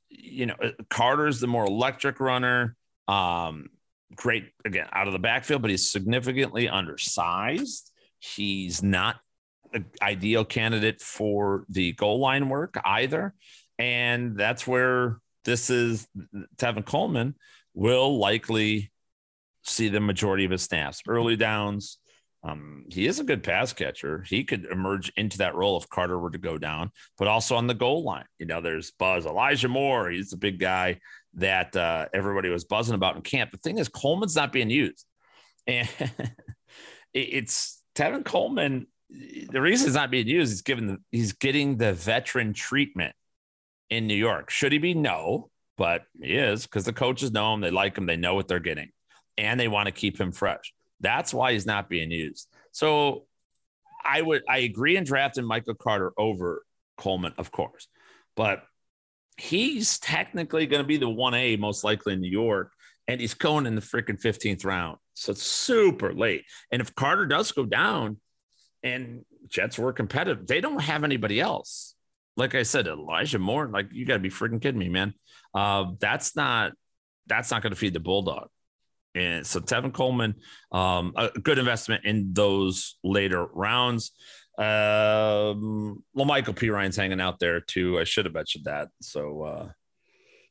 you 0.10 0.46
know, 0.46 0.56
Carter's 0.90 1.40
the 1.40 1.48
more 1.48 1.66
electric 1.66 2.20
runner. 2.20 2.76
Um, 3.08 3.70
great, 4.16 4.52
again, 4.64 4.88
out 4.92 5.08
of 5.08 5.14
the 5.14 5.20
backfield, 5.20 5.62
but 5.62 5.72
he's 5.72 5.92
significantly 5.92 6.70
undersized. 6.70 7.91
He's 8.22 8.84
not 8.84 9.18
an 9.74 9.86
ideal 10.02 10.46
candidate 10.46 11.02
for 11.02 11.66
the 11.70 11.94
goal 11.94 12.20
line 12.20 12.50
work 12.50 12.80
either. 12.86 13.34
And 13.80 14.38
that's 14.38 14.68
where 14.68 15.18
this 15.44 15.70
is 15.70 16.08
Tevin 16.58 16.86
Coleman 16.86 17.36
will 17.74 18.20
likely 18.20 18.92
see 19.64 19.90
the 19.90 20.00
majority 20.00 20.46
of 20.46 20.52
his 20.52 20.62
snaps, 20.62 21.02
early 21.08 21.36
downs. 21.36 21.98
Um, 22.44 22.86
he 22.90 23.08
is 23.08 23.20
a 23.20 23.24
good 23.24 23.44
pass 23.44 23.74
catcher. 23.74 24.24
He 24.28 24.44
could 24.44 24.66
emerge 24.66 25.12
into 25.16 25.40
that 25.40 25.56
role 25.56 25.78
if 25.78 25.90
Carter 25.90 26.20
were 26.20 26.32
to 26.32 26.38
go 26.38 26.58
down, 26.58 26.92
but 27.18 27.28
also 27.28 27.56
on 27.56 27.68
the 27.68 27.74
goal 27.74 28.04
line. 28.04 28.26
You 28.40 28.48
know, 28.48 28.62
there's 28.62 28.92
Buzz 28.92 29.26
Elijah 29.26 29.68
Moore. 29.68 30.10
He's 30.10 30.34
a 30.34 30.38
big 30.38 30.60
guy 30.60 31.00
that 31.36 31.76
uh, 31.76 32.08
everybody 32.14 32.50
was 32.50 32.66
buzzing 32.66 32.96
about 32.96 33.16
in 33.16 33.22
camp. 33.22 33.52
The 33.52 33.58
thing 33.58 33.78
is, 33.78 33.90
Coleman's 33.90 34.36
not 34.36 34.52
being 34.52 34.70
used, 34.70 35.06
and 35.68 35.88
it's 37.14 37.81
Tevin 37.96 38.24
Coleman, 38.24 38.88
the 39.10 39.62
reason 39.62 39.88
he's 39.88 39.96
not 39.96 40.12
being 40.12 40.28
used 40.28 40.54
is 40.54 40.62
given 40.62 40.88
the, 40.88 40.98
he's 41.12 41.34
getting 41.34 41.78
the 41.78 41.94
veteran 41.94 42.54
treatment 42.54 43.16
in 43.90 44.08
New 44.08 44.16
York. 44.16 44.50
Should 44.50 44.72
he 44.72 44.78
be? 44.78 44.94
No, 44.94 45.50
but 45.78 46.04
he 46.22 46.36
is 46.36 46.64
because 46.64 46.86
the 46.86 46.94
coaches 46.94 47.32
know 47.32 47.54
him, 47.54 47.62
they 47.62 47.72
like 47.72 47.98
him, 47.98 48.06
they 48.06 48.16
know 48.16 48.36
what 48.36 48.48
they're 48.48 48.60
getting, 48.60 48.90
and 49.38 49.60
they 49.60 49.68
want 49.68 49.88
to 49.88 49.92
keep 49.92 50.20
him 50.20 50.32
fresh. 50.32 50.74
That's 51.00 51.34
why 51.34 51.54
he's 51.54 51.66
not 51.66 51.90
being 51.90 52.12
used. 52.12 52.48
So 52.72 53.26
I 54.04 54.22
would 54.22 54.44
I 54.48 54.60
agree 54.60 54.98
in 54.98 55.04
drafting 55.04 55.46
Michael 55.46 55.76
Carter 55.76 56.14
over 56.18 56.64
Coleman, 56.98 57.34
of 57.38 57.52
course, 57.52 57.88
but 58.36 58.64
he's 59.38 60.00
technically 60.00 60.68
going 60.68 60.82
to 60.82 60.88
be 60.88 60.98
the 60.98 61.10
1A 61.10 61.60
most 61.60 61.84
likely 61.84 62.14
in 62.14 62.22
New 62.22 62.30
York 62.30 62.72
and 63.12 63.20
he's 63.20 63.34
going 63.34 63.66
in 63.66 63.76
the 63.76 63.82
freaking 63.82 64.20
15th 64.20 64.64
round. 64.64 64.98
So 65.16 65.34
it's 65.34 65.44
super 65.44 66.14
late. 66.14 66.46
And 66.72 66.82
if 66.82 66.96
Carter 66.96 67.26
does 67.26 67.52
go 67.52 67.66
down 67.66 68.22
and 68.84 69.26
Jets 69.50 69.78
were 69.78 69.92
competitive, 69.92 70.48
they 70.48 70.62
don't 70.62 70.82
have 70.82 71.04
anybody 71.04 71.42
else. 71.42 71.96
Like 72.38 72.56
I 72.56 72.64
said, 72.64 72.88
Elijah 72.88 73.38
Moore, 73.38 73.68
like 73.68 73.90
you 73.92 74.06
got 74.06 74.14
to 74.14 74.20
be 74.20 74.30
freaking 74.30 74.62
kidding 74.62 74.80
me, 74.80 74.88
man. 74.88 75.14
Uh, 75.54 75.92
that's 76.00 76.38
not 76.38 76.72
that's 77.28 77.52
not 77.52 77.62
going 77.62 77.74
to 77.74 77.78
feed 77.78 77.94
the 77.94 78.00
bulldog. 78.00 78.48
And 79.14 79.46
so 79.46 79.60
Tevin 79.60 79.92
Coleman, 79.92 80.36
um, 80.72 81.12
a 81.18 81.28
good 81.32 81.60
investment 81.60 82.06
in 82.06 82.32
those 82.32 82.98
later 83.04 83.46
rounds. 83.46 84.12
Um, 84.58 86.02
well, 86.14 86.26
Michael 86.26 86.54
Perine's 86.54 86.96
hanging 86.96 87.20
out 87.20 87.40
there 87.40 87.60
too. 87.60 88.00
I 88.00 88.06
should 88.06 88.24
have 88.24 88.34
mentioned 88.34 88.66
that. 88.66 88.88
So, 89.02 89.42
uh, 89.42 89.70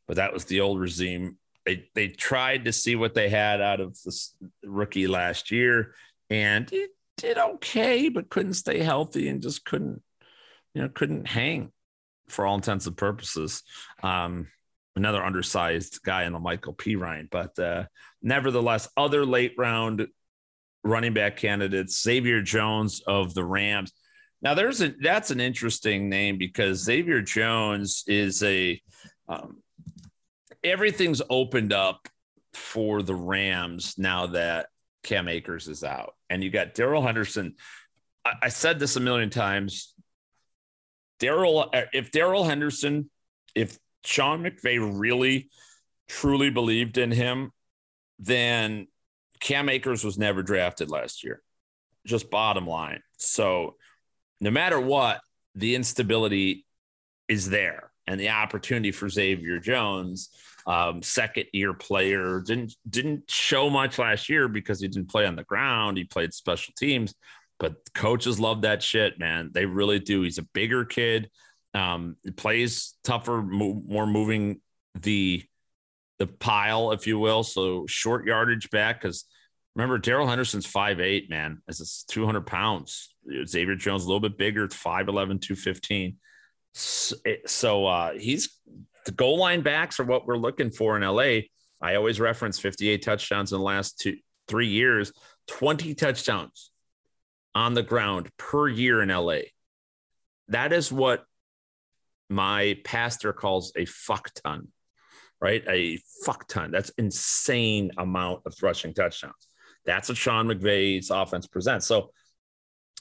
but 0.06 0.16
that 0.16 0.34
was 0.34 0.44
the 0.44 0.60
old 0.60 0.78
regime 0.78 1.38
they 1.66 1.88
they 1.94 2.08
tried 2.08 2.64
to 2.64 2.72
see 2.72 2.96
what 2.96 3.14
they 3.14 3.28
had 3.28 3.60
out 3.60 3.80
of 3.80 3.96
this 4.04 4.34
rookie 4.64 5.06
last 5.06 5.50
year, 5.50 5.94
and 6.28 6.70
it 6.72 6.90
did 7.16 7.38
okay, 7.38 8.08
but 8.08 8.30
couldn't 8.30 8.54
stay 8.54 8.80
healthy 8.80 9.28
and 9.28 9.42
just 9.42 9.64
couldn't, 9.64 10.02
you 10.74 10.82
know, 10.82 10.88
couldn't 10.88 11.28
hang 11.28 11.70
for 12.28 12.46
all 12.46 12.54
intents 12.54 12.86
and 12.86 12.96
purposes. 12.96 13.62
Um, 14.02 14.48
another 14.96 15.22
undersized 15.22 16.00
guy 16.02 16.24
in 16.24 16.32
the 16.32 16.38
Michael 16.38 16.74
Perine, 16.74 17.28
but 17.30 17.58
uh, 17.58 17.84
nevertheless, 18.22 18.88
other 18.96 19.26
late 19.26 19.54
round 19.58 20.06
running 20.82 21.12
back 21.12 21.36
candidates, 21.36 22.02
Xavier 22.02 22.42
Jones 22.42 23.02
of 23.06 23.34
the 23.34 23.44
Rams. 23.44 23.92
Now, 24.42 24.54
there's 24.54 24.80
a 24.80 24.94
that's 25.00 25.30
an 25.30 25.40
interesting 25.40 26.08
name 26.08 26.38
because 26.38 26.82
Xavier 26.82 27.20
Jones 27.20 28.04
is 28.06 28.42
a 28.42 28.80
um, 29.28 29.58
everything's 30.62 31.22
opened 31.28 31.72
up 31.72 32.08
for 32.54 33.02
the 33.02 33.14
Rams 33.14 33.94
now 33.96 34.26
that 34.28 34.68
Cam 35.02 35.28
Akers 35.28 35.68
is 35.68 35.84
out. 35.84 36.14
And 36.28 36.42
you 36.42 36.50
got 36.50 36.74
Darrell 36.74 37.02
Henderson. 37.02 37.54
I, 38.24 38.32
I, 38.42 38.48
said 38.48 38.78
this 38.78 38.96
a 38.96 39.00
million 39.00 39.30
times. 39.30 39.94
Uh, 41.22 41.66
if 41.92 42.10
Darrell 42.10 42.44
Henderson, 42.44 43.10
if 43.54 43.78
Sean 44.04 44.42
McVay 44.42 44.98
really 44.98 45.50
truly 46.08 46.50
believed 46.50 46.98
in 46.98 47.10
him, 47.10 47.52
then 48.18 48.86
Cam 49.40 49.68
Akers 49.68 50.04
was 50.04 50.18
never 50.18 50.42
drafted 50.42 50.90
last 50.90 51.24
year. 51.24 51.42
Just 52.06 52.30
bottom 52.30 52.66
line. 52.66 53.00
So 53.18 53.76
no 54.40 54.50
matter 54.50 54.80
what, 54.80 55.20
the 55.54 55.74
instability 55.74 56.66
is 57.28 57.50
there 57.50 57.89
and 58.10 58.18
the 58.18 58.28
opportunity 58.28 58.90
for 58.90 59.08
Xavier 59.08 59.60
Jones 59.60 60.30
um, 60.66 61.00
second 61.00 61.46
year 61.52 61.72
player. 61.72 62.40
Didn't 62.40 62.74
didn't 62.88 63.30
show 63.30 63.70
much 63.70 63.98
last 63.98 64.28
year 64.28 64.48
because 64.48 64.80
he 64.80 64.88
didn't 64.88 65.10
play 65.10 65.26
on 65.26 65.36
the 65.36 65.44
ground. 65.44 65.96
He 65.96 66.04
played 66.04 66.34
special 66.34 66.74
teams, 66.76 67.14
but 67.60 67.76
coaches 67.94 68.40
love 68.40 68.62
that 68.62 68.82
shit, 68.82 69.18
man. 69.18 69.50
They 69.54 69.64
really 69.64 70.00
do. 70.00 70.22
He's 70.22 70.38
a 70.38 70.42
bigger 70.42 70.84
kid. 70.84 71.30
Um, 71.72 72.16
plays 72.36 72.94
tougher, 73.04 73.42
mo- 73.42 73.82
more 73.86 74.08
moving 74.08 74.60
the 75.00 75.44
the 76.18 76.26
pile, 76.26 76.90
if 76.90 77.06
you 77.06 77.18
will. 77.18 77.44
So 77.44 77.86
short 77.86 78.26
yardage 78.26 78.70
back 78.70 79.00
because 79.00 79.24
remember 79.76 79.98
Darrell 79.98 80.26
Henderson's 80.26 80.66
five 80.66 80.98
eight 80.98 81.30
man. 81.30 81.62
It's 81.68 82.02
200 82.04 82.44
pounds. 82.44 83.14
Xavier 83.46 83.76
Jones 83.76 84.02
a 84.02 84.06
little 84.08 84.20
bit 84.20 84.36
bigger, 84.36 84.66
5'11, 84.66 85.40
215. 85.40 86.16
So, 86.72 87.16
so 87.46 87.86
uh, 87.86 88.12
he's 88.12 88.56
the 89.06 89.12
goal 89.12 89.38
line 89.38 89.62
backs 89.62 89.98
are 90.00 90.04
what 90.04 90.26
we're 90.26 90.36
looking 90.36 90.70
for 90.70 90.96
in 90.96 91.02
LA. 91.02 91.46
I 91.80 91.94
always 91.96 92.20
reference 92.20 92.58
58 92.58 93.02
touchdowns 93.02 93.52
in 93.52 93.58
the 93.58 93.64
last 93.64 93.98
two, 93.98 94.18
three 94.46 94.68
years, 94.68 95.12
20 95.48 95.94
touchdowns 95.94 96.70
on 97.54 97.74
the 97.74 97.82
ground 97.82 98.28
per 98.36 98.68
year 98.68 99.02
in 99.02 99.08
LA. 99.08 99.40
That 100.48 100.72
is 100.72 100.92
what 100.92 101.24
my 102.28 102.78
pastor 102.84 103.32
calls 103.32 103.72
a 103.76 103.84
fuck 103.86 104.30
ton, 104.34 104.68
right? 105.40 105.64
A 105.68 105.98
fuck 106.24 106.46
ton. 106.48 106.70
That's 106.70 106.90
insane 106.90 107.90
amount 107.98 108.42
of 108.46 108.54
rushing 108.62 108.94
touchdowns. 108.94 109.48
That's 109.84 110.08
what 110.08 110.18
Sean 110.18 110.46
McVay's 110.46 111.10
offense 111.10 111.46
presents. 111.46 111.86
So, 111.86 112.12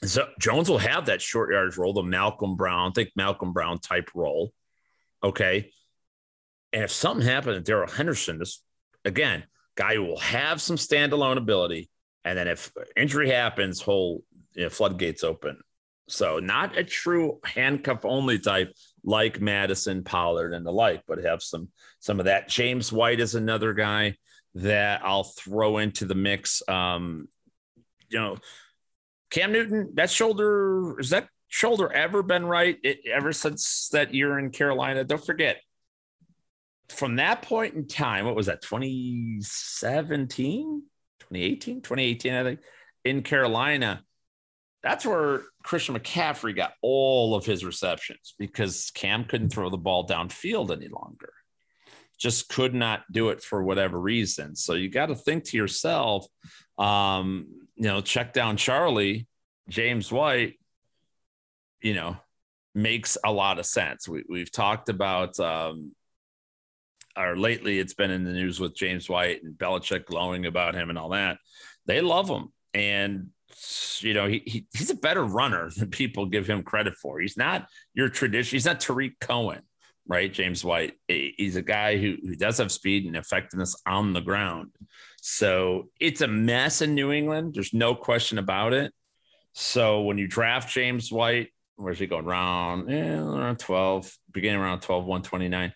so 0.04 0.28
Jones 0.40 0.70
will 0.70 0.78
have 0.78 1.08
that 1.08 1.22
short 1.22 1.52
yardage 1.52 1.78
role, 1.78 1.94
the 1.94 2.04
Malcolm 2.04 2.56
Brown, 2.56 2.94
think 2.94 3.10
Malcolm 3.16 3.54
Brown 3.54 3.80
type 3.80 4.10
role. 4.16 4.52
Okay. 5.24 5.72
And 6.72 6.84
if 6.84 6.92
something 6.92 7.26
happened 7.26 7.56
to 7.56 7.62
Darrell 7.62 7.90
Henderson, 7.90 8.40
this 8.40 8.62
again, 9.04 9.44
guy 9.76 9.96
who 9.96 10.04
will 10.04 10.20
have 10.20 10.62
some 10.62 10.78
standalone 10.78 11.38
ability. 11.38 11.90
And 12.24 12.38
then 12.38 12.48
if 12.48 12.72
injury 12.96 13.30
happens, 13.30 13.82
whole 13.82 14.24
you 14.54 14.64
know, 14.64 14.70
floodgates 14.70 15.24
open. 15.24 15.60
So 16.08 16.40
not 16.40 16.78
a 16.78 16.84
true 16.84 17.40
handcuff 17.44 18.04
only 18.04 18.40
type 18.40 18.74
like 19.04 19.40
Mattison, 19.40 20.04
Pollard, 20.04 20.54
and 20.54 20.66
the 20.66 20.72
like, 20.72 21.04
but 21.08 21.24
have 21.24 21.44
some 21.44 21.70
some 22.00 22.20
of 22.20 22.26
that. 22.26 22.50
James 22.50 22.92
White 22.92 23.20
is 23.20 23.36
another 23.36 23.74
guy 23.74 24.16
that 24.56 25.02
I'll 25.04 25.24
throw 25.24 25.78
into 25.78 26.06
the 26.06 26.16
mix. 26.16 26.64
Um, 26.68 27.28
you 28.10 28.18
know, 28.18 28.38
Cam 29.30 29.52
Newton, 29.52 29.92
that 29.96 30.10
shoulder 30.10 31.00
is 31.00 31.12
that 31.12 31.28
shoulder 31.48 31.92
ever 31.92 32.24
been 32.24 32.46
right 32.46 32.78
it, 32.84 33.00
ever 33.12 33.34
since 33.34 33.90
that 33.92 34.14
year 34.14 34.40
in 34.40 34.52
Carolina? 34.52 35.04
Don't 35.04 35.24
forget, 35.24 35.58
from 36.90 37.18
that 37.18 37.42
point 37.42 37.74
in 37.76 37.88
time, 37.88 38.26
what 38.26 38.36
was 38.36 38.46
that, 38.48 38.62
2017, 38.62 40.84
2018, 41.20 41.82
2018, 41.82 42.34
I 42.34 42.44
think, 42.44 42.60
in 43.06 43.24
Carolina, 43.24 44.04
that's 44.82 45.06
where 45.06 45.42
Christian 45.64 45.96
McCaffrey 45.96 46.54
got 46.56 46.72
all 46.82 47.36
of 47.36 47.46
his 47.46 47.66
receptions 47.66 48.34
because 48.40 48.92
Cam 48.92 49.26
couldn't 49.26 49.50
throw 49.50 49.70
the 49.70 49.78
ball 49.78 50.08
downfield 50.08 50.72
any 50.72 50.88
longer. 50.88 51.34
Just 52.18 52.48
could 52.50 52.74
not 52.74 53.04
do 53.12 53.30
it 53.30 53.44
for 53.44 53.64
whatever 53.64 54.00
reason. 54.00 54.56
So 54.56 54.74
you 54.74 54.90
got 54.90 55.08
to 55.08 55.16
think 55.16 55.44
to 55.46 55.58
yourself, 55.58 56.26
um, 56.78 57.48
you 57.80 57.86
know, 57.86 58.02
check 58.02 58.34
down 58.34 58.58
Charlie, 58.58 59.26
James 59.70 60.12
White, 60.12 60.60
you 61.82 61.94
know, 61.94 62.18
makes 62.76 63.18
a 63.24 63.32
lot 63.32 63.58
of 63.58 63.66
sense. 63.66 64.08
We, 64.08 64.24
we've 64.28 64.52
talked 64.52 64.90
about, 64.90 65.40
um, 65.40 65.94
or 67.18 67.38
lately 67.38 67.80
it's 67.80 67.94
been 67.94 68.12
in 68.12 68.26
the 68.26 68.34
news 68.34 68.60
with 68.60 68.76
James 68.76 69.10
White 69.10 69.44
and 69.44 69.58
Belichick 69.58 70.06
glowing 70.06 70.46
about 70.46 70.76
him 70.76 70.90
and 70.90 71.00
all 71.00 71.10
that. 71.10 71.38
They 71.86 72.02
love 72.02 72.30
him. 72.30 72.50
And 72.74 73.30
you 74.02 74.14
know, 74.14 74.28
he, 74.28 74.44
he, 74.46 74.68
he's 74.74 74.90
a 74.90 74.96
better 74.96 75.24
runner 75.24 75.70
than 75.78 75.90
people 75.90 76.26
give 76.26 76.48
him 76.48 76.64
credit 76.64 76.96
for. 76.96 77.20
He's 77.20 77.38
not 77.38 77.68
your 77.94 78.10
tradition. 78.10 78.56
He's 78.56 78.66
not 78.66 78.82
Tarik 78.82 79.20
Cohen, 79.22 79.62
right? 80.10 80.34
James 80.34 80.66
White. 80.66 80.96
He's 81.08 81.56
a 81.56 81.62
guy 81.62 81.98
who, 81.98 82.18
who 82.22 82.36
does 82.36 82.58
have 82.58 82.72
speed 82.72 83.06
and 83.06 83.16
effectiveness 83.16 83.80
on 83.86 84.12
the 84.14 84.22
ground. 84.22 84.72
So 85.22 85.90
it's 86.00 86.22
a 86.22 86.28
mess 86.28 86.82
in 86.82 86.96
New 86.96 87.12
England. 87.12 87.54
There's 87.54 87.74
no 87.74 87.96
question 87.96 88.38
about 88.38 88.74
it. 88.74 88.92
So 89.54 90.02
when 90.02 90.18
you 90.18 90.28
draft 90.28 90.74
James 90.74 91.12
White, 91.12 91.50
where's 91.76 92.00
he 92.00 92.08
going? 92.08 92.26
Round, 92.26 92.92
eh, 92.92 93.18
around 93.18 93.60
12, 93.60 94.12
beginning 94.32 94.60
around 94.60 94.82
12, 94.82 95.06
129, 95.06 95.74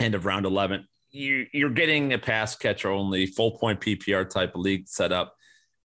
end 0.00 0.14
of 0.14 0.24
round 0.24 0.46
11. 0.46 0.86
You, 1.10 1.46
you're 1.52 1.70
getting 1.70 2.12
a 2.12 2.18
pass 2.18 2.56
catcher 2.56 2.90
only, 2.90 3.26
full 3.26 3.58
point 3.58 3.80
PPR 3.80 4.28
type 4.28 4.54
of 4.54 4.60
league 4.60 4.88
set 4.88 5.12
up 5.12 5.34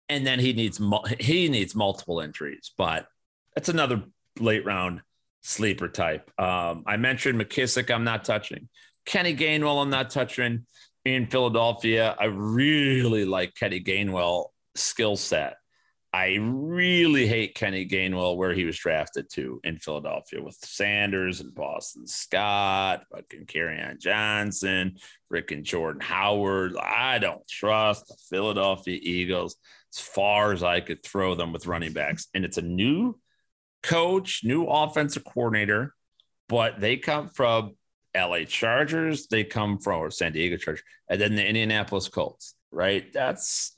and 0.09 0.25
then 0.25 0.39
he 0.39 0.53
needs 0.53 0.81
he 1.19 1.47
needs 1.47 1.75
multiple 1.75 2.19
injuries, 2.19 2.71
but 2.77 3.07
that's 3.55 3.69
another 3.69 4.03
late 4.39 4.65
round 4.65 5.01
sleeper 5.41 5.87
type. 5.87 6.29
Um, 6.39 6.83
I 6.85 6.97
mentioned 6.97 7.39
McKissic, 7.39 7.93
I'm 7.93 8.03
not 8.03 8.25
touching. 8.25 8.69
Kenny 9.05 9.35
Gainwell, 9.35 9.81
I'm 9.81 9.89
not 9.89 10.09
touching 10.09 10.65
in 11.05 11.27
Philadelphia. 11.27 12.15
I 12.19 12.25
really 12.25 13.25
like 13.25 13.55
Kenny 13.55 13.81
Gainwell 13.81 14.47
skill 14.75 15.15
set. 15.15 15.55
I 16.11 16.37
really 16.39 17.27
hate 17.27 17.53
Kenny 17.53 17.87
Gainwell 17.87 18.35
where 18.35 18.53
he 18.53 18.65
was 18.65 18.77
drafted 18.77 19.29
to 19.33 19.59
in 19.63 19.77
Philadelphia 19.77 20.41
with 20.41 20.55
Sanders 20.55 21.39
and 21.39 21.53
Boston 21.53 22.07
Scott, 22.07 23.03
fucking 23.11 23.45
Kerryon 23.45 23.99
Johnson, 23.99 24.97
Rick 25.29 25.51
and 25.51 25.63
Jordan 25.63 26.01
Howard. 26.01 26.75
I 26.77 27.19
don't 27.19 27.47
trust 27.47 28.07
the 28.07 28.15
Philadelphia 28.27 28.99
Eagles 28.99 29.55
as 29.93 29.99
far 29.99 30.51
as 30.51 30.63
I 30.63 30.79
could 30.79 31.03
throw 31.03 31.35
them 31.35 31.53
with 31.53 31.67
running 31.67 31.93
backs. 31.93 32.27
And 32.33 32.43
it's 32.43 32.57
a 32.57 32.63
new 32.63 33.19
coach, 33.83 34.41
new 34.43 34.65
offensive 34.65 35.23
coordinator, 35.23 35.93
but 36.47 36.79
they 36.79 36.97
come 36.97 37.27
from 37.27 37.75
LA 38.15 38.43
Chargers, 38.45 39.27
they 39.27 39.43
come 39.43 39.77
from 39.77 40.09
San 40.11 40.33
Diego 40.33 40.57
Chargers, 40.57 40.83
and 41.09 41.21
then 41.21 41.35
the 41.35 41.45
Indianapolis 41.45 42.07
Colts, 42.07 42.55
right? 42.71 43.11
That's 43.13 43.75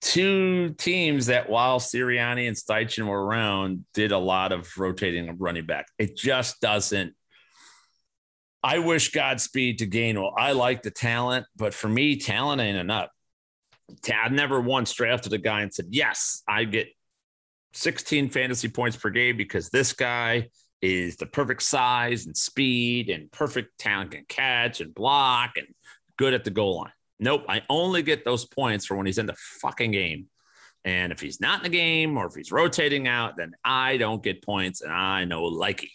two 0.00 0.74
teams 0.78 1.26
that 1.26 1.48
while 1.48 1.80
Sirianni 1.80 2.48
and 2.48 2.56
Steichen 2.56 3.06
were 3.06 3.24
around, 3.24 3.84
did 3.94 4.12
a 4.12 4.18
lot 4.18 4.52
of 4.52 4.68
rotating 4.78 5.28
of 5.28 5.40
running 5.40 5.66
back. 5.66 5.86
It 5.98 6.16
just 6.16 6.60
doesn't. 6.60 7.14
I 8.62 8.78
wish 8.78 9.12
Godspeed 9.12 9.78
to 9.78 9.86
Gainwell. 9.86 10.32
I 10.36 10.52
like 10.52 10.82
the 10.82 10.90
talent, 10.90 11.46
but 11.56 11.72
for 11.72 11.88
me, 11.88 12.18
talent 12.18 12.60
ain't 12.60 12.78
enough. 12.78 13.10
I've 14.12 14.32
never 14.32 14.60
once 14.60 14.92
drafted 14.92 15.32
a 15.32 15.38
guy 15.38 15.62
and 15.62 15.72
said, 15.72 15.86
yes, 15.90 16.42
I 16.48 16.64
get 16.64 16.88
16 17.76 18.30
fantasy 18.30 18.68
points 18.68 18.96
per 18.96 19.10
game 19.10 19.36
because 19.36 19.68
this 19.68 19.92
guy 19.92 20.48
is 20.80 21.16
the 21.16 21.26
perfect 21.26 21.62
size 21.62 22.26
and 22.26 22.36
speed 22.36 23.10
and 23.10 23.30
perfect 23.30 23.78
talent 23.78 24.14
and 24.14 24.26
catch 24.28 24.80
and 24.80 24.94
block 24.94 25.52
and 25.56 25.66
good 26.16 26.34
at 26.34 26.44
the 26.44 26.50
goal 26.50 26.78
line. 26.78 26.92
Nope. 27.18 27.44
I 27.48 27.62
only 27.68 28.02
get 28.02 28.24
those 28.24 28.44
points 28.44 28.86
for 28.86 28.96
when 28.96 29.06
he's 29.06 29.18
in 29.18 29.26
the 29.26 29.36
fucking 29.60 29.90
game. 29.90 30.26
And 30.84 31.12
if 31.12 31.20
he's 31.20 31.40
not 31.40 31.58
in 31.58 31.62
the 31.64 31.76
game 31.76 32.16
or 32.16 32.26
if 32.26 32.34
he's 32.34 32.52
rotating 32.52 33.08
out, 33.08 33.36
then 33.36 33.52
I 33.64 33.96
don't 33.96 34.22
get 34.22 34.44
points 34.44 34.80
and 34.82 34.92
I 34.92 35.24
know 35.24 35.42
likey. 35.42 35.90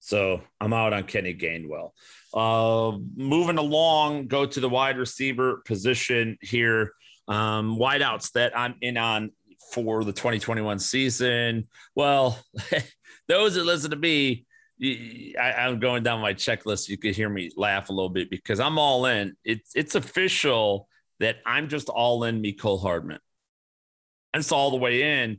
So 0.00 0.40
I'm 0.60 0.72
out 0.72 0.92
on 0.92 1.04
Kenny 1.04 1.34
Gainwell. 1.34 1.90
Uh, 2.32 2.98
moving 3.16 3.58
along, 3.58 4.28
go 4.28 4.46
to 4.46 4.60
the 4.60 4.68
wide 4.68 4.98
receiver 4.98 5.62
position 5.66 6.38
here 6.40 6.92
um, 7.28 7.78
wideouts 7.78 8.32
that 8.32 8.58
I'm 8.58 8.74
in 8.80 8.96
on 8.96 9.30
for 9.72 10.04
the 10.04 10.12
2021 10.12 10.78
season. 10.78 11.64
Well, 11.94 12.38
those 13.28 13.54
that 13.54 13.64
listen 13.64 13.90
to 13.90 13.96
me, 13.96 14.46
I, 14.82 15.68
am 15.68 15.78
going 15.78 16.02
down 16.02 16.20
my 16.20 16.34
checklist. 16.34 16.88
You 16.88 16.96
could 16.96 17.14
hear 17.14 17.28
me 17.28 17.50
laugh 17.56 17.90
a 17.90 17.92
little 17.92 18.08
bit 18.08 18.30
because 18.30 18.60
I'm 18.60 18.78
all 18.78 19.06
in. 19.06 19.36
It's 19.44 19.72
it's 19.74 19.94
official 19.94 20.88
that 21.20 21.36
I'm 21.44 21.68
just 21.68 21.88
all 21.88 22.24
in 22.24 22.42
Mecole 22.42 22.80
Hardman. 22.80 23.18
And 24.32 24.40
it's 24.40 24.52
all 24.52 24.70
the 24.70 24.78
way 24.78 25.22
in. 25.22 25.38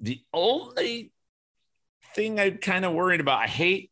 The 0.00 0.20
only 0.32 1.12
thing 2.14 2.40
I'm 2.40 2.58
kind 2.58 2.84
of 2.84 2.94
worried 2.94 3.20
about, 3.20 3.40
I 3.40 3.46
hate, 3.46 3.90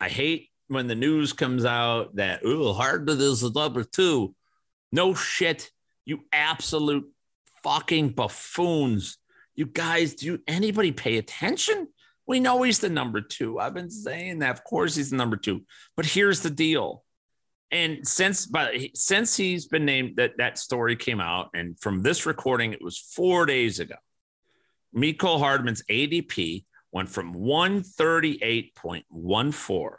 I 0.00 0.08
hate 0.08 0.48
when 0.68 0.88
the 0.88 0.94
news 0.94 1.32
comes 1.32 1.64
out 1.64 2.16
that 2.16 2.40
oh 2.44 2.72
Hardman 2.72 3.20
is 3.20 3.40
the 3.40 3.50
number 3.50 3.84
two. 3.84 4.34
No 4.90 5.14
shit. 5.14 5.70
You 6.04 6.24
absolute 6.32 7.11
fucking 7.62 8.10
buffoons. 8.10 9.18
You 9.54 9.66
guys, 9.66 10.14
do 10.14 10.38
anybody 10.46 10.92
pay 10.92 11.18
attention? 11.18 11.88
We 12.26 12.40
know 12.40 12.62
he's 12.62 12.78
the 12.78 12.88
number 12.88 13.20
two. 13.20 13.58
I've 13.58 13.74
been 13.74 13.90
saying 13.90 14.38
that. 14.38 14.52
Of 14.52 14.64
course, 14.64 14.96
he's 14.96 15.10
the 15.10 15.16
number 15.16 15.36
two. 15.36 15.62
But 15.96 16.06
here's 16.06 16.40
the 16.40 16.50
deal. 16.50 17.04
And 17.70 18.06
since 18.06 18.46
but 18.46 18.74
since 18.94 19.36
he's 19.36 19.66
been 19.66 19.84
named 19.84 20.16
that 20.16 20.36
that 20.38 20.58
story 20.58 20.94
came 20.94 21.20
out, 21.20 21.50
and 21.54 21.78
from 21.80 22.02
this 22.02 22.26
recording, 22.26 22.72
it 22.72 22.82
was 22.82 22.98
four 22.98 23.46
days 23.46 23.80
ago. 23.80 23.96
Mecole 24.94 25.38
Hardman's 25.38 25.82
ADP 25.90 26.64
went 26.92 27.08
from 27.08 27.34
138.14 27.34 29.90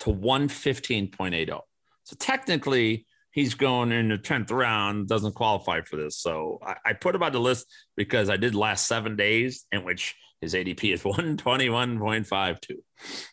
to 0.00 0.10
115.80. 0.10 1.60
So 2.04 2.16
technically, 2.18 3.06
he's 3.34 3.54
going 3.54 3.90
in 3.90 4.08
the 4.08 4.16
10th 4.16 4.52
round, 4.52 5.08
doesn't 5.08 5.34
qualify 5.34 5.80
for 5.80 5.96
this. 5.96 6.16
So 6.16 6.60
I, 6.64 6.76
I 6.86 6.92
put 6.92 7.16
him 7.16 7.22
on 7.22 7.32
the 7.32 7.40
list 7.40 7.66
because 7.96 8.30
I 8.30 8.36
did 8.36 8.54
last 8.54 8.86
seven 8.86 9.16
days 9.16 9.66
in 9.72 9.84
which 9.84 10.14
his 10.40 10.54
ADP 10.54 10.94
is 10.94 11.02
121.52. 11.02 12.76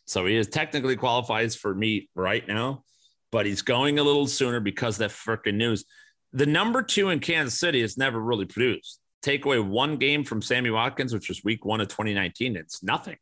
So 0.05 0.25
he 0.25 0.35
is 0.35 0.47
technically 0.47 0.95
qualifies 0.95 1.55
for 1.55 1.73
me 1.73 2.09
right 2.15 2.45
now, 2.47 2.83
but 3.31 3.45
he's 3.45 3.61
going 3.61 3.99
a 3.99 4.03
little 4.03 4.27
sooner 4.27 4.59
because 4.59 4.97
that 4.97 5.11
freaking 5.11 5.55
news. 5.55 5.85
The 6.33 6.47
number 6.47 6.81
two 6.81 7.09
in 7.09 7.19
Kansas 7.19 7.59
City 7.59 7.81
has 7.81 7.97
never 7.97 8.19
really 8.19 8.45
produced. 8.45 8.99
Take 9.21 9.45
away 9.45 9.59
one 9.59 9.97
game 9.97 10.23
from 10.23 10.41
Sammy 10.41 10.71
Watkins, 10.71 11.13
which 11.13 11.29
was 11.29 11.43
week 11.43 11.63
one 11.63 11.79
of 11.79 11.89
2019. 11.89 12.55
It's 12.55 12.81
nothing. 12.81 13.17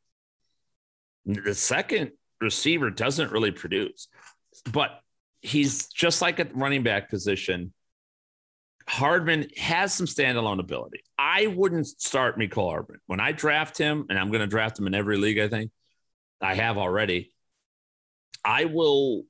The 1.25 1.53
second 1.53 2.11
receiver 2.39 2.89
doesn't 2.89 3.33
really 3.33 3.51
produce. 3.51 4.07
But 4.71 5.01
he's 5.41 5.87
just 5.87 6.21
like 6.21 6.39
a 6.39 6.47
running 6.53 6.83
back 6.83 7.09
position. 7.09 7.73
Hardman 8.87 9.47
has 9.57 9.93
some 9.93 10.07
standalone 10.07 10.59
ability. 10.59 11.03
I 11.17 11.47
wouldn't 11.47 11.87
start 11.87 12.39
Mecole 12.39 12.71
Hardman 12.71 12.99
when 13.05 13.19
I 13.19 13.31
draft 13.31 13.77
him, 13.77 14.05
and 14.09 14.17
I'm 14.17 14.29
going 14.29 14.41
to 14.41 14.47
draft 14.47 14.79
him 14.79 14.87
in 14.87 14.95
every 14.95 15.17
league. 15.17 15.39
I 15.39 15.47
think 15.47 15.71
I 16.41 16.55
have 16.55 16.77
already. 16.77 17.31
I 18.43 18.65
will. 18.65 19.23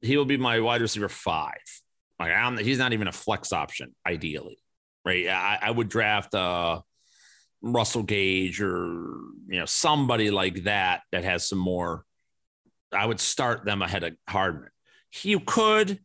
He 0.00 0.16
will 0.16 0.24
be 0.24 0.36
my 0.36 0.60
wide 0.60 0.80
receiver 0.80 1.08
five. 1.08 1.52
Like 2.18 2.32
I'm, 2.32 2.56
he's 2.56 2.78
not 2.78 2.92
even 2.92 3.08
a 3.08 3.12
flex 3.12 3.52
option. 3.52 3.94
Ideally, 4.06 4.58
right? 5.04 5.28
I, 5.28 5.58
I 5.62 5.70
would 5.70 5.88
draft 5.88 6.34
uh, 6.34 6.80
Russell 7.60 8.02
Gage 8.02 8.60
or 8.62 8.86
you 9.48 9.58
know 9.58 9.66
somebody 9.66 10.30
like 10.30 10.64
that 10.64 11.02
that 11.12 11.24
has 11.24 11.48
some 11.48 11.58
more. 11.58 12.04
I 12.92 13.04
would 13.04 13.20
start 13.20 13.64
them 13.64 13.82
ahead 13.82 14.04
of 14.04 14.12
Hardman. 14.28 14.70
You 15.22 15.40
could, 15.40 16.00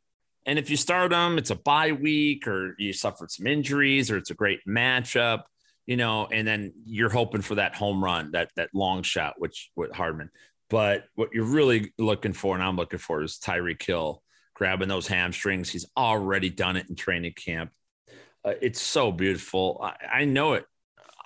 and 0.46 0.60
if 0.60 0.70
you 0.70 0.78
start 0.78 1.12
them, 1.12 1.38
it's 1.38 1.50
a 1.50 1.56
bye 1.56 1.92
week 1.92 2.48
or 2.48 2.76
you 2.78 2.94
suffered 2.94 3.32
some 3.32 3.48
injuries 3.48 4.12
or 4.12 4.18
it's 4.18 4.32
a 4.32 4.36
great 4.36 4.60
matchup, 4.68 5.44
you 5.86 5.98
know, 5.98 6.28
and 6.32 6.48
then 6.48 6.74
you're 6.86 7.10
hoping 7.10 7.42
for 7.42 7.56
that 7.56 7.76
home 7.76 8.04
run, 8.04 8.32
that 8.32 8.52
that 8.56 8.70
long 8.74 9.04
shot, 9.04 9.36
which 9.38 9.72
with 9.76 9.92
Hardman. 9.92 10.30
But 10.70 11.06
what 11.16 11.30
you're 11.34 11.44
really 11.44 11.94
looking 11.98 12.34
for, 12.34 12.54
and 12.56 12.64
I'm 12.64 12.76
looking 12.76 13.00
for, 13.00 13.24
is 13.24 13.40
Tyreek 13.40 13.82
Hill 13.82 14.22
grabbing 14.54 14.90
those 14.90 15.08
hamstrings. 15.08 15.70
He's 15.70 15.86
already 15.98 16.50
done 16.50 16.78
it 16.78 16.90
in 16.90 16.96
training 16.96 17.34
camp. 17.34 17.72
Uh, 18.46 18.54
it's 18.62 18.82
so 18.82 19.12
beautiful. 19.12 19.80
I, 19.82 20.22
I 20.22 20.26
know 20.26 20.54
it. 20.54 20.66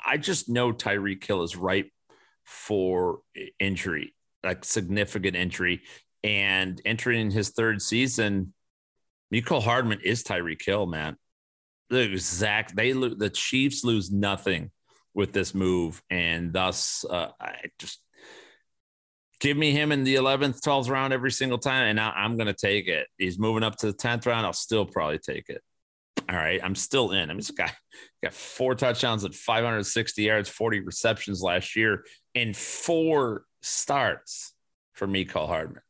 I 0.05 0.17
just 0.17 0.49
know 0.49 0.71
Tyreek 0.71 1.23
Hill 1.23 1.43
is 1.43 1.55
ripe 1.55 1.89
for 2.43 3.19
injury, 3.59 4.13
like 4.43 4.65
significant 4.65 5.35
injury. 5.35 5.81
And 6.23 6.81
entering 6.85 7.31
his 7.31 7.49
third 7.49 7.81
season, 7.81 8.53
Mecole 9.33 9.61
Hardman 9.63 9.99
is 10.03 10.23
Tyreek 10.23 10.63
Hill, 10.63 10.85
man. 10.85 11.17
The 11.89 11.99
exact 11.99 12.75
they 12.75 12.93
the 12.93 13.29
Chiefs 13.29 13.83
lose 13.83 14.11
nothing 14.11 14.71
with 15.13 15.33
this 15.33 15.53
move, 15.53 16.01
and 16.09 16.53
thus 16.53 17.05
uh, 17.07 17.29
I 17.39 17.69
just 17.77 17.99
give 19.43 19.57
me 19.57 19.71
him 19.71 19.91
in 19.91 20.05
the 20.05 20.15
11th, 20.15 20.61
12th 20.61 20.89
round 20.89 21.11
every 21.11 21.31
single 21.31 21.57
time, 21.57 21.87
and 21.87 21.99
I, 21.99 22.23
am 22.23 22.37
going 22.37 22.47
to 22.47 22.53
take 22.53 22.87
it. 22.87 23.07
He's 23.17 23.37
moving 23.37 23.61
up 23.61 23.75
to 23.77 23.87
the 23.87 23.93
10th 23.97 24.25
round. 24.25 24.45
I'll 24.45 24.53
still 24.53 24.85
probably 24.85 25.19
take 25.19 25.49
it. 25.49 25.61
All 26.29 26.35
right. 26.35 26.61
I'm 26.63 26.75
still 26.75 27.11
in. 27.11 27.29
I 27.29 27.33
mean, 27.33 27.37
this 27.37 27.51
guy 27.51 27.69
got 28.23 28.33
four 28.33 28.73
touchdowns 28.73 29.25
at 29.25 29.35
560 29.35 30.23
yards, 30.23 30.47
40 30.47 30.79
receptions 30.79 31.41
last 31.41 31.75
year, 31.75 32.05
and 32.33 32.55
four 32.55 33.43
starts 33.61 34.53
for 34.93 35.07
Mecole 35.07 35.47
Hardman. 35.47 35.83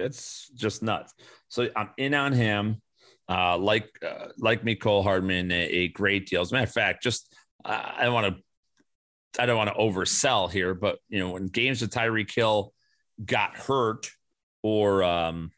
It's, 0.00 0.50
just 0.54 0.82
nuts. 0.82 1.14
So 1.48 1.68
I'm 1.76 1.90
in 1.96 2.14
on 2.14 2.32
him. 2.32 2.82
Uh, 3.28 3.56
like 3.56 3.88
uh, 4.04 4.26
like 4.38 4.64
Mecole 4.64 5.04
Hardman, 5.04 5.52
a, 5.52 5.54
a, 5.54 5.88
great 5.88 6.26
deal. 6.26 6.40
As 6.40 6.50
a 6.50 6.54
matter 6.54 6.64
of 6.64 6.72
fact, 6.72 7.04
just 7.04 7.32
uh, 7.64 7.92
I 7.98 8.02
don't 8.02 8.12
want 8.12 8.36
to 8.36 9.40
I 9.40 9.46
don't 9.46 9.56
want 9.56 9.70
to 9.70 9.76
oversell 9.80 10.50
here, 10.50 10.74
but 10.74 10.98
you 11.08 11.20
know 11.20 11.30
when 11.30 11.46
games 11.46 11.80
with 11.80 11.92
Tyreek 11.92 12.34
Hill 12.34 12.72
got 13.24 13.56
hurt 13.56 14.10
or 14.62 15.04
um, 15.04 15.52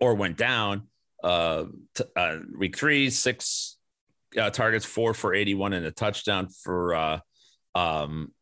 or 0.00 0.14
went 0.14 0.36
down. 0.36 0.88
Uh, 1.22 1.64
t- 1.94 2.04
uh, 2.14 2.36
week 2.58 2.76
three, 2.76 3.08
six 3.10 3.78
uh, 4.38 4.50
targets, 4.50 4.84
four 4.84 5.14
for 5.14 5.34
81 5.34 5.72
and 5.72 5.86
a 5.86 5.90
touchdown 5.90 6.48
for 6.48 6.94
uh, 6.94 7.18
um, 7.74 8.32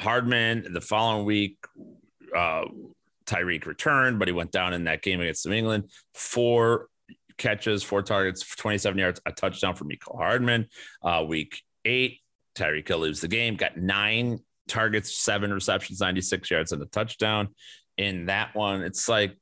Hardman. 0.00 0.72
The 0.72 0.80
following 0.80 1.26
week, 1.26 1.58
uh, 2.34 2.64
Tyreek 3.26 3.66
returned, 3.66 4.18
but 4.18 4.28
he 4.28 4.32
went 4.32 4.52
down 4.52 4.72
in 4.72 4.84
that 4.84 5.02
game 5.02 5.20
against 5.20 5.46
New 5.46 5.54
England. 5.54 5.90
Four 6.14 6.88
catches, 7.36 7.82
four 7.82 8.02
targets, 8.02 8.42
27 8.56 8.98
yards, 8.98 9.20
a 9.26 9.32
touchdown 9.32 9.74
for 9.74 9.84
Mecole 9.84 10.16
Hardman. 10.16 10.68
Uh, 11.02 11.24
week 11.26 11.60
eight, 11.84 12.20
Tyreek 12.54 12.86
Hill 12.86 12.98
leaves 12.98 13.20
the 13.20 13.28
game, 13.28 13.56
got 13.56 13.76
nine 13.76 14.38
targets, 14.68 15.14
seven 15.14 15.52
receptions, 15.52 16.00
96 16.00 16.50
yards, 16.50 16.72
and 16.72 16.82
a 16.82 16.86
touchdown. 16.86 17.48
In 17.96 18.26
that 18.26 18.54
one, 18.54 18.82
it's 18.82 19.08
like, 19.08 19.36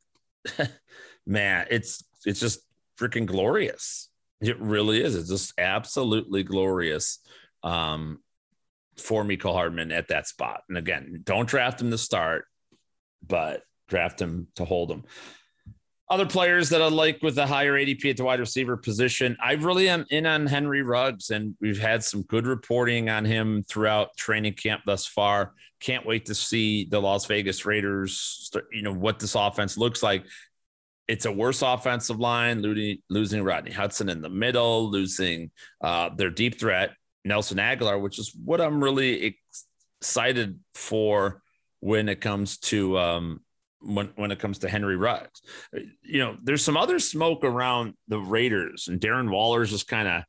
man, 1.27 1.67
it's 1.71 2.05
it's 2.25 2.41
just 2.41 2.61
freaking 2.99 3.27
glorious. 3.27 4.09
It 4.41 4.59
really 4.61 5.03
is. 5.03 5.15
It's 5.15 5.29
just 5.29 5.55
absolutely 5.59 6.43
glorious 6.43 7.19
um, 7.63 8.19
for 8.97 9.25
Mecole 9.25 9.55
Hardman 9.55 9.93
at 9.93 10.09
that 10.09 10.27
spot. 10.27 10.63
And 10.69 10.77
again, 10.77 11.21
don't 11.25 11.49
draft 11.49 11.81
him 11.81 11.91
to 11.93 11.99
start, 11.99 12.47
but 13.27 13.63
draft 13.93 14.19
him 14.19 14.49
to 14.57 14.65
hold 14.65 14.91
him. 14.91 15.05
Other 16.09 16.25
players 16.25 16.71
that 16.71 16.81
I 16.81 16.89
like 16.89 17.23
with 17.23 17.35
the 17.35 17.47
higher 17.47 17.75
ADP 17.75 18.11
at 18.11 18.17
the 18.17 18.25
wide 18.25 18.41
receiver 18.41 18.77
position, 18.79 19.37
I 19.43 19.53
really 19.53 19.89
am 19.91 20.07
in 20.11 20.25
on 20.27 20.47
Henry 20.47 20.83
Ruggs, 20.83 21.29
and 21.31 21.55
we've 21.61 21.79
had 21.79 22.03
some 22.03 22.23
good 22.23 22.47
reporting 22.47 23.11
on 23.11 23.27
him 23.27 23.65
throughout 23.69 24.17
training 24.17 24.55
camp 24.55 24.83
thus 24.87 25.07
far. 25.07 25.53
Can't 25.81 26.07
wait 26.07 26.27
to 26.27 26.35
see 26.35 26.87
the 26.87 27.01
Las 27.01 27.27
Vegas 27.27 27.67
Raiders, 27.67 28.51
you 28.73 28.83
know, 28.83 28.95
what 28.95 29.19
this 29.19 29.35
offense 29.35 29.77
looks 29.77 30.03
like. 30.03 30.25
It's 31.07 31.27
a 31.27 31.33
worse 31.33 31.61
offensive 31.61 32.19
line, 32.19 32.63
losing, 32.63 32.99
losing 33.11 33.43
Rodney 33.43 33.73
Hudson 33.73 34.09
in 34.09 34.23
the 34.23 34.31
middle, 34.31 34.91
losing 34.91 35.51
uh, 35.83 36.11
their 36.15 36.31
deep 36.31 36.59
threat, 36.59 36.93
Nelson 37.27 37.59
Agholor, 37.59 38.01
which 38.01 38.19
is 38.19 38.35
what 38.43 38.61
I'm 38.61 38.83
really 38.83 39.37
excited 40.01 40.59
for 40.75 41.43
when 41.81 42.09
it 42.09 42.21
comes 42.21 42.59
to 42.59 42.97
um, 42.97 43.41
when, 43.85 44.13
when 44.17 44.31
it 44.31 44.39
comes 44.39 44.59
to 44.61 44.69
Henry 44.69 44.97
Ruggs. 44.97 45.43
You 46.03 46.19
know, 46.19 46.37
there's 46.43 46.65
some 46.65 46.77
other 46.77 46.99
smoke 46.99 47.45
around 47.45 47.95
the 48.09 48.19
Raiders, 48.19 48.89
and 48.89 49.01
Darren 49.01 49.31
Waller's 49.31 49.71
just 49.71 49.89
kind 49.89 50.09
of 50.09 50.23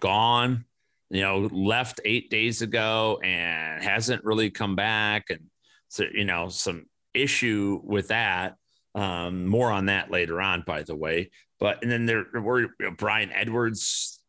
gone, 0.00 0.64
you 1.10 1.22
know, 1.22 1.48
left 1.52 2.00
eight 2.04 2.30
days 2.30 2.62
ago 2.62 3.20
and 3.22 3.82
hasn't 3.82 4.24
really 4.24 4.50
come 4.50 4.76
back. 4.76 5.30
And 5.30 5.44
so, 5.88 6.04
you 6.12 6.24
know, 6.24 6.48
some 6.48 6.86
issue 7.12 7.80
with 7.84 8.08
that. 8.08 8.56
Um, 8.96 9.46
more 9.46 9.72
on 9.72 9.86
that 9.86 10.10
later 10.12 10.40
on, 10.40 10.62
by 10.64 10.84
the 10.84 10.94
way. 10.94 11.30
But 11.58 11.82
and 11.82 11.90
then 11.90 12.06
there 12.06 12.26
were 12.32 12.60
you 12.60 12.70
know, 12.78 12.90
Bryan 12.92 13.32
Edwards, 13.32 14.20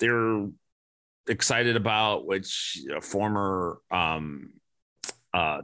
they're 0.00 0.46
excited 1.28 1.76
about, 1.76 2.26
which 2.26 2.78
a 2.94 3.00
former 3.00 3.78
um, 3.90 4.54
uh, 5.34 5.62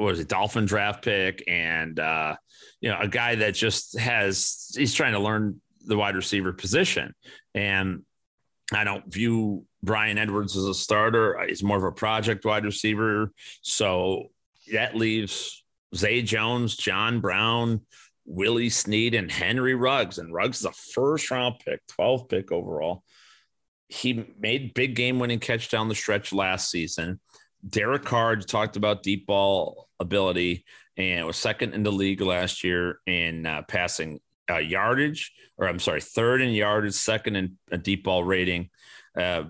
was 0.00 0.18
a 0.18 0.24
Dolphin 0.24 0.66
draft 0.66 1.04
pick, 1.04 1.44
and 1.48 1.98
uh, 1.98 2.36
you 2.80 2.90
know, 2.90 2.98
a 3.00 3.08
guy 3.08 3.36
that 3.36 3.54
just 3.54 3.98
has 3.98 4.72
he's 4.76 4.94
trying 4.94 5.12
to 5.12 5.18
learn 5.18 5.60
the 5.84 5.96
wide 5.96 6.16
receiver 6.16 6.52
position. 6.52 7.14
And 7.54 8.02
I 8.72 8.84
don't 8.84 9.10
view 9.12 9.64
Bryan 9.82 10.18
Edwards 10.18 10.56
as 10.56 10.64
a 10.64 10.74
starter. 10.74 11.42
He's 11.46 11.62
more 11.62 11.78
of 11.78 11.84
a 11.84 11.92
project 11.92 12.44
wide 12.44 12.64
receiver. 12.64 13.32
So 13.62 14.28
that 14.72 14.94
leaves 14.94 15.64
Zay 15.94 16.22
Jones, 16.22 16.76
John 16.76 17.20
Brown, 17.20 17.80
Willie 18.26 18.68
Snead, 18.68 19.14
and 19.14 19.32
Henry 19.32 19.74
Ruggs. 19.74 20.18
And 20.18 20.32
Ruggs 20.32 20.58
is 20.60 20.66
a 20.66 20.72
first 20.72 21.30
round 21.30 21.56
pick, 21.64 21.80
12th 21.98 22.28
pick 22.28 22.52
overall. 22.52 23.02
He 23.88 24.26
made 24.38 24.74
big 24.74 24.94
game 24.94 25.18
winning 25.18 25.40
catch 25.40 25.70
down 25.70 25.88
the 25.88 25.94
stretch 25.94 26.32
last 26.32 26.70
season. 26.70 27.20
Derek 27.66 28.04
Carr 28.04 28.36
talked 28.36 28.76
about 28.76 29.02
deep 29.02 29.26
ball 29.26 29.87
ability 30.00 30.64
and 30.96 31.26
was 31.26 31.36
second 31.36 31.74
in 31.74 31.82
the 31.82 31.92
league 31.92 32.20
last 32.20 32.64
year 32.64 33.00
in 33.06 33.46
uh, 33.46 33.62
passing 33.62 34.20
uh, 34.50 34.58
yardage, 34.58 35.32
or 35.56 35.68
I'm 35.68 35.78
sorry, 35.78 36.00
third 36.00 36.40
in 36.40 36.50
yardage, 36.50 36.94
second 36.94 37.36
in 37.36 37.58
a 37.70 37.78
deep 37.78 38.04
ball 38.04 38.24
rating, 38.24 38.70
uh, 39.16 39.44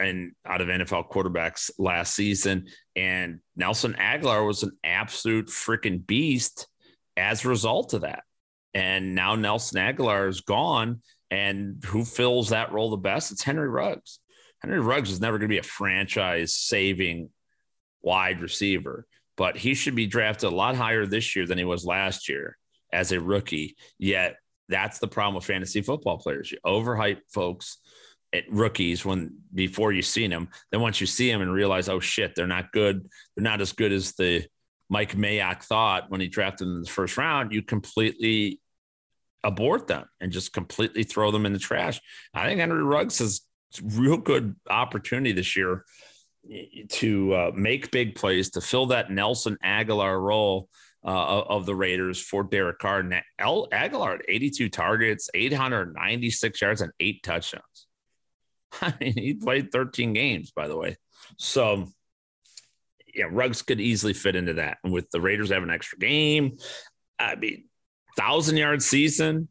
and 0.00 0.32
out 0.46 0.60
of 0.60 0.68
NFL 0.68 1.10
quarterbacks 1.10 1.70
last 1.78 2.14
season. 2.14 2.68
And 2.94 3.40
Nelson 3.56 3.94
Agholor 3.94 4.46
was 4.46 4.62
an 4.62 4.72
absolute 4.84 5.48
freaking 5.48 6.06
beast 6.06 6.68
as 7.16 7.44
a 7.44 7.48
result 7.48 7.94
of 7.94 8.02
that. 8.02 8.22
And 8.72 9.14
now 9.14 9.34
Nelson 9.34 9.78
Agholor 9.78 10.28
is 10.28 10.40
gone, 10.40 11.00
and 11.30 11.82
who 11.84 12.04
fills 12.04 12.50
that 12.50 12.72
role 12.72 12.90
the 12.90 12.96
best? 12.96 13.32
It's 13.32 13.42
Henry 13.42 13.68
Ruggs. 13.68 14.18
Henry 14.60 14.80
Ruggs 14.80 15.10
is 15.10 15.20
never 15.20 15.38
going 15.38 15.48
to 15.48 15.52
be 15.52 15.58
a 15.58 15.62
franchise 15.62 16.56
saving 16.56 17.30
wide 18.02 18.40
receiver, 18.40 19.06
but 19.36 19.56
he 19.56 19.74
should 19.74 19.94
be 19.94 20.06
drafted 20.06 20.52
a 20.52 20.54
lot 20.54 20.76
higher 20.76 21.06
this 21.06 21.34
year 21.34 21.46
than 21.46 21.58
he 21.58 21.64
was 21.64 21.84
last 21.84 22.28
year 22.28 22.56
as 22.92 23.12
a 23.12 23.20
rookie. 23.20 23.76
Yet 23.98 24.36
that's 24.68 24.98
the 24.98 25.08
problem 25.08 25.34
with 25.34 25.44
fantasy 25.44 25.82
football 25.82 26.18
players. 26.18 26.50
You 26.50 26.58
overhype 26.64 27.20
folks 27.32 27.78
at 28.32 28.50
rookies 28.50 29.04
when 29.04 29.36
before 29.54 29.92
you've 29.92 30.06
seen 30.06 30.30
them. 30.30 30.48
Then 30.70 30.80
once 30.80 31.00
you 31.00 31.06
see 31.06 31.30
them 31.30 31.42
and 31.42 31.52
realize, 31.52 31.88
oh 31.88 32.00
shit, 32.00 32.34
they're 32.34 32.46
not 32.46 32.72
good. 32.72 33.08
They're 33.36 33.44
not 33.44 33.60
as 33.60 33.72
good 33.72 33.92
as 33.92 34.12
the 34.12 34.46
Mike 34.88 35.16
Mayock 35.16 35.62
thought 35.62 36.10
when 36.10 36.20
he 36.20 36.28
drafted 36.28 36.66
them 36.66 36.76
in 36.76 36.82
the 36.82 36.90
first 36.90 37.16
round. 37.16 37.52
You 37.52 37.62
completely 37.62 38.60
abort 39.42 39.86
them 39.86 40.06
and 40.20 40.32
just 40.32 40.52
completely 40.52 41.04
throw 41.04 41.30
them 41.30 41.46
in 41.46 41.52
the 41.52 41.58
trash. 41.58 42.00
I 42.32 42.46
think 42.46 42.60
Henry 42.60 42.82
Ruggs 42.82 43.18
has 43.18 43.42
a 43.78 43.82
real 44.00 44.16
good 44.16 44.56
opportunity 44.68 45.32
this 45.32 45.56
year 45.56 45.84
to 46.88 47.34
uh, 47.34 47.50
make 47.54 47.90
big 47.90 48.14
plays, 48.14 48.50
to 48.50 48.60
fill 48.60 48.86
that 48.86 49.10
Nelson 49.10 49.56
Agholor 49.64 50.20
role. 50.20 50.68
uh, 51.04 51.42
of 51.42 51.66
the 51.66 51.74
Raiders 51.74 52.20
for 52.20 52.42
Derek 52.44 52.78
Carr. 52.78 53.04
El 53.38 53.68
Agholor, 53.68 54.20
82 54.26 54.70
targets, 54.70 55.28
896 55.34 56.62
yards, 56.62 56.80
and 56.80 56.92
eight 56.98 57.22
touchdowns. 57.22 57.86
I 58.80 58.94
mean, 59.00 59.14
he 59.14 59.34
played 59.34 59.70
13 59.70 60.12
games, 60.14 60.50
by 60.50 60.68
the 60.68 60.76
way. 60.76 60.96
So, 61.38 61.88
yeah, 63.14 63.26
Ruggs 63.30 63.62
could 63.62 63.80
easily 63.80 64.14
fit 64.14 64.36
into 64.36 64.54
that. 64.54 64.78
And 64.82 64.92
with 64.92 65.10
the 65.10 65.20
Raiders 65.20 65.50
having 65.50 65.68
an 65.68 65.74
extra 65.74 65.98
game, 65.98 66.56
I 67.18 67.36
mean, 67.36 67.64
thousand 68.16 68.56
yard 68.56 68.82
season, 68.82 69.48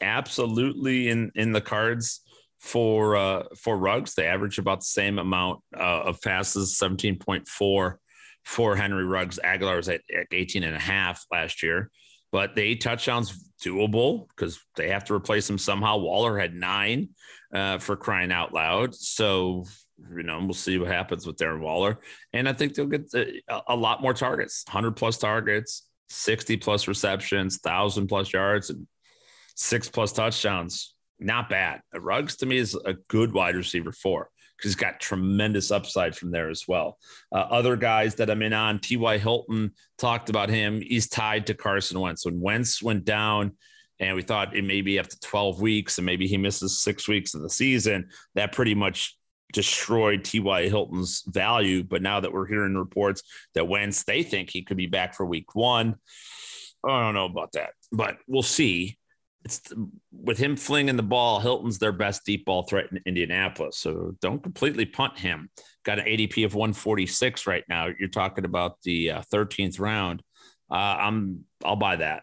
absolutely 0.00 1.08
in 1.08 1.30
in 1.34 1.52
the 1.52 1.60
cards 1.60 2.20
for 2.64 3.14
uh, 3.14 3.42
for 3.58 3.76
Ruggs. 3.76 4.14
They 4.14 4.26
average 4.26 4.58
about 4.58 4.80
the 4.80 4.86
same 4.86 5.18
amount 5.18 5.60
uh, 5.76 6.04
of 6.04 6.20
passes, 6.22 6.78
17.4 6.82 7.96
for 8.44 8.76
Henry 8.76 9.04
Ruggs. 9.04 9.38
Agholor 9.44 9.76
was 9.76 9.90
at, 9.90 10.00
at 10.18 10.26
18 10.32 10.62
and 10.64 10.74
a 10.74 10.80
half 10.80 11.26
last 11.30 11.62
year, 11.62 11.90
but 12.32 12.54
the 12.54 12.62
eight 12.62 12.80
touchdowns 12.80 13.50
doable 13.62 14.28
because 14.28 14.58
they 14.76 14.88
have 14.88 15.04
to 15.04 15.14
replace 15.14 15.48
him 15.48 15.58
somehow. 15.58 15.98
Waller 15.98 16.38
had 16.38 16.54
nine 16.54 17.10
uh, 17.52 17.78
for 17.78 17.96
crying 17.96 18.32
out 18.32 18.54
loud. 18.54 18.94
So, 18.94 19.66
you 20.16 20.22
know, 20.22 20.38
we'll 20.38 20.54
see 20.54 20.78
what 20.78 20.88
happens 20.88 21.26
with 21.26 21.36
Darren 21.36 21.60
Waller. 21.60 21.98
And 22.32 22.48
I 22.48 22.54
think 22.54 22.74
they'll 22.74 22.86
get 22.86 23.12
a, 23.14 23.60
a 23.68 23.76
lot 23.76 24.00
more 24.00 24.14
targets 24.14 24.64
100 24.66 24.92
plus 24.92 25.18
targets, 25.18 25.86
60 26.08 26.56
plus 26.56 26.88
receptions, 26.88 27.58
1,000 27.62 28.08
plus 28.08 28.32
yards, 28.32 28.70
and 28.70 28.86
six 29.54 29.90
plus 29.90 30.12
touchdowns. 30.12 30.93
Not 31.24 31.48
bad. 31.48 31.80
Ruggs 31.94 32.36
to 32.36 32.46
me 32.46 32.58
is 32.58 32.74
a 32.84 32.94
good 33.08 33.32
wide 33.32 33.56
receiver 33.56 33.92
four 33.92 34.28
because 34.56 34.70
he's 34.70 34.76
got 34.76 35.00
tremendous 35.00 35.70
upside 35.70 36.14
from 36.14 36.30
there 36.30 36.50
as 36.50 36.64
well. 36.68 36.98
Uh, 37.32 37.38
other 37.38 37.76
guys 37.76 38.16
that 38.16 38.30
I'm 38.30 38.42
in 38.42 38.52
on, 38.52 38.78
T.Y. 38.78 39.18
Hilton 39.18 39.72
talked 39.98 40.28
about 40.28 40.50
him. 40.50 40.80
He's 40.80 41.08
tied 41.08 41.46
to 41.46 41.54
Carson 41.54 41.98
Wentz. 41.98 42.24
When 42.24 42.40
Wentz 42.40 42.82
went 42.82 43.04
down, 43.04 43.52
and 44.00 44.16
we 44.16 44.22
thought 44.22 44.56
it 44.56 44.64
may 44.64 44.80
be 44.80 44.98
up 44.98 45.06
to 45.06 45.20
12 45.20 45.60
weeks 45.60 45.98
and 45.98 46.04
maybe 46.04 46.26
he 46.26 46.36
misses 46.36 46.80
six 46.80 47.08
weeks 47.08 47.34
of 47.34 47.42
the 47.42 47.50
season, 47.50 48.08
that 48.34 48.52
pretty 48.52 48.74
much 48.74 49.16
destroyed 49.52 50.24
T.Y. 50.24 50.68
Hilton's 50.68 51.22
value. 51.26 51.84
But 51.84 52.02
now 52.02 52.20
that 52.20 52.32
we're 52.32 52.46
hearing 52.46 52.74
reports 52.74 53.22
that 53.54 53.68
Wentz, 53.68 54.02
they 54.04 54.22
think 54.22 54.50
he 54.50 54.62
could 54.62 54.76
be 54.76 54.88
back 54.88 55.14
for 55.14 55.24
week 55.24 55.54
one. 55.54 55.94
I 56.84 57.00
don't 57.00 57.14
know 57.14 57.24
about 57.24 57.52
that, 57.52 57.70
but 57.92 58.18
we'll 58.26 58.42
see 58.42 58.98
it's 59.44 59.60
with 60.10 60.38
him 60.38 60.56
flinging 60.56 60.96
the 60.96 61.02
ball, 61.02 61.38
Hilton's 61.38 61.78
their 61.78 61.92
best 61.92 62.24
deep 62.24 62.46
ball 62.46 62.62
threat 62.62 62.86
in 62.90 63.00
Indianapolis. 63.04 63.76
So 63.76 64.16
don't 64.20 64.42
completely 64.42 64.86
punt 64.86 65.18
him. 65.18 65.50
Got 65.84 65.98
an 65.98 66.06
ADP 66.06 66.46
of 66.46 66.54
146 66.54 67.46
right 67.46 67.64
now. 67.68 67.88
You're 67.98 68.08
talking 68.08 68.46
about 68.46 68.80
the 68.82 69.10
uh, 69.10 69.22
13th 69.32 69.78
round. 69.78 70.22
Uh, 70.70 70.74
I'm 70.74 71.44
I'll 71.62 71.76
buy 71.76 71.96
that. 71.96 72.22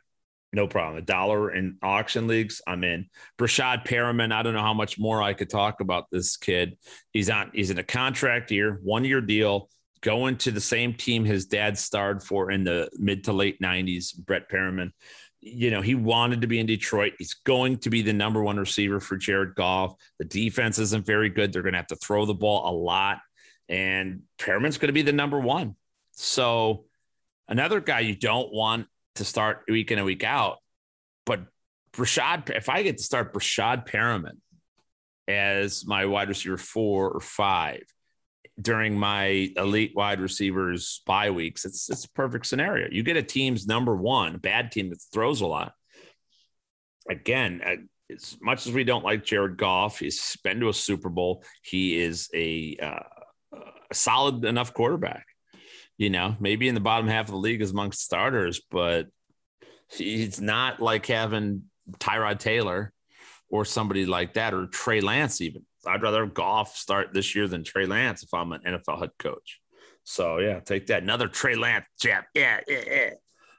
No 0.51 0.67
problem. 0.67 0.97
A 0.97 1.05
dollar 1.05 1.53
in 1.53 1.77
auction 1.81 2.27
leagues, 2.27 2.61
I'm 2.67 2.83
in. 2.83 3.05
Breshad 3.39 3.85
Perriman, 3.85 4.33
I 4.33 4.43
don't 4.43 4.53
know 4.53 4.61
how 4.61 4.73
much 4.73 4.99
more 4.99 5.21
I 5.21 5.33
could 5.33 5.49
talk 5.49 5.79
about 5.79 6.07
this 6.11 6.35
kid. 6.37 6.77
He's 7.11 7.29
on 7.29 7.51
he's 7.53 7.69
in 7.69 7.77
a 7.77 7.83
contract 7.83 8.51
year, 8.51 8.79
one 8.83 9.05
year 9.05 9.21
deal, 9.21 9.69
going 10.01 10.37
to 10.37 10.51
the 10.51 10.59
same 10.59 10.95
team 10.95 11.23
his 11.23 11.45
dad 11.45 11.77
starred 11.77 12.23
for 12.23 12.49
in 12.49 12.63
the 12.63 12.89
mid 12.97 13.25
to 13.25 13.33
late 13.33 13.61
90s, 13.61 14.17
Brett 14.17 14.49
Perriman 14.49 14.91
you 15.41 15.71
know, 15.71 15.81
he 15.81 15.95
wanted 15.95 16.41
to 16.41 16.47
be 16.47 16.59
in 16.59 16.67
Detroit. 16.67 17.13
He's 17.17 17.33
going 17.33 17.77
to 17.79 17.89
be 17.89 18.03
the 18.03 18.13
number 18.13 18.43
one 18.43 18.57
receiver 18.57 18.99
for 18.99 19.17
Jared 19.17 19.55
Goff. 19.55 19.95
The 20.19 20.25
defense 20.25 20.77
isn't 20.77 21.05
very 21.05 21.29
good. 21.29 21.51
They're 21.51 21.63
going 21.63 21.73
to 21.73 21.79
have 21.79 21.87
to 21.87 21.95
throw 21.95 22.25
the 22.25 22.35
ball 22.35 22.69
a 22.69 22.73
lot. 22.75 23.19
And 23.67 24.21
Perriman's 24.37 24.77
going 24.77 24.89
to 24.89 24.93
be 24.93 25.01
the 25.01 25.11
number 25.11 25.39
one. 25.39 25.75
So, 26.11 26.85
another 27.47 27.79
guy 27.79 28.01
you 28.01 28.15
don't 28.15 28.53
want 28.53 28.87
to 29.15 29.25
start 29.25 29.63
week 29.67 29.91
in 29.91 29.97
and 29.97 30.05
week 30.05 30.23
out, 30.23 30.59
but 31.25 31.41
Breshad, 31.93 32.49
if 32.55 32.69
I 32.69 32.83
get 32.83 32.97
to 32.97 33.03
start 33.03 33.33
Breshad 33.33 33.87
Perriman 33.87 34.37
as 35.27 35.85
my 35.85 36.05
wide 36.05 36.29
receiver 36.29 36.57
four 36.57 37.09
or 37.09 37.19
five, 37.19 37.83
during 38.59 38.97
my 38.97 39.51
elite 39.55 39.93
wide 39.95 40.19
receivers 40.19 41.01
bye 41.05 41.31
weeks, 41.31 41.65
it's 41.65 41.89
it's 41.89 42.05
a 42.05 42.11
perfect 42.11 42.45
scenario. 42.45 42.87
You 42.91 43.03
get 43.03 43.17
a 43.17 43.23
team's 43.23 43.67
number 43.67 43.95
one, 43.95 44.37
bad 44.37 44.71
team 44.71 44.89
that 44.89 45.01
throws 45.13 45.41
a 45.41 45.47
lot. 45.47 45.73
Again, 47.09 47.61
as 48.11 48.37
much 48.41 48.67
as 48.67 48.73
we 48.73 48.83
don't 48.83 49.05
like 49.05 49.23
Jared 49.23 49.57
Goff, 49.57 49.99
he's 49.99 50.37
been 50.43 50.59
to 50.59 50.69
a 50.69 50.73
Super 50.73 51.09
Bowl. 51.09 51.43
He 51.63 51.99
is 51.99 52.29
a, 52.33 52.77
uh, 52.81 53.57
a 53.89 53.95
solid 53.95 54.45
enough 54.45 54.73
quarterback. 54.73 55.25
You 55.97 56.09
know, 56.09 56.35
maybe 56.39 56.67
in 56.67 56.75
the 56.75 56.81
bottom 56.81 57.07
half 57.07 57.25
of 57.25 57.31
the 57.31 57.37
league 57.37 57.61
is 57.61 57.71
amongst 57.71 58.01
starters, 58.01 58.61
but 58.71 59.07
he's 59.91 60.41
not 60.41 60.81
like 60.81 61.05
having 61.05 61.63
Tyrod 61.99 62.39
Taylor 62.39 62.93
or 63.49 63.65
somebody 63.65 64.05
like 64.05 64.33
that, 64.33 64.53
or 64.53 64.67
Trey 64.67 65.01
Lance 65.01 65.41
even. 65.41 65.65
I'd 65.85 66.01
rather 66.01 66.25
Goff 66.25 66.75
start 66.75 67.13
this 67.13 67.35
year 67.35 67.47
than 67.47 67.63
Trey 67.63 67.85
Lance 67.85 68.23
if 68.23 68.33
I'm 68.33 68.51
an 68.51 68.61
NFL 68.65 68.99
head 68.99 69.11
coach. 69.17 69.59
So 70.03 70.39
yeah, 70.39 70.59
take 70.59 70.87
that. 70.87 71.03
Another 71.03 71.27
Trey 71.27 71.55
Lance 71.55 71.85
jab. 71.99 72.23
Yeah, 72.33 72.59
yeah, 72.67 72.83
yeah. 72.87 73.09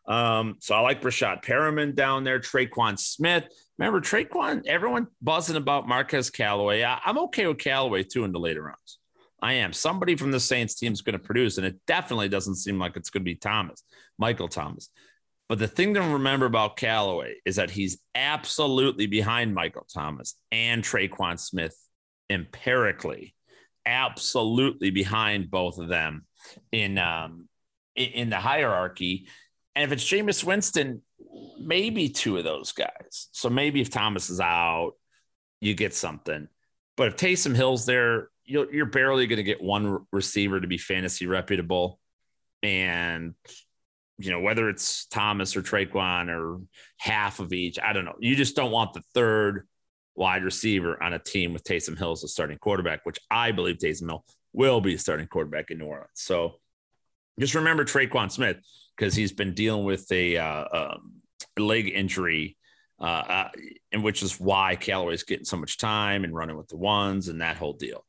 Um, 0.06 0.56
so 0.60 0.74
I 0.74 0.80
like 0.80 1.00
Breshad 1.00 1.44
Perriman 1.44 1.94
down 1.94 2.24
there, 2.24 2.40
Tre'Quan 2.40 2.98
Smith. 2.98 3.46
Remember 3.78 4.00
Tre'Quan, 4.00 4.66
everyone 4.66 5.06
buzzing 5.20 5.56
about 5.56 5.86
Marquez 5.86 6.30
Callaway. 6.30 6.82
I, 6.82 6.98
am 7.06 7.18
okay 7.18 7.46
with 7.46 7.58
Callaway 7.58 8.02
too 8.02 8.24
in 8.24 8.32
the 8.32 8.40
later 8.40 8.62
rounds. 8.62 8.98
I 9.40 9.54
am. 9.54 9.72
Somebody 9.72 10.16
from 10.16 10.30
the 10.30 10.40
Saints 10.40 10.74
team 10.74 10.92
is 10.92 11.02
going 11.02 11.14
to 11.14 11.18
produce, 11.18 11.58
and 11.58 11.66
it 11.66 11.76
definitely 11.86 12.28
doesn't 12.28 12.56
seem 12.56 12.78
like 12.78 12.96
it's 12.96 13.10
going 13.10 13.22
to 13.22 13.24
be 13.24 13.34
Thomas, 13.34 13.82
Michael 14.18 14.48
Thomas. 14.48 14.88
But 15.48 15.58
the 15.58 15.68
thing 15.68 15.94
to 15.94 16.00
remember 16.00 16.46
about 16.46 16.76
Callaway 16.76 17.34
is 17.44 17.56
that 17.56 17.70
he's 17.70 17.98
absolutely 18.14 19.06
behind 19.06 19.54
Michael 19.54 19.86
Thomas 19.92 20.36
and 20.50 20.82
Tre'Quan 20.82 21.38
Smith 21.38 21.76
empirically 22.32 23.34
absolutely 23.84 24.90
behind 24.90 25.50
both 25.50 25.78
of 25.78 25.88
them 25.88 26.24
in 26.70 26.98
um 26.98 27.48
in, 27.94 28.30
the 28.30 28.36
hierarchy. 28.36 29.26
And 29.74 29.84
if 29.84 29.92
it's 29.92 30.04
Jameis 30.04 30.44
Winston, 30.44 31.02
maybe 31.60 32.08
two 32.08 32.38
of 32.38 32.44
those 32.44 32.72
guys. 32.72 33.28
So 33.32 33.50
maybe 33.50 33.80
if 33.80 33.90
Thomas 33.90 34.30
is 34.30 34.40
out, 34.40 34.92
you 35.60 35.74
get 35.74 35.94
something. 35.94 36.48
But 36.96 37.08
if 37.08 37.16
Taysom 37.16 37.54
Hill's 37.54 37.86
there, 37.86 38.28
you're, 38.44 38.72
you're 38.72 38.86
barely 38.86 39.26
going 39.26 39.38
to 39.38 39.42
get 39.42 39.62
one 39.62 40.06
receiver 40.12 40.60
to 40.60 40.66
be 40.66 40.78
fantasy 40.78 41.26
reputable. 41.26 42.00
And, 42.62 43.34
you 44.18 44.30
know, 44.30 44.40
whether 44.40 44.68
it's 44.68 45.06
Thomas 45.06 45.56
or 45.56 45.62
Tre'Quan 45.62 46.28
or 46.28 46.60
half 46.98 47.40
of 47.40 47.52
each, 47.52 47.78
I 47.78 47.92
don't 47.92 48.04
know. 48.04 48.16
You 48.20 48.36
just 48.36 48.56
don't 48.56 48.72
want 48.72 48.92
the 48.92 49.02
third 49.14 49.66
wide 50.14 50.44
receiver 50.44 51.02
on 51.02 51.12
a 51.12 51.18
team 51.18 51.52
with 51.52 51.64
Taysom 51.64 51.98
Hill 51.98 52.12
as 52.12 52.24
a 52.24 52.28
starting 52.28 52.58
quarterback, 52.58 53.04
which 53.04 53.18
I 53.30 53.52
believe 53.52 53.78
Taysom 53.78 54.08
Hill 54.08 54.24
will 54.52 54.80
be 54.80 54.96
starting 54.96 55.26
quarterback 55.26 55.70
in 55.70 55.78
New 55.78 55.86
Orleans. 55.86 56.10
So 56.14 56.56
just 57.38 57.54
remember 57.54 57.84
Tre'Quan 57.84 58.30
Smith 58.30 58.58
because 58.96 59.14
he's 59.14 59.32
been 59.32 59.54
dealing 59.54 59.84
with 59.84 60.10
a 60.12 60.36
uh, 60.36 60.64
um, 60.72 61.12
leg 61.58 61.88
injury, 61.88 62.56
uh, 63.00 63.04
uh, 63.04 63.48
and 63.90 64.04
which 64.04 64.22
is 64.22 64.38
why 64.38 64.76
Callaway's 64.76 65.22
getting 65.22 65.44
so 65.44 65.56
much 65.56 65.78
time 65.78 66.24
and 66.24 66.34
running 66.34 66.56
with 66.56 66.68
the 66.68 66.76
ones 66.76 67.28
and 67.28 67.40
that 67.40 67.56
whole 67.56 67.72
deal. 67.72 68.04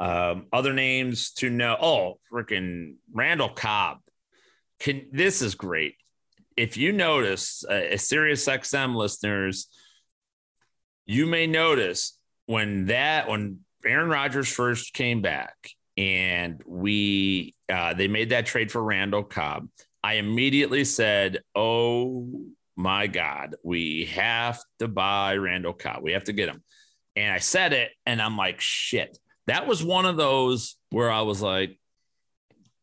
Um, 0.00 0.46
other 0.52 0.72
names 0.72 1.32
to 1.34 1.50
know. 1.50 1.76
Oh, 1.80 2.20
freaking 2.32 2.94
Randall 3.12 3.48
Cobb. 3.48 3.98
Can 4.78 5.08
this 5.10 5.42
is 5.42 5.56
great. 5.56 5.96
If 6.56 6.76
you 6.76 6.92
notice, 6.92 7.64
uh, 7.64 7.96
Sirius 7.96 8.46
XM 8.46 8.94
listeners 8.94 9.68
you 11.08 11.26
may 11.26 11.46
notice 11.46 12.16
when 12.46 12.86
that 12.86 13.28
when 13.28 13.60
Aaron 13.84 14.10
Rodgers 14.10 14.46
first 14.46 14.92
came 14.92 15.22
back 15.22 15.70
and 15.96 16.62
we 16.66 17.54
uh, 17.72 17.94
they 17.94 18.06
made 18.06 18.30
that 18.30 18.46
trade 18.46 18.70
for 18.70 18.82
Randall 18.82 19.24
Cobb, 19.24 19.68
I 20.04 20.14
immediately 20.14 20.84
said, 20.84 21.40
"Oh 21.54 22.44
my 22.76 23.06
God, 23.06 23.56
we 23.64 24.04
have 24.14 24.60
to 24.78 24.86
buy 24.86 25.36
Randall 25.36 25.72
Cobb. 25.72 26.02
We 26.02 26.12
have 26.12 26.24
to 26.24 26.32
get 26.32 26.50
him." 26.50 26.62
And 27.16 27.32
I 27.32 27.38
said 27.38 27.72
it, 27.72 27.90
and 28.06 28.22
I'm 28.22 28.36
like, 28.36 28.60
"Shit." 28.60 29.18
That 29.46 29.66
was 29.66 29.82
one 29.82 30.04
of 30.04 30.18
those 30.18 30.76
where 30.90 31.10
I 31.10 31.22
was 31.22 31.40
like, 31.40 31.80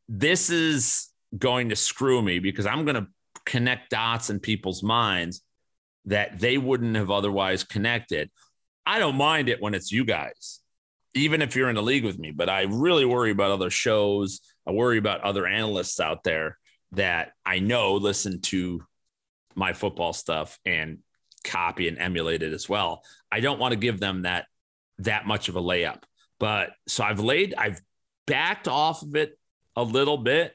"This 0.09 0.49
is 0.49 1.09
going 1.37 1.69
to 1.69 1.75
screw 1.75 2.23
me 2.23 2.39
because 2.39 2.65
I'm 2.65 2.85
going 2.85 2.95
to 2.95 3.07
connect 3.45 3.91
dots 3.91 4.31
in 4.31 4.39
people's 4.39 4.81
minds." 4.81 5.44
That 6.05 6.39
they 6.39 6.57
wouldn't 6.57 6.95
have 6.95 7.11
otherwise 7.11 7.63
connected. 7.63 8.29
I 8.85 8.99
don't 8.99 9.15
mind 9.15 9.49
it 9.49 9.61
when 9.61 9.73
it's 9.73 9.91
you 9.91 10.05
guys, 10.05 10.59
even 11.13 11.41
if 11.41 11.55
you're 11.55 11.69
in 11.69 11.75
the 11.75 11.83
league 11.83 12.05
with 12.05 12.19
me, 12.19 12.31
but 12.31 12.49
I 12.49 12.63
really 12.63 13.05
worry 13.05 13.31
about 13.31 13.51
other 13.51 13.69
shows. 13.69 14.41
I 14.67 14.71
worry 14.71 14.97
about 14.97 15.21
other 15.21 15.47
analysts 15.47 15.99
out 15.99 16.23
there 16.23 16.57
that 16.91 17.31
I 17.45 17.59
know 17.59 17.95
listen 17.95 18.41
to 18.41 18.83
my 19.55 19.73
football 19.73 20.13
stuff 20.13 20.59
and 20.65 20.99
copy 21.43 21.87
and 21.87 21.97
emulate 21.97 22.43
it 22.43 22.53
as 22.53 22.67
well. 22.67 23.03
I 23.31 23.39
don't 23.39 23.59
want 23.59 23.71
to 23.71 23.79
give 23.79 23.99
them 23.99 24.23
that 24.23 24.45
that 24.99 25.25
much 25.27 25.49
of 25.49 25.55
a 25.55 25.61
layup. 25.61 26.03
But 26.39 26.71
so 26.87 27.03
I've 27.03 27.19
laid 27.19 27.53
I've 27.57 27.81
backed 28.27 28.67
off 28.67 29.01
of 29.01 29.15
it 29.15 29.37
a 29.75 29.83
little 29.83 30.17
bit 30.17 30.53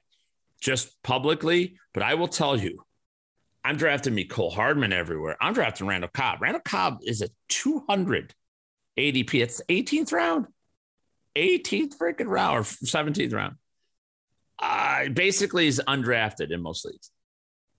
just 0.60 1.02
publicly, 1.02 1.78
but 1.94 2.02
I 2.02 2.14
will 2.14 2.28
tell 2.28 2.56
you 2.56 2.84
I'm 3.64 3.76
drafting 3.76 4.14
Mecole 4.14 4.52
Hardman 4.52 4.92
everywhere. 4.92 5.36
I'm 5.40 5.52
drafting 5.52 5.86
Randall 5.86 6.10
Cobb. 6.12 6.40
Randall 6.40 6.62
Cobb 6.64 7.00
is 7.02 7.22
a 7.22 7.28
200 7.48 8.34
ADP. 8.98 9.34
It's 9.34 9.60
18th 9.68 10.12
round, 10.12 10.46
18th 11.36 11.96
freaking 11.98 12.28
round 12.28 12.58
or 12.58 12.62
17th 12.62 13.34
round. 13.34 13.56
Uh, 14.58 15.08
basically, 15.08 15.64
he's 15.64 15.80
undrafted 15.80 16.50
in 16.50 16.62
most 16.62 16.84
leagues. 16.84 17.10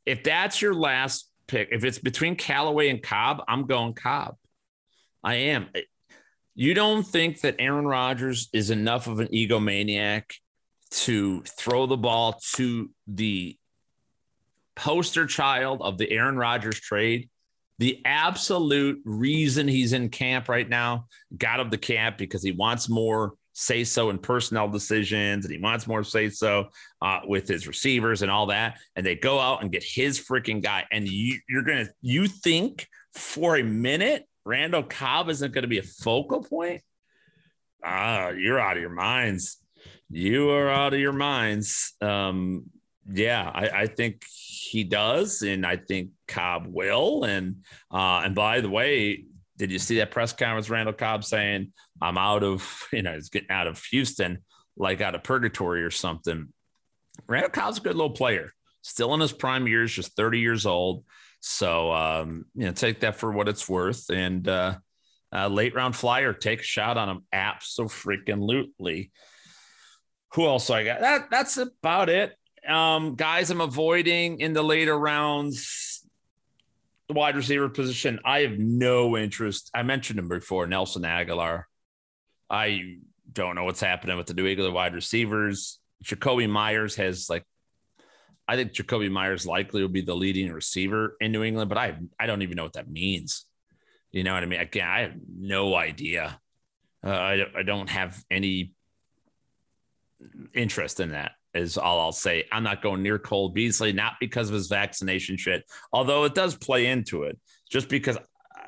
If 0.05 0.23
that's 0.23 0.61
your 0.61 0.73
last 0.73 1.29
pick, 1.47 1.69
if 1.71 1.83
it's 1.83 1.99
between 1.99 2.35
Callaway 2.35 2.89
and 2.89 3.01
Cobb, 3.01 3.43
I'm 3.47 3.65
going 3.65 3.93
Cobb. 3.93 4.35
I 5.23 5.35
am. 5.35 5.67
You 6.55 6.73
don't 6.73 7.03
think 7.03 7.41
that 7.41 7.55
Aaron 7.59 7.85
Rodgers 7.85 8.49
is 8.53 8.71
enough 8.71 9.07
of 9.07 9.19
an 9.19 9.27
egomaniac 9.27 10.23
to 10.91 11.41
throw 11.43 11.85
the 11.85 11.97
ball 11.97 12.39
to 12.55 12.89
the 13.07 13.57
poster 14.81 15.27
child 15.27 15.81
of 15.81 15.97
the 15.97 16.11
Aaron 16.11 16.37
Rodgers 16.37 16.79
trade? 16.79 17.29
The 17.77 18.01
absolute 18.03 19.01
reason 19.05 19.67
he's 19.67 19.93
in 19.93 20.09
camp 20.09 20.49
right 20.49 20.67
now, 20.67 21.05
got 21.37 21.59
of 21.59 21.71
the 21.71 21.77
camp 21.77 22.17
because 22.17 22.43
he 22.43 22.51
wants 22.51 22.89
more 22.89 23.33
say 23.53 23.83
so 23.83 24.09
in 24.09 24.17
personnel 24.17 24.67
decisions 24.67 25.45
and 25.45 25.53
he 25.53 25.59
wants 25.59 25.85
more 25.85 26.03
say 26.03 26.29
so 26.29 26.69
uh, 27.01 27.19
with 27.25 27.47
his 27.47 27.67
receivers 27.67 28.21
and 28.21 28.31
all 28.31 28.47
that. 28.47 28.77
And 28.95 29.05
they 29.05 29.15
go 29.15 29.39
out 29.39 29.61
and 29.61 29.71
get 29.71 29.83
his 29.83 30.19
freaking 30.19 30.63
guy. 30.63 30.85
And 30.91 31.07
you, 31.07 31.39
you're 31.47 31.63
going 31.63 31.85
to, 31.85 31.91
you 32.01 32.27
think 32.27 32.87
for 33.13 33.57
a 33.57 33.63
minute, 33.63 34.27
Randall 34.45 34.83
Cobb 34.83 35.29
isn't 35.29 35.53
going 35.53 35.63
to 35.63 35.67
be 35.67 35.79
a 35.79 35.83
focal 35.83 36.43
point? 36.43 36.81
Ah, 37.83 38.29
you're 38.29 38.59
out 38.59 38.77
of 38.77 38.81
your 38.81 38.93
minds. 38.93 39.57
You 40.09 40.49
are 40.51 40.69
out 40.69 40.93
of 40.93 40.99
your 40.99 41.13
minds. 41.13 41.93
Um, 42.01 42.65
yeah, 43.13 43.49
I, 43.53 43.69
I 43.81 43.87
think 43.87 44.23
he 44.27 44.83
does, 44.83 45.41
and 45.41 45.65
I 45.65 45.77
think 45.77 46.11
Cobb 46.27 46.67
will. 46.67 47.23
And 47.23 47.63
uh, 47.91 48.21
and 48.23 48.35
by 48.35 48.61
the 48.61 48.69
way, 48.69 49.25
did 49.57 49.71
you 49.71 49.79
see 49.79 49.97
that 49.97 50.11
press 50.11 50.33
conference? 50.33 50.69
Randall 50.69 50.93
Cobb 50.93 51.23
saying, 51.23 51.73
"I'm 52.01 52.17
out 52.17 52.43
of 52.43 52.87
you 52.93 53.01
know, 53.01 53.13
he's 53.13 53.29
getting 53.29 53.49
out 53.49 53.67
of 53.67 53.83
Houston, 53.85 54.39
like 54.77 55.01
out 55.01 55.15
of 55.15 55.23
purgatory 55.23 55.83
or 55.83 55.91
something." 55.91 56.49
Randall 57.27 57.51
Cobb's 57.51 57.77
a 57.77 57.81
good 57.81 57.95
little 57.95 58.11
player, 58.11 58.53
still 58.81 59.13
in 59.13 59.19
his 59.19 59.33
prime 59.33 59.67
years, 59.67 59.93
just 59.93 60.15
30 60.15 60.39
years 60.39 60.65
old. 60.65 61.03
So 61.41 61.91
um, 61.91 62.45
you 62.55 62.65
know, 62.65 62.71
take 62.71 63.01
that 63.01 63.15
for 63.15 63.31
what 63.31 63.47
it's 63.47 63.67
worth. 63.67 64.09
And 64.09 64.47
uh, 64.47 64.77
uh, 65.33 65.47
late 65.47 65.75
round 65.75 65.95
flyer, 65.95 66.33
take 66.33 66.61
a 66.61 66.63
shot 66.63 66.97
on 66.97 67.09
him. 67.09 67.23
Absolutely. 67.31 69.11
Who 70.33 70.45
else 70.45 70.69
I 70.69 70.83
got? 70.83 71.01
That 71.01 71.29
that's 71.29 71.57
about 71.57 72.09
it. 72.09 72.33
Um, 72.67 73.15
guys, 73.15 73.49
I'm 73.49 73.61
avoiding 73.61 74.39
in 74.39 74.53
the 74.53 74.63
later 74.63 74.97
rounds. 74.97 76.05
The 77.07 77.13
wide 77.13 77.35
receiver 77.35 77.67
position, 77.69 78.19
I 78.23 78.41
have 78.41 78.57
no 78.57 79.17
interest. 79.17 79.69
I 79.73 79.83
mentioned 79.83 80.19
him 80.19 80.29
before, 80.29 80.67
Nelson 80.67 81.01
Agholor. 81.03 81.63
I 82.49 82.97
don't 83.31 83.55
know 83.55 83.63
what's 83.63 83.81
happening 83.81 84.17
with 84.17 84.27
the 84.27 84.33
New 84.33 84.45
England 84.45 84.73
wide 84.73 84.93
receivers. 84.93 85.79
Jakobi 86.03 86.49
Meyers 86.49 86.95
has 86.95 87.29
like 87.29 87.45
I 88.47 88.55
think 88.55 88.73
Jakobi 88.73 89.09
Meyers 89.09 89.45
likely 89.45 89.81
will 89.81 89.89
be 89.89 90.01
the 90.01 90.15
leading 90.15 90.51
receiver 90.51 91.15
in 91.21 91.31
New 91.31 91.43
England, 91.43 91.69
but 91.69 91.77
I 91.77 91.97
I 92.19 92.25
don't 92.25 92.41
even 92.41 92.55
know 92.57 92.63
what 92.63 92.73
that 92.73 92.89
means. 92.89 93.45
You 94.11 94.23
know 94.23 94.33
what 94.33 94.43
I 94.43 94.45
mean? 94.45 94.59
Again, 94.59 94.87
I 94.87 95.01
have 95.01 95.13
no 95.33 95.73
idea. 95.75 96.39
Uh, 97.01 97.09
I 97.11 97.45
I 97.55 97.63
don't 97.63 97.89
have 97.89 98.21
any 98.29 98.73
interest 100.53 100.99
in 100.99 101.11
that. 101.11 101.31
Is 101.53 101.77
all 101.77 101.99
I'll 101.99 102.11
say. 102.13 102.45
I'm 102.51 102.63
not 102.63 102.81
going 102.81 103.03
near 103.03 103.19
Cole 103.19 103.49
Beasley, 103.49 103.91
not 103.91 104.13
because 104.19 104.47
of 104.47 104.53
his 104.53 104.67
vaccination 104.67 105.35
shit, 105.35 105.65
although 105.91 106.23
it 106.23 106.33
does 106.33 106.55
play 106.55 106.85
into 106.85 107.23
it. 107.23 107.37
Just 107.69 107.89
because 107.89 108.17
uh, 108.17 108.21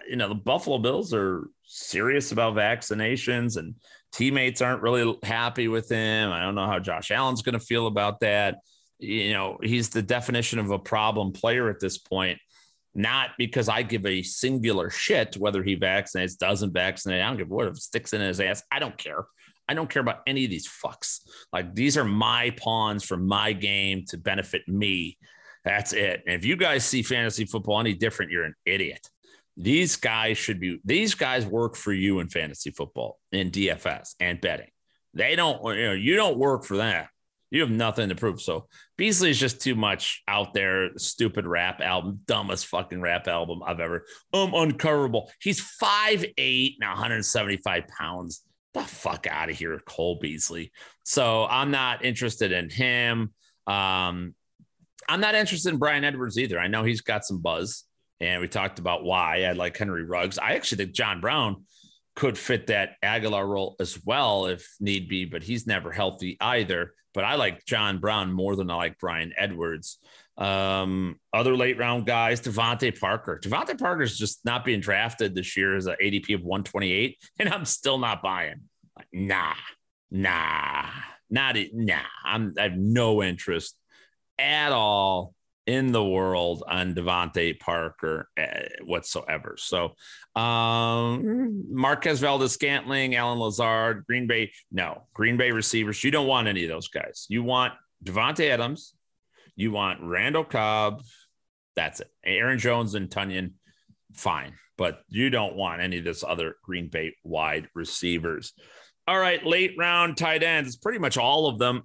you 0.09 0.17
know 0.17 0.27
the 0.27 0.36
Buffalo 0.36 0.77
Bills 0.79 1.13
are 1.13 1.47
serious 1.65 2.31
about 2.31 2.55
vaccinations 2.55 3.57
and 3.57 3.75
teammates 4.11 4.61
aren't 4.61 4.81
really 4.81 5.17
happy 5.23 5.69
with 5.69 5.89
him. 5.89 6.31
I 6.31 6.41
don't 6.41 6.55
know 6.55 6.67
how 6.67 6.79
Josh 6.79 7.09
Allen's 7.11 7.41
going 7.41 7.57
to 7.57 7.65
feel 7.65 7.88
about 7.88 8.19
that 8.19 8.57
you 9.03 9.34
know, 9.34 9.57
he's 9.61 9.89
the 9.89 10.01
definition 10.01 10.59
of 10.59 10.71
a 10.71 10.79
problem 10.79 11.34
player 11.34 11.69
at 11.69 11.79
this 11.79 11.97
point. 11.97 12.39
Not 12.95 13.31
because 13.38 13.69
I 13.69 13.81
give 13.81 14.05
a 14.05 14.21
singular 14.21 14.89
shit 14.89 15.36
whether 15.36 15.63
he 15.63 15.75
vaccinates, 15.75 16.38
doesn't 16.38 16.73
vaccinate. 16.73 17.21
I 17.21 17.27
don't 17.27 17.38
give 17.38 17.51
a 17.51 17.53
what 17.53 17.67
if 17.67 17.77
sticks 17.77 18.13
in 18.13 18.21
his 18.21 18.39
ass. 18.39 18.63
I 18.71 18.79
don't 18.79 18.97
care. 18.97 19.25
I 19.68 19.74
don't 19.74 19.89
care 19.89 20.01
about 20.01 20.22
any 20.28 20.43
of 20.45 20.51
these 20.51 20.68
fucks. 20.68 21.22
Like 21.51 21.74
these 21.74 21.97
are 21.97 22.05
my 22.05 22.51
pawns 22.51 23.03
for 23.03 23.18
my 23.18 23.53
game 23.53 24.05
to 24.09 24.18
benefit 24.18 24.68
me. 24.68 25.18
That's 25.64 25.93
it. 25.93 26.24
And 26.28 26.36
if 26.36 26.45
you 26.45 26.57
guys 26.57 26.86
see 26.86 27.03
fantasy 27.03 27.45
football 27.45 27.80
any 27.80 27.93
different, 27.93 28.32
you're 28.32 28.43
an 28.43 28.55
idiot. 28.66 29.09
These 29.55 29.95
guys 29.97 30.38
should 30.38 30.59
be. 30.59 30.80
These 30.84 31.16
guys 31.16 31.45
work 31.45 31.76
for 31.76 31.93
you 31.93 32.20
in 32.20 32.28
fantasy 32.28 32.72
football, 32.72 33.20
in 33.32 33.51
DFS 33.51 34.16
and 34.20 34.41
betting. 34.41 34.72
They 35.14 35.36
don't. 35.36 35.64
You 35.76 35.88
know, 35.88 35.93
you 35.93 36.16
don't 36.16 36.38
work 36.38 36.66
for 36.66 36.78
that 36.78 37.09
you 37.53 37.61
have 37.61 37.70
nothing 37.70 38.09
to 38.09 38.16
prove. 38.16 38.41
So 38.41 38.68
Beasley 38.97 39.30
is 39.30 39.39
just 39.39 39.61
too 39.61 39.76
much 39.76 40.24
out 40.28 40.55
there. 40.55 40.89
Stupid 40.97 41.45
rap 41.45 41.82
album, 41.82 42.20
dumbest 42.26 42.66
fucking 42.66 42.99
rap 42.99 43.28
album 43.28 43.61
I've 43.64 43.80
ever. 43.80 44.05
Um, 44.34 44.53
uncoverable. 44.53 45.30
He's 45.39 45.61
five 45.61 46.26
eight 46.39 46.78
and 46.82 46.89
175 46.89 47.84
pounds. 47.88 48.41
The 48.74 48.82
fuck 48.82 49.28
out 49.28 49.49
of 49.49 49.57
here, 49.57 49.80
Cole 49.86 50.19
Beasley. 50.19 50.71
So 51.03 51.45
I'm 51.45 51.71
not 51.71 52.03
interested 52.03 52.51
in 52.51 52.69
him. 52.69 53.34
Um, 53.67 54.34
I'm 55.07 55.19
not 55.19 55.36
interested 55.36 55.71
in 55.74 55.80
Bryan 55.80 56.03
Edwards 56.03 56.38
either. 56.38 56.59
I 56.59 56.67
know 56.67 56.84
he's 56.84 57.01
got 57.01 57.26
some 57.26 57.39
buzz, 57.39 57.84
and 58.19 58.41
we 58.41 58.47
talked 58.47 58.80
about 58.80 59.03
why 59.03 59.43
I 59.43 59.51
like 59.51 59.78
Henry 59.78 60.03
Ruggs. 60.03 60.39
I 60.39 60.53
actually 60.53 60.86
think 60.86 60.95
John 60.95 61.21
Brown 61.21 61.65
could 62.15 62.38
fit 62.38 62.67
that 62.67 62.95
Agholor 63.03 63.47
role 63.47 63.76
as 63.80 63.99
well 64.05 64.47
if 64.47 64.67
need 64.80 65.07
be, 65.07 65.26
but 65.26 65.43
he's 65.43 65.67
never 65.67 65.91
healthy 65.91 66.38
either 66.39 66.93
but 67.13 67.24
I 67.24 67.36
like 67.36 67.65
John 67.65 67.99
Brown 67.99 68.32
more 68.32 68.55
than 68.55 68.69
I 68.69 68.76
like 68.76 68.99
Bryan 68.99 69.34
Edwards. 69.38 69.99
Um, 70.38 71.19
other 71.31 71.55
late 71.55 71.77
round 71.77 72.05
guys, 72.05 72.41
DeVante 72.41 72.99
Parker. 72.99 73.39
DeVante 73.43 73.77
Parker 73.79 74.01
is 74.01 74.17
just 74.17 74.43
not 74.45 74.65
being 74.65 74.79
drafted 74.79 75.36
this 75.36 75.55
year 75.55 75.77
as 75.77 75.86
an 75.86 75.95
ADP 76.01 76.36
of 76.36 76.43
128, 76.43 77.17
and 77.39 77.49
I'm 77.49 77.65
still 77.65 77.97
not 77.97 78.21
buying. 78.21 78.61
Nah, 79.11 79.53
nah, 80.11 80.89
not 81.29 81.57
it. 81.57 81.71
Nah, 81.73 81.99
I'm, 82.23 82.53
I 82.57 82.63
have 82.63 82.77
no 82.77 83.21
interest 83.23 83.75
at 84.39 84.71
all 84.71 85.34
in 85.65 85.91
the 85.91 86.03
world 86.03 86.63
on 86.67 86.93
DeVante 86.93 87.59
Parker 87.59 88.27
uh, 88.38 88.84
whatsoever. 88.84 89.55
So, 89.57 89.95
um, 90.36 91.63
Marquez 91.69 92.19
Valdes-Scantling, 92.19 93.15
Allen 93.15 93.39
Lazard, 93.39 94.03
Green 94.07 94.27
Bay, 94.27 94.51
no, 94.71 95.03
Green 95.13 95.38
Bay 95.38 95.51
receivers. 95.51 96.03
You 96.03 96.11
don't 96.11 96.27
want 96.27 96.47
any 96.47 96.63
of 96.63 96.69
those 96.69 96.89
guys. 96.89 97.27
You 97.29 97.43
want 97.43 97.73
Davante 98.03 98.49
Adams, 98.49 98.93
you 99.56 99.72
want 99.72 100.01
Randall 100.01 100.43
Cobb. 100.43 101.04
That's 101.76 101.99
it. 101.99 102.12
Aaron 102.24 102.60
Jones 102.60 102.95
and 102.95 103.10
Tonyan, 103.10 103.54
fine, 104.14 104.54
but 104.78 105.01
you 105.10 105.30
don't 105.30 105.56
want 105.56 105.82
any 105.82 105.99
of 105.99 106.06
this 106.06 106.24
other 106.24 106.56
Green 106.64 106.89
Bay 106.89 107.16
wide 107.24 107.68
receivers. 107.74 108.54
All 109.08 109.20
right, 109.20 109.45
late 109.45 109.74
round 109.78 110.18
tight 110.18 110.43
ends, 110.43 110.78
pretty 110.78 110.99
much 110.99 111.18
all 111.18 111.47
of 111.47 111.60
them, 111.60 111.84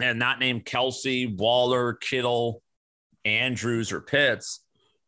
and 0.00 0.18
not 0.18 0.38
named 0.38 0.64
Kelce, 0.64 1.36
Waller, 1.36 1.94
Kittle, 1.94 2.62
Andrews 3.24 3.92
or 3.92 4.00
Pitts, 4.00 4.60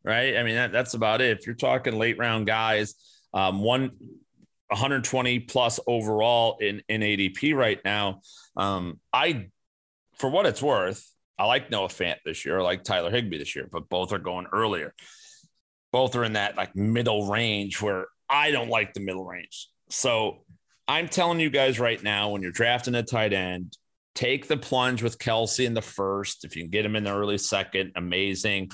right? 0.03 0.37
I 0.37 0.43
mean, 0.43 0.57
that, 0.57 0.73
that's 0.73 0.95
about 0.95 1.21
it. 1.21 1.39
If 1.39 1.47
you're 1.47 1.57
talking 1.57 1.99
late 1.99 2.19
round 2.19 2.47
guys, 2.47 2.95
um, 3.33 3.61
one 3.61 3.91
120 4.69 5.41
plus 5.41 5.79
overall 5.87 6.59
in, 6.61 6.83
in 6.89 7.01
ADP 7.01 7.55
right 7.55 7.79
now. 7.85 8.21
Um, 8.57 8.99
I, 9.12 9.49
for 10.19 10.31
what 10.31 10.47
it's 10.47 10.62
worth, 10.62 11.14
I 11.39 11.47
like 11.47 11.70
Noah 11.70 11.89
Fant 11.89 12.16
this 12.24 12.45
year. 12.45 12.61
I 12.61 12.62
like 12.62 12.85
Tyler 12.85 13.11
Higbee 13.11 13.39
this 13.39 13.57
year, 13.57 13.68
but 13.70 13.89
both 13.89 14.12
are 14.12 14.18
going 14.18 14.47
earlier. 14.53 14.95
Both 15.93 16.16
are 16.16 16.24
in 16.24 16.35
that 16.35 16.57
like 16.57 16.76
middle 16.76 17.28
range 17.28 17.80
where 17.82 18.07
I 18.28 18.51
don't 18.51 18.68
like 18.68 18.95
the 18.95 19.01
middle 19.01 19.24
range. 19.24 19.68
So 19.91 20.45
I'm 20.87 21.09
telling 21.09 21.41
you 21.41 21.51
guys 21.51 21.80
right 21.80 22.03
now, 22.03 22.30
when 22.30 22.43
you're 22.43 22.53
drafting 22.53 22.95
a 22.95 23.03
tight 23.03 23.32
end, 23.32 23.76
take 24.14 24.47
the 24.49 24.57
plunge 24.57 25.03
with 25.03 25.18
Kelce 25.18 25.64
in 25.64 25.74
the 25.74 25.82
first. 25.82 26.45
If 26.45 26.57
you 26.57 26.62
can 26.62 26.70
get 26.70 26.85
him 26.85 26.97
in 26.97 27.05
the 27.05 27.14
early 27.14 27.39
second, 27.39 27.93
amazing. 27.97 28.70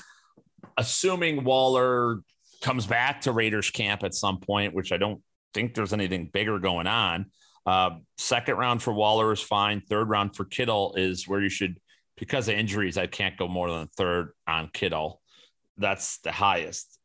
Assuming 0.77 1.43
Waller 1.43 2.21
comes 2.61 2.85
back 2.85 3.21
to 3.21 3.31
Raiders 3.31 3.69
camp 3.71 4.03
at 4.03 4.13
some 4.13 4.39
point, 4.39 4.73
which 4.73 4.91
I 4.91 4.97
don't 4.97 5.21
think 5.53 5.73
there's 5.73 5.93
anything 5.93 6.29
bigger 6.31 6.59
going 6.59 6.87
on. 6.87 7.25
Uh, 7.65 7.91
second 8.17 8.55
round 8.55 8.81
for 8.81 8.93
Waller 8.93 9.31
is 9.31 9.41
fine. 9.41 9.81
Third 9.81 10.09
round 10.09 10.35
for 10.35 10.45
Kittle 10.45 10.93
is 10.95 11.27
where 11.27 11.41
you 11.41 11.49
should, 11.49 11.79
because 12.21 12.47
of 12.47 12.53
injuries, 12.53 12.99
I 12.99 13.07
can't 13.07 13.35
go 13.35 13.47
more 13.47 13.67
than 13.67 13.87
third 13.87 14.33
on 14.47 14.69
Kittle. 14.71 15.23
That's 15.77 16.19
the 16.19 16.31
highest. 16.31 16.99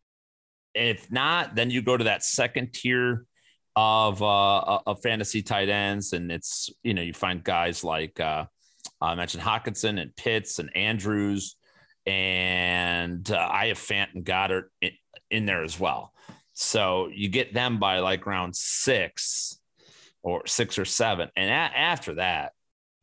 If 0.74 1.10
not, 1.10 1.54
then 1.54 1.70
you 1.70 1.80
go 1.80 1.96
to 1.96 2.04
that 2.04 2.22
second 2.22 2.74
tier 2.74 3.24
of 3.74 4.22
uh, 4.22 4.80
of 4.86 5.00
fantasy 5.00 5.40
tight 5.40 5.70
ends, 5.70 6.12
and 6.12 6.30
it's 6.30 6.68
you 6.82 6.92
know 6.92 7.00
you 7.00 7.14
find 7.14 7.42
guys 7.42 7.82
like 7.82 8.20
uh, 8.20 8.44
I 9.00 9.14
mentioned 9.14 9.42
Hockenson 9.42 9.98
and 9.98 10.14
Pitts 10.16 10.58
and 10.58 10.76
Andrews 10.76 11.56
and 12.04 13.30
uh, 13.30 13.48
I 13.50 13.68
have 13.68 13.78
Fant 13.78 14.14
and 14.14 14.22
Goedert 14.22 14.64
in, 14.82 14.90
in 15.30 15.46
there 15.46 15.64
as 15.64 15.80
well. 15.80 16.12
So 16.52 17.08
you 17.10 17.30
get 17.30 17.54
them 17.54 17.78
by 17.78 18.00
like 18.00 18.26
round 18.26 18.54
six 18.54 19.58
or 20.22 20.46
six 20.46 20.78
or 20.78 20.84
seven. 20.84 21.30
And 21.36 21.50
a- 21.50 21.78
after 21.78 22.16
that, 22.16 22.52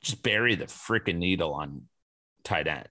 just 0.04 0.22
bury 0.22 0.54
the 0.54 0.66
freaking 0.66 1.18
needle 1.18 1.54
on 1.54 1.84
tight 2.44 2.68
end. 2.68 2.88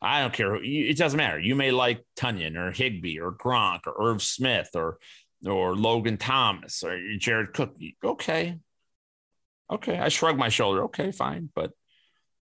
I 0.00 0.20
don't 0.20 0.32
care. 0.32 0.56
It 0.62 0.96
doesn't 0.98 1.16
matter. 1.16 1.38
You 1.38 1.54
may 1.54 1.70
like 1.70 2.04
Tonyan 2.16 2.56
or 2.56 2.70
Higbee 2.70 3.18
or 3.18 3.32
Gronk 3.32 3.86
or 3.86 4.10
Irv 4.10 4.22
Smith 4.22 4.70
or 4.74 4.98
or 5.44 5.74
Logan 5.74 6.16
Thomas 6.16 6.82
or 6.82 6.98
Jared 7.18 7.52
Cook. 7.54 7.76
Okay. 8.04 8.58
Okay. 9.70 9.98
I 9.98 10.08
shrug 10.08 10.38
my 10.38 10.48
shoulder. 10.48 10.84
Okay, 10.84 11.12
fine. 11.12 11.50
But 11.54 11.72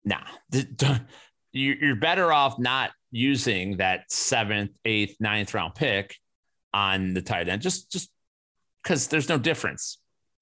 nah, 0.05 0.25
you're 1.53 1.97
better 1.97 2.33
off 2.33 2.59
not 2.59 2.93
using 3.11 3.77
that 3.77 4.11
seventh, 4.11 4.73
eighth, 4.85 5.17
ninth 5.21 5.55
round 5.55 5.75
pick 5.75 6.17
on 6.73 7.15
the 7.15 7.23
tight 7.23 7.49
end. 7.49 7.63
Just, 7.63 7.91
just 7.93 8.11
because 8.83 9.09
there's 9.09 9.29
no 9.29 9.39
difference. 9.39 9.99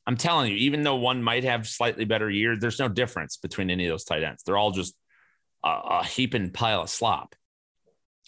I'm 0.06 0.16
telling 0.16 0.50
you, 0.50 0.56
even 0.58 0.82
though 0.82 0.96
one 0.96 1.22
might 1.22 1.44
have 1.44 1.68
slightly 1.68 2.04
better 2.04 2.28
year, 2.28 2.56
there's 2.56 2.78
no 2.78 2.88
difference 2.88 3.36
between 3.36 3.70
any 3.70 3.86
of 3.86 3.92
those 3.92 4.04
tight 4.04 4.24
ends. 4.24 4.42
They're 4.42 4.56
all 4.56 4.72
just 4.72 4.96
a, 5.64 5.68
a 5.68 6.04
heaping 6.04 6.50
pile 6.50 6.82
of 6.82 6.90
slop. 6.90 7.34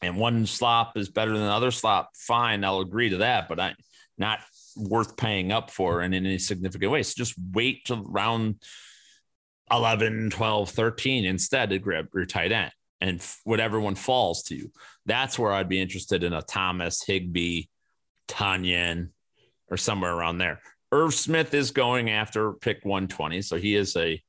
And 0.02 0.16
one 0.16 0.46
slop 0.46 0.96
is 0.96 1.08
better 1.08 1.32
than 1.32 1.42
another 1.42 1.70
slop. 1.70 2.10
Fine, 2.16 2.64
I'll 2.64 2.80
agree 2.80 3.10
to 3.10 3.18
that, 3.18 3.48
but 3.48 3.60
I'm 3.60 3.76
not 4.18 4.40
worth 4.76 5.16
paying 5.16 5.52
up 5.52 5.70
for 5.70 6.02
in 6.02 6.14
any 6.14 6.38
significant 6.38 6.90
way. 6.90 7.02
So 7.02 7.14
just 7.16 7.34
wait 7.52 7.84
till 7.84 8.02
round 8.04 8.62
11, 9.70 10.30
12, 10.30 10.70
13 10.70 11.24
instead 11.24 11.70
to 11.70 11.78
grab 11.78 12.08
your 12.14 12.26
tight 12.26 12.52
end 12.52 12.72
and 13.00 13.24
whatever 13.44 13.80
one 13.80 13.94
falls 13.94 14.42
to 14.44 14.56
you. 14.56 14.70
That's 15.06 15.38
where 15.38 15.52
I'd 15.52 15.68
be 15.68 15.80
interested 15.80 16.22
in 16.24 16.32
a 16.32 16.42
Thomas, 16.42 17.02
Higbee, 17.04 17.64
Tonyan, 18.28 19.10
or 19.70 19.76
somewhere 19.76 20.12
around 20.12 20.38
there. 20.38 20.60
Irv 20.92 21.12
Smith 21.14 21.52
is 21.54 21.72
going 21.72 22.10
after 22.10 22.52
pick 22.52 22.84
120. 22.84 23.42
So 23.42 23.56
he 23.56 23.74
is 23.74 23.96
a 23.96 24.22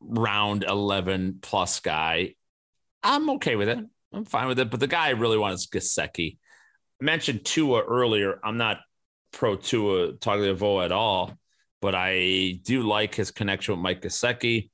round 0.00 0.64
11 0.64 1.38
plus 1.42 1.80
guy. 1.80 2.34
I'm 3.02 3.30
okay 3.30 3.56
with 3.56 3.68
it. 3.68 3.78
I'm 4.12 4.24
fine 4.24 4.48
with 4.48 4.58
it. 4.58 4.70
But 4.70 4.80
the 4.80 4.86
guy 4.86 5.08
I 5.08 5.10
really 5.10 5.38
want 5.38 5.54
is 5.54 5.66
Gesicki. 5.66 6.38
I 7.00 7.04
mentioned 7.04 7.44
Tua 7.44 7.82
earlier. 7.82 8.40
I'm 8.42 8.56
not 8.56 8.78
pro 9.32 9.56
Tua 9.56 10.14
Tagovailoa 10.14 10.86
at 10.86 10.92
all, 10.92 11.34
but 11.80 11.94
I 11.94 12.60
do 12.64 12.82
like 12.82 13.14
his 13.14 13.30
connection 13.30 13.74
with 13.74 13.82
Mike 13.82 14.02
Gesicki. 14.02 14.70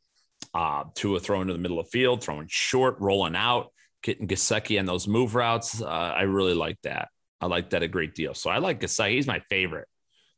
Uh, 0.53 0.85
Tua 0.95 1.21
throwing 1.21 1.49
to 1.49 1.53
the 1.53 1.59
middle 1.59 1.81
of 1.81 1.87
the 1.87 1.91
field, 1.91 2.23
throwing 2.23 2.47
short, 2.49 2.97
rolling 3.01 3.35
out, 3.35 3.73
getting 4.03 4.29
Gesicki 4.29 4.79
on 4.79 4.87
those 4.87 5.09
move 5.09 5.35
routes. 5.35 5.83
Uh, 5.83 5.87
I 5.87 6.23
really 6.23 6.55
like 6.55 6.79
that. 6.83 7.09
I 7.41 7.47
like 7.47 7.71
that 7.71 7.83
a 7.83 7.89
great 7.89 8.15
deal. 8.15 8.35
So 8.35 8.51
I 8.51 8.59
like 8.59 8.81
Gesicki. 8.81 9.13
He's 9.13 9.27
my 9.27 9.41
favorite 9.51 9.89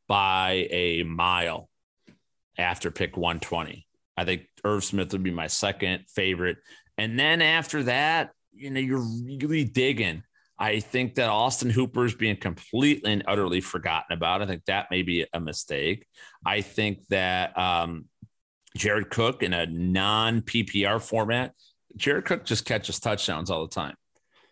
by 0.08 0.68
a 0.70 1.02
mile 1.02 1.68
after 2.58 2.90
pick 2.90 3.16
120. 3.16 3.86
I 4.16 4.24
think 4.24 4.46
Irv 4.64 4.82
Smith 4.84 5.12
would 5.12 5.22
be 5.22 5.30
my 5.30 5.46
second 5.46 6.04
favorite. 6.08 6.56
And 6.98 7.18
then 7.18 7.42
after 7.42 7.84
that, 7.84 8.30
you 8.52 8.70
know, 8.70 8.80
you're 8.80 8.98
really 8.98 9.64
digging. 9.64 10.22
I 10.58 10.80
think 10.80 11.16
that 11.16 11.28
Austin 11.28 11.68
Hooper 11.68 12.06
is 12.06 12.14
being 12.14 12.36
completely 12.36 13.12
and 13.12 13.22
utterly 13.26 13.60
forgotten 13.60 14.16
about. 14.16 14.40
I 14.40 14.46
think 14.46 14.64
that 14.64 14.90
may 14.90 15.02
be 15.02 15.26
a 15.32 15.40
mistake. 15.40 16.06
I 16.44 16.62
think 16.62 17.06
that 17.08 17.56
um, 17.58 18.06
Jared 18.76 19.10
Cook 19.10 19.42
in 19.42 19.52
a 19.52 19.66
non 19.66 20.40
PPR 20.40 21.00
format, 21.00 21.52
Jared 21.96 22.24
Cook 22.24 22.44
just 22.44 22.64
catches 22.64 22.98
touchdowns 23.00 23.50
all 23.50 23.66
the 23.66 23.74
time. 23.74 23.94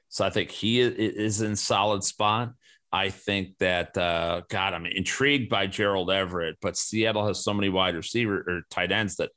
So 0.08 0.24
I 0.24 0.30
think 0.30 0.50
he 0.50 0.80
is 0.80 1.40
in 1.40 1.56
solid 1.56 2.04
spot. 2.04 2.52
I 2.92 3.08
think 3.08 3.58
that 3.58 3.98
uh, 3.98 4.42
God, 4.48 4.72
I'm 4.72 4.86
intrigued 4.86 5.50
by 5.50 5.66
Gerald 5.66 6.12
Everett, 6.12 6.58
but 6.62 6.76
Seattle 6.76 7.26
has 7.26 7.42
so 7.42 7.52
many 7.52 7.68
wide 7.68 7.96
receiver 7.96 8.44
or 8.46 8.62
tight 8.70 8.92
ends 8.92 9.16
that 9.16 9.30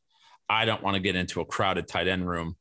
I 0.47 0.65
don't 0.65 0.83
want 0.83 0.93
to 0.93 0.99
get 1.01 1.15
into 1.15 1.41
a 1.41 1.45
crowded 1.45 1.87
tight 1.87 2.07
end 2.07 2.29
room, 2.29 2.55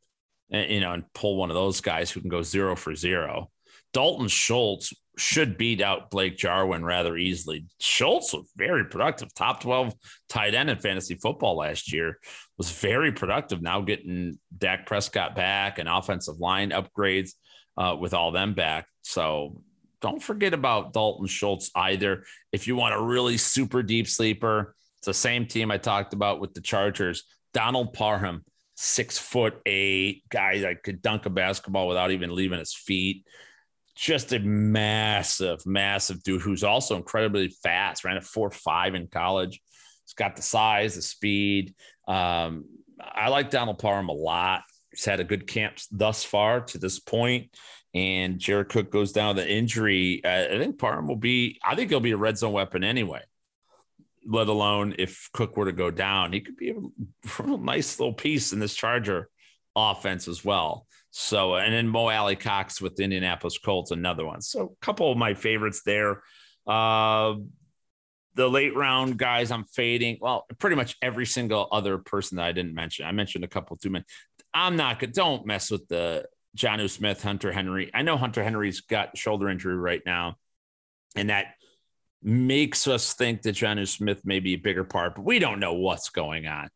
and, 0.50 0.70
you 0.70 0.80
know, 0.80 0.92
and 0.92 1.04
pull 1.12 1.36
one 1.36 1.50
of 1.50 1.54
those 1.54 1.80
guys 1.80 2.10
who 2.10 2.20
can 2.20 2.30
go 2.30 2.42
zero 2.42 2.76
for 2.76 2.94
zero. 2.94 3.50
Dalton 3.92 4.28
Schultz 4.28 4.92
should 5.16 5.56
beat 5.56 5.80
out 5.80 6.10
Blake 6.10 6.36
Jarwin 6.36 6.84
rather 6.84 7.16
easily. 7.16 7.64
Schultz 7.80 8.34
was 8.34 8.50
very 8.56 8.84
productive, 8.84 9.32
top 9.34 9.60
12 9.60 9.94
tight 10.28 10.54
end 10.54 10.68
in 10.68 10.78
fantasy 10.78 11.14
football 11.14 11.56
last 11.56 11.92
year, 11.92 12.18
was 12.58 12.70
very 12.70 13.12
productive. 13.12 13.62
Now 13.62 13.80
getting 13.80 14.38
Dak 14.56 14.86
Prescott 14.86 15.34
back 15.34 15.78
and 15.78 15.88
offensive 15.88 16.38
line 16.38 16.70
upgrades 16.70 17.30
uh, 17.78 17.96
with 17.98 18.12
all 18.12 18.32
them 18.32 18.54
back. 18.54 18.86
So 19.02 19.62
don't 20.02 20.22
forget 20.22 20.52
about 20.52 20.92
Dalton 20.92 21.26
Schultz 21.26 21.70
either. 21.74 22.24
If 22.52 22.66
you 22.66 22.76
want 22.76 22.94
a 22.94 23.00
really 23.00 23.38
super 23.38 23.82
deep 23.82 24.08
sleeper, 24.08 24.74
it's 24.98 25.06
the 25.06 25.14
same 25.14 25.46
team 25.46 25.70
I 25.70 25.78
talked 25.78 26.12
about 26.12 26.40
with 26.40 26.52
the 26.52 26.60
Chargers. 26.60 27.22
Donald 27.54 27.94
Parham, 27.94 28.44
six 28.76 29.18
foot 29.18 29.60
eight 29.66 30.22
guy 30.28 30.60
that 30.60 30.82
could 30.82 31.02
dunk 31.02 31.26
a 31.26 31.30
basketball 31.30 31.88
without 31.88 32.10
even 32.10 32.34
leaving 32.34 32.58
his 32.58 32.74
feet 32.74 33.24
just 33.96 34.34
a 34.34 34.38
massive, 34.38 35.64
massive 35.66 36.22
dude 36.22 36.42
who's 36.42 36.62
also 36.62 36.96
incredibly 36.96 37.48
fast. 37.48 38.04
Ran 38.04 38.18
a 38.18 38.20
four 38.20 38.50
five 38.50 38.94
in 38.94 39.08
college. 39.08 39.60
He's 40.04 40.12
got 40.12 40.36
the 40.36 40.42
size, 40.42 40.94
the 40.94 41.02
speed. 41.02 41.74
Um, 42.06 42.66
I 43.00 43.30
like 43.30 43.50
Donald 43.50 43.78
Parham 43.78 44.10
a 44.10 44.12
lot. 44.12 44.62
He's 44.90 45.04
had 45.04 45.18
a 45.18 45.24
good 45.24 45.46
camp 45.46 45.78
thus 45.90 46.22
far 46.22 46.60
to 46.60 46.78
this 46.78 47.00
point. 47.00 47.50
And 47.94 48.38
Jared 48.38 48.68
Cook 48.68 48.90
goes 48.90 49.12
down 49.12 49.34
with 49.34 49.44
an 49.44 49.50
injury. 49.50 50.22
Uh, 50.22 50.54
I 50.54 50.58
think 50.58 50.78
Parham 50.78 51.08
will 51.08 51.16
be. 51.16 51.58
I 51.64 51.74
think 51.74 51.88
he'll 51.90 52.00
be 52.00 52.12
a 52.12 52.16
red 52.18 52.36
zone 52.36 52.52
weapon 52.52 52.84
anyway. 52.84 53.22
Let 54.26 54.48
alone 54.48 54.94
if 54.98 55.28
Cook 55.32 55.56
were 55.56 55.66
to 55.66 55.72
go 55.72 55.90
down, 55.90 56.32
he 56.32 56.40
could 56.40 56.56
be 56.56 56.70
a 56.70 57.42
nice 57.56 57.98
little 57.98 58.14
piece 58.14 58.52
in 58.52 58.58
this 58.58 58.74
Charger 58.74 59.28
offense 59.76 60.26
as 60.26 60.44
well. 60.44 60.86
So, 61.10 61.54
and 61.54 61.72
then 61.72 61.88
Mo 61.88 62.08
Alie-Cox 62.08 62.80
with 62.80 62.96
the 62.96 63.04
Indianapolis 63.04 63.58
Colts, 63.58 63.90
another 63.90 64.26
one. 64.26 64.42
So, 64.42 64.76
a 64.80 64.84
couple 64.84 65.10
of 65.10 65.16
my 65.16 65.34
favorites 65.34 65.82
there. 65.84 66.22
Uh, 66.66 67.34
the 68.34 68.48
late 68.48 68.76
round 68.76 69.16
guys 69.16 69.50
I'm 69.50 69.64
fading. 69.64 70.18
Well, 70.20 70.44
pretty 70.58 70.76
much 70.76 70.96
every 71.00 71.24
single 71.24 71.68
other 71.72 71.98
person 71.98 72.36
that 72.36 72.44
I 72.44 72.52
didn't 72.52 72.74
mention. 72.74 73.06
I 73.06 73.12
mentioned 73.12 73.44
a 73.44 73.48
couple 73.48 73.76
too 73.76 73.90
many. 73.90 74.04
I'm 74.52 74.76
not 74.76 74.98
good. 74.98 75.12
Don't 75.12 75.46
mess 75.46 75.70
with 75.70 75.88
the 75.88 76.26
Jonnu 76.56 76.90
Smith, 76.90 77.22
Hunter 77.22 77.50
Henry. 77.50 77.90
I 77.94 78.02
know 78.02 78.16
Hunter 78.16 78.42
Henry's 78.42 78.80
got 78.80 79.16
shoulder 79.16 79.48
injury 79.48 79.76
right 79.76 80.02
now, 80.04 80.36
and 81.14 81.30
that 81.30 81.54
makes 82.22 82.86
us 82.86 83.14
think 83.14 83.42
that 83.42 83.56
Jonnu 83.56 83.86
Smith 83.86 84.22
may 84.24 84.40
be 84.40 84.54
a 84.54 84.58
bigger 84.58 84.84
part, 84.84 85.14
but 85.14 85.24
we 85.24 85.38
don't 85.38 85.60
know 85.60 85.74
what's 85.74 86.10
going 86.10 86.46
on 86.46 86.68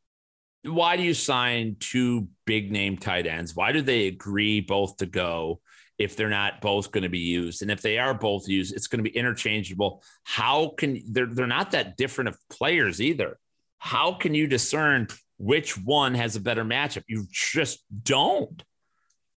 why 0.64 0.96
do 0.96 1.02
you 1.02 1.14
sign 1.14 1.76
two 1.80 2.28
big 2.44 2.70
name 2.70 2.96
tight 2.96 3.26
ends? 3.26 3.54
Why 3.56 3.72
do 3.72 3.82
they 3.82 4.06
agree 4.06 4.60
both 4.60 4.98
to 4.98 5.06
go 5.06 5.60
if 5.98 6.16
they're 6.16 6.28
not 6.28 6.60
both 6.60 6.92
going 6.92 7.02
to 7.02 7.08
be 7.08 7.20
used? 7.20 7.62
And 7.62 7.70
if 7.70 7.80
they 7.80 7.98
are 7.98 8.14
both 8.14 8.48
used, 8.48 8.74
it's 8.74 8.86
going 8.86 9.02
to 9.02 9.10
be 9.10 9.16
interchangeable. 9.16 10.02
How 10.24 10.74
can 10.76 11.00
they're 11.10 11.26
they're 11.26 11.46
not 11.46 11.70
that 11.70 11.96
different 11.96 12.28
of 12.28 12.38
players 12.50 13.00
either? 13.00 13.38
How 13.78 14.12
can 14.12 14.34
you 14.34 14.46
discern 14.46 15.08
which 15.38 15.78
one 15.78 16.14
has 16.14 16.36
a 16.36 16.40
better 16.40 16.64
matchup? 16.64 17.04
You 17.08 17.26
just 17.30 17.82
don't 18.02 18.62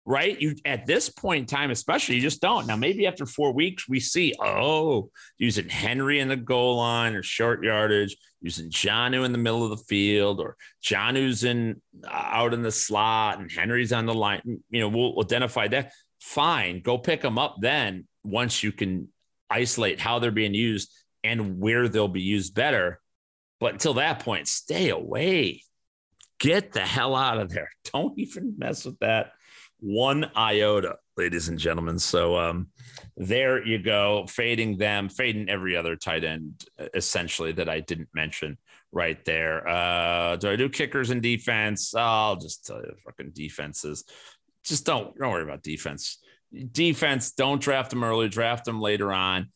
right? 0.06 0.40
You 0.40 0.56
at 0.66 0.86
this 0.86 1.10
point 1.10 1.42
in 1.42 1.46
time, 1.46 1.72
especially, 1.72 2.16
you 2.16 2.22
just 2.22 2.42
don't. 2.42 2.68
Now, 2.68 2.76
maybe 2.76 3.06
after 3.06 3.26
four 3.26 3.54
weeks, 3.54 3.88
we 3.88 4.00
see, 4.00 4.34
oh, 4.40 5.10
using 5.38 5.70
Henry 5.70 6.20
in 6.20 6.28
the 6.28 6.36
goal 6.36 6.78
line 6.78 7.16
or 7.16 7.24
short 7.24 7.64
yardage, 7.64 8.18
using 8.42 8.70
Jonnu 8.70 9.26
in 9.26 9.32
the 9.32 9.38
middle 9.38 9.64
of 9.64 9.70
the 9.70 9.84
field, 9.86 10.40
or 10.40 10.58
Jonnu's 10.84 11.44
in 11.44 11.82
uh, 12.04 12.10
out 12.12 12.54
in 12.54 12.64
the 12.64 12.72
slot 12.72 13.40
and 13.40 13.52
Henry's 13.52 13.94
on 13.94 14.06
the 14.06 14.14
line. 14.14 14.42
You 14.70 14.82
know, 14.82 14.90
we'll 14.90 15.22
identify 15.22 15.68
that. 15.70 15.92
Fine, 16.20 16.82
go 16.82 16.98
pick 16.98 17.22
them 17.22 17.38
up 17.38 17.58
then 17.60 18.08
once 18.24 18.62
you 18.62 18.72
can 18.72 19.10
isolate 19.50 20.00
how 20.00 20.20
they're 20.20 20.32
being 20.32 20.54
used 20.54 20.92
and 21.24 21.60
where 21.60 21.88
they'll 21.88 22.08
be 22.08 22.22
used 22.22 22.56
better. 22.56 23.00
But 23.60 23.74
until 23.74 23.96
that 23.96 24.20
point, 24.20 24.48
stay 24.48 24.90
away. 24.90 25.64
Get 26.40 26.72
the 26.72 26.82
hell 26.82 27.16
out 27.16 27.40
of 27.40 27.50
there. 27.50 27.70
Don't 27.94 28.18
even 28.18 28.56
mess 28.58 28.86
with 28.86 28.98
that 29.00 29.34
one 29.82 30.32
iota, 30.38 30.96
ladies 31.18 31.50
and 31.50 31.60
gentlemen. 31.60 32.00
So 32.00 32.38
um, 32.38 32.68
there 33.18 33.66
you 33.66 33.80
go, 33.80 34.26
fading 34.28 34.78
them, 34.78 35.10
fading 35.10 35.50
every 35.50 35.76
other 35.76 35.96
tight 35.96 36.24
end 36.24 36.64
essentially 36.94 37.52
that 37.54 37.68
I 37.68 37.82
didn't 37.82 38.10
mention 38.14 38.58
right 38.92 39.24
there. 39.26 39.68
Uh, 39.68 40.36
do 40.36 40.52
I 40.52 40.56
do 40.56 40.70
kickers 40.70 41.10
and 41.10 41.22
defense? 41.22 41.94
I'll 41.96 42.36
just 42.36 42.66
tell 42.66 42.78
you, 42.78 42.94
fucking 43.06 43.32
defenses. 43.34 44.06
Just 44.64 44.86
don't 44.86 45.18
don't 45.18 45.32
worry 45.32 45.44
about 45.44 45.64
defense. 45.64 46.20
Defense, 46.72 47.32
don't 47.32 47.62
draft 47.62 47.90
them 47.90 48.04
early, 48.04 48.30
draft 48.30 48.66
them 48.66 48.80
later 48.80 49.12
on. 49.12 49.50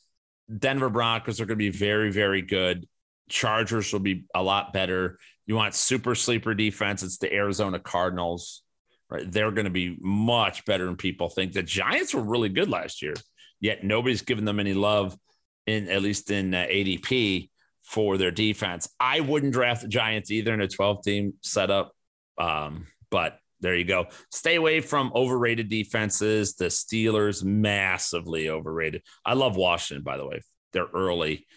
Denver 0.57 0.89
Broncos 0.89 1.39
are 1.39 1.45
going 1.45 1.57
to 1.57 1.63
be 1.63 1.69
very, 1.69 2.11
very 2.11 2.41
good. 2.41 2.87
Chargers 3.29 3.91
will 3.91 3.99
be 3.99 4.25
a 4.33 4.41
lot 4.41 4.73
better. 4.73 5.19
You 5.45 5.55
want 5.55 5.75
super 5.75 6.15
sleeper 6.15 6.53
defense? 6.53 7.03
It's 7.03 7.17
the 7.17 7.31
Arizona 7.33 7.79
Cardinals 7.79 8.63
right? 9.09 9.29
They're 9.31 9.51
going 9.51 9.65
to 9.65 9.71
be 9.71 9.97
much 9.99 10.65
better 10.65 10.85
than 10.85 10.97
people 10.97 11.29
think. 11.29 11.53
The 11.53 11.63
Giants 11.63 12.13
were 12.13 12.23
really 12.23 12.49
good 12.49 12.69
last 12.69 13.01
year, 13.01 13.13
yet 13.59 13.83
nobody's 13.83 14.21
given 14.21 14.45
them 14.45 14.59
any 14.59 14.73
love 14.73 15.17
in 15.67 15.89
at 15.89 16.01
least 16.01 16.31
in 16.31 16.53
uh, 16.53 16.65
ADP 16.69 17.49
for 17.83 18.17
their 18.17 18.31
defense. 18.31 18.89
I 18.99 19.19
wouldn't 19.19 19.53
draft 19.53 19.83
the 19.83 19.87
Giants 19.87 20.31
either 20.31 20.53
in 20.53 20.61
a 20.61 20.67
12 20.67 21.03
team 21.03 21.33
setup. 21.41 21.91
Um, 22.37 22.87
but 23.09 23.37
there 23.61 23.75
you 23.75 23.85
go. 23.85 24.07
Stay 24.31 24.55
away 24.55 24.81
from 24.81 25.11
overrated 25.15 25.69
defenses. 25.69 26.55
The 26.55 26.65
Steelers 26.65 27.43
massively 27.43 28.49
overrated. 28.49 29.03
I 29.25 29.33
love 29.33 29.55
Washington, 29.55 30.03
by 30.03 30.17
the 30.17 30.27
way. 30.27 30.41
They're 30.73 30.87
early. 30.93 31.47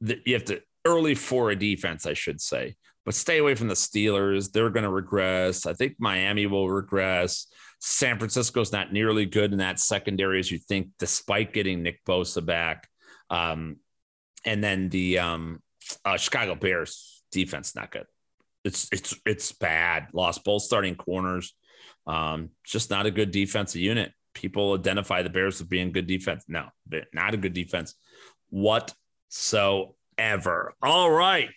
You 0.00 0.34
have 0.34 0.44
to 0.46 0.60
early 0.84 1.14
for 1.14 1.50
a 1.50 1.56
defense, 1.56 2.06
I 2.06 2.12
should 2.12 2.40
say. 2.40 2.76
But 3.06 3.14
stay 3.14 3.38
away 3.38 3.54
from 3.54 3.68
the 3.68 3.74
Steelers. 3.74 4.52
They're 4.52 4.68
going 4.68 4.82
to 4.82 4.90
regress. 4.90 5.64
I 5.64 5.72
think 5.72 5.94
Miami 5.98 6.46
will 6.46 6.68
regress. 6.68 7.46
San 7.78 8.18
Francisco's 8.18 8.72
not 8.72 8.92
nearly 8.92 9.26
good 9.26 9.52
in 9.52 9.58
that 9.58 9.78
secondary 9.78 10.40
as 10.40 10.50
you 10.50 10.58
think, 10.58 10.88
despite 10.98 11.52
getting 11.52 11.82
Nick 11.82 12.04
Bosa 12.04 12.44
back. 12.44 12.88
Um, 13.30 13.76
and 14.44 14.62
then 14.62 14.88
the 14.88 15.20
um, 15.20 15.62
uh, 16.04 16.16
Chicago 16.16 16.56
Bears 16.56 17.22
defense 17.30 17.76
not 17.76 17.92
good. 17.92 18.06
It's 18.64 18.88
it's 18.90 19.14
it's 19.24 19.52
bad. 19.52 20.08
Lost 20.12 20.42
both 20.42 20.62
starting 20.62 20.96
corners. 20.96 21.54
Um, 22.06 22.50
just 22.64 22.90
not 22.90 23.06
a 23.06 23.10
good 23.12 23.30
defensive 23.30 23.80
unit. 23.80 24.12
People 24.34 24.74
identify 24.74 25.22
the 25.22 25.30
Bears 25.30 25.60
as 25.60 25.66
being 25.66 25.92
good 25.92 26.08
defense. 26.08 26.44
No, 26.48 26.66
not 27.12 27.34
a 27.34 27.36
good 27.36 27.52
defense 27.52 27.94
whatsoever. 28.50 29.94
All 30.82 31.10
right. 31.10 31.50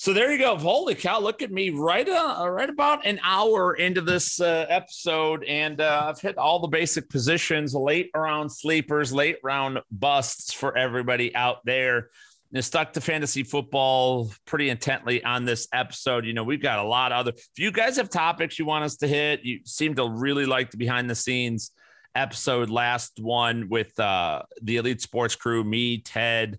So 0.00 0.14
there 0.14 0.32
you 0.32 0.38
go. 0.38 0.56
Holy 0.56 0.94
cow! 0.94 1.20
Look 1.20 1.42
at 1.42 1.52
me, 1.52 1.68
right, 1.68 2.08
uh, 2.08 2.48
right 2.48 2.70
about 2.70 3.04
an 3.04 3.20
hour 3.22 3.74
into 3.74 4.00
this 4.00 4.40
uh, 4.40 4.64
episode, 4.70 5.44
and 5.44 5.78
uh, 5.78 6.06
I've 6.08 6.18
hit 6.18 6.38
all 6.38 6.58
the 6.58 6.68
basic 6.68 7.10
positions, 7.10 7.74
late 7.74 8.08
round 8.16 8.50
sleepers, 8.50 9.12
late 9.12 9.36
round 9.42 9.80
busts 9.90 10.54
for 10.54 10.74
everybody 10.74 11.36
out 11.36 11.58
there. 11.66 12.08
And 12.50 12.64
stuck 12.64 12.94
to 12.94 13.02
fantasy 13.02 13.42
football 13.42 14.32
pretty 14.46 14.70
intently 14.70 15.22
on 15.22 15.44
this 15.44 15.68
episode. 15.70 16.24
You 16.24 16.32
know, 16.32 16.44
we've 16.44 16.62
got 16.62 16.78
a 16.78 16.88
lot 16.88 17.12
of 17.12 17.18
other. 17.18 17.32
If 17.32 17.58
you 17.58 17.70
guys 17.70 17.98
have 17.98 18.08
topics 18.08 18.58
you 18.58 18.64
want 18.64 18.84
us 18.84 18.96
to 18.96 19.06
hit, 19.06 19.44
you 19.44 19.60
seem 19.66 19.96
to 19.96 20.08
really 20.08 20.46
like 20.46 20.70
the 20.70 20.78
behind 20.78 21.10
the 21.10 21.14
scenes 21.14 21.72
episode. 22.14 22.70
Last 22.70 23.20
one 23.20 23.68
with 23.68 24.00
uh, 24.00 24.44
the 24.62 24.78
Elite 24.78 25.02
Sports 25.02 25.36
Crew, 25.36 25.62
me, 25.62 25.98
Ted 25.98 26.58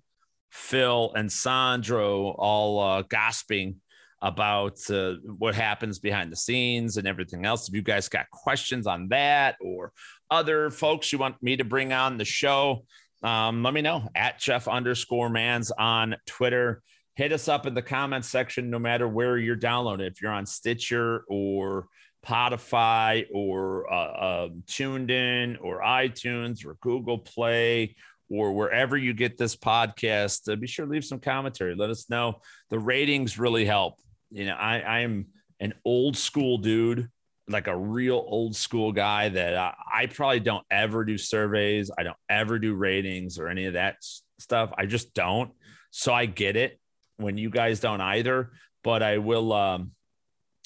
Phil 0.52 1.12
and 1.16 1.32
Sandro 1.32 2.30
all 2.38 2.80
uh, 2.80 3.02
gasping 3.04 3.78
about 4.22 4.78
uh, 4.91 5.14
what 5.38 5.56
happens 5.56 5.97
behind 5.97 6.32
the 6.32 6.36
scenes 6.36 6.97
and 6.97 7.08
everything 7.08 7.45
else. 7.45 7.68
If 7.68 7.74
you 7.74 7.82
guys 7.82 8.08
got 8.08 8.30
questions 8.30 8.86
on 8.86 9.08
that 9.08 9.56
or 9.60 9.93
other 10.30 10.70
folks 10.70 11.12
you 11.12 11.18
want 11.18 11.41
me 11.41 11.56
to 11.56 11.64
bring 11.64 11.91
on 11.91 12.18
the 12.18 12.26
show, 12.26 12.86
um, 13.24 13.64
let 13.64 13.74
me 13.74 13.82
know 13.82 14.08
at 14.14 14.39
Jeff 14.39 14.68
underscore 14.68 15.30
mans 15.30 15.72
on 15.72 16.16
Twitter. 16.28 16.82
Hit 17.16 17.32
us 17.34 17.47
up 17.47 17.66
in 17.66 17.74
the 17.74 17.82
comments 17.82 18.30
section, 18.30 18.70
no 18.70 18.80
matter 18.80 19.08
where 19.08 19.38
you're 19.38 19.56
downloading. 19.56 20.08
If 20.08 20.22
you're 20.22 20.32
on 20.32 20.45
Stitcher 20.45 21.24
or 21.28 21.88
Spotify 22.26 23.26
or 23.34 23.91
uh, 23.91 23.95
uh, 23.95 24.49
TuneIn 24.68 25.58
or 25.62 25.82
iTunes 25.82 26.66
or 26.66 26.78
Google 26.82 27.18
Play 27.18 27.95
or 28.32 28.54
wherever 28.54 28.96
you 28.96 29.14
get 29.14 29.38
this 29.38 29.56
podcast, 29.56 30.52
uh, 30.52 30.56
be 30.56 30.68
sure 30.68 30.86
to 30.86 30.92
leave 30.92 31.04
some 31.04 31.20
commentary. 31.20 31.76
Let 31.76 31.90
us 31.90 32.10
know. 32.10 32.40
The 32.70 32.80
ratings 32.80 33.38
really 33.38 33.66
help. 33.66 34.00
You 34.30 34.46
know, 34.46 34.56
I, 34.56 34.80
I 34.80 35.00
am 35.02 35.28
an 35.60 35.74
old 35.84 36.16
school 36.16 36.58
dude, 36.58 37.10
like 37.50 37.68
a 37.68 37.76
real 37.76 38.24
old 38.26 38.56
school 38.56 38.94
guy 38.94 39.28
that 39.28 39.58
I, 39.58 39.74
I 39.94 40.06
probably 40.06 40.40
don't 40.40 40.66
ever 40.72 41.04
do 41.04 41.18
surveys. 41.18 41.92
I 41.98 42.04
don't 42.04 42.18
ever 42.30 42.58
do 42.58 42.74
ratings 42.74 43.38
or 43.38 43.50
any 43.50 43.66
of 43.66 43.74
that 43.74 43.98
stuff. 44.40 44.72
I 44.78 44.86
just 44.86 45.14
don't. 45.14 45.52
So 45.92 46.14
I 46.14 46.26
get 46.26 46.56
it 46.56 46.80
when 47.18 47.38
you 47.38 47.50
guys 47.50 47.82
don't 47.82 48.00
either, 48.00 48.52
but 48.82 49.04
I 49.04 49.18
will, 49.18 49.52
um, 49.52 49.92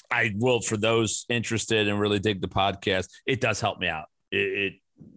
I 0.08 0.32
will 0.36 0.60
for 0.60 0.76
those 0.76 1.24
interested 1.28 1.88
and 1.88 1.98
really 1.98 2.20
dig 2.20 2.40
the 2.40 2.46
podcast. 2.46 3.08
It 3.26 3.40
does 3.40 3.60
help 3.60 3.80
me 3.80 3.88
out. 3.88 4.06
It, 4.30 4.36
it 4.36 4.72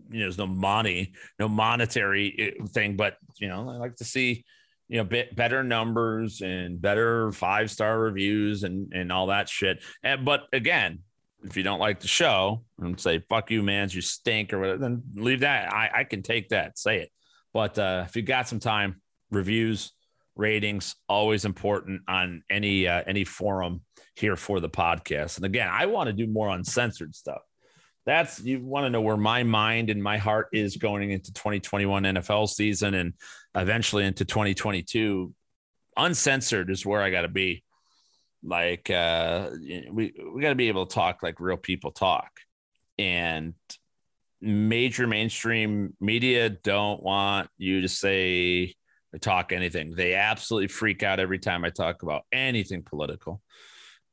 you 0.10 0.20
know, 0.20 0.26
there's 0.26 0.38
no 0.38 0.48
money, 0.48 1.14
no 1.40 1.48
monetary 1.48 2.36
eh, 2.60 2.66
thing, 2.70 2.96
but 2.96 3.18
you 3.40 3.48
know, 3.48 3.70
I 3.70 3.78
like 3.78 3.96
to 3.98 4.06
see, 4.06 4.44
you 4.88 4.98
know, 4.98 5.04
bit 5.04 5.36
better 5.36 5.64
numbers 5.64 6.42
and 6.42 6.82
better 6.82 7.32
five 7.32 7.70
star 7.72 8.00
reviews 8.00 8.64
and 8.64 8.92
and 8.94 9.12
all 9.12 9.28
that 9.28 9.50
shit. 9.50 9.84
And 10.04 10.26
but 10.26 10.48
again, 10.52 11.00
if 11.44 11.56
you 11.56 11.64
don't 11.64 11.80
like 11.80 12.00
the 12.00 12.08
show 12.08 12.64
and 12.80 13.00
say 13.00 13.20
fuck 13.30 13.52
you, 13.52 13.64
man, 13.64 13.90
you 13.92 14.02
stink 14.02 14.54
or 14.54 14.60
whatever, 14.60 14.80
then 14.80 15.04
leave 15.16 15.42
that. 15.42 15.72
I 15.72 15.90
I 15.94 16.04
can 16.04 16.24
take 16.24 16.50
that, 16.50 16.78
say 16.78 17.02
it. 17.02 17.12
But 17.54 17.78
uh, 17.78 18.06
if 18.08 18.16
you 18.16 18.22
got 18.22 18.48
some 18.48 18.60
time, 18.60 19.02
reviews, 19.32 19.92
ratings, 20.36 20.96
always 21.08 21.46
important 21.46 22.02
on 22.08 22.44
any 22.50 22.88
uh, 22.88 23.04
any 23.06 23.26
forum 23.26 23.82
here 24.16 24.36
for 24.36 24.60
the 24.60 24.70
podcast. 24.70 25.38
And 25.38 25.46
again, 25.46 25.70
I 25.72 25.86
want 25.86 26.08
to 26.08 26.14
do 26.14 26.28
more 26.28 26.50
uncensored 26.50 27.16
stuff 27.16 27.42
that's 28.10 28.40
you 28.42 28.60
want 28.62 28.86
to 28.86 28.90
know 28.90 29.02
where 29.02 29.18
my 29.18 29.44
mind 29.44 29.90
and 29.90 30.02
my 30.02 30.18
heart 30.18 30.48
is 30.52 30.78
going 30.78 31.12
into 31.12 31.32
2021 31.34 32.04
NFL 32.04 32.50
season 32.50 32.94
and 32.96 33.14
eventually 33.56 34.06
into 34.06 34.26
2022. 34.26 35.34
Uncensored 35.96 36.70
is 36.70 36.86
where 36.86 37.02
I 37.02 37.10
got 37.12 37.22
to 37.22 37.28
be. 37.28 37.64
Like 38.42 38.90
uh, 38.90 39.50
we 39.92 40.14
we 40.34 40.42
got 40.42 40.50
to 40.50 40.56
be 40.56 40.70
able 40.70 40.86
to 40.86 40.94
talk 40.94 41.22
like 41.22 41.40
real 41.40 41.58
people 41.58 41.92
talk, 41.92 42.32
and 42.98 43.54
major 44.42 45.08
mainstream 45.08 45.94
media 46.00 46.50
don't 46.50 47.04
want 47.04 47.50
you 47.58 47.82
to 47.82 47.90
say 47.90 48.76
or 49.14 49.20
talk 49.20 49.52
anything. 49.52 49.94
They 49.94 50.14
absolutely 50.14 50.70
freak 50.70 51.04
out 51.04 51.20
every 51.20 51.40
time 51.40 51.66
I 51.66 51.70
talk 51.70 52.02
about 52.02 52.24
anything 52.32 52.84
political 52.84 53.42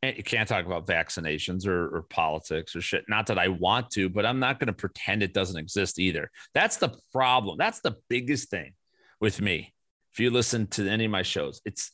Eh, 0.03 0.14
you 0.16 0.22
can't 0.22 0.49
talk 0.49 0.66
about 0.66 0.86
vaccinations 0.86 1.66
or, 1.66 1.97
or, 1.97 2.03
politics 2.03 2.76
or 2.76 2.80
shit. 2.80 3.05
Not 3.09 3.26
that 3.26 3.38
I 3.38 3.49
want 3.49 3.90
to, 3.92 4.09
but 4.09 4.26
I'm 4.26 4.38
not 4.38 4.61
going 4.61 4.66
to 4.66 4.72
pretend 4.72 5.22
it 5.22 5.32
doesn't 5.32 5.59
exist 5.59 5.99
either. 5.99 6.30
That's 6.55 6.76
the 6.76 6.94
problem. 7.12 7.57
That's 7.59 7.80
the 7.80 7.97
biggest 8.09 8.51
thing 8.51 8.74
with 9.20 9.40
me. 9.40 9.72
If 10.12 10.20
you 10.20 10.30
listen 10.30 10.66
to 10.68 10.88
any 10.88 11.07
of 11.07 11.11
my 11.11 11.22
shows, 11.22 11.61
it's 11.64 11.92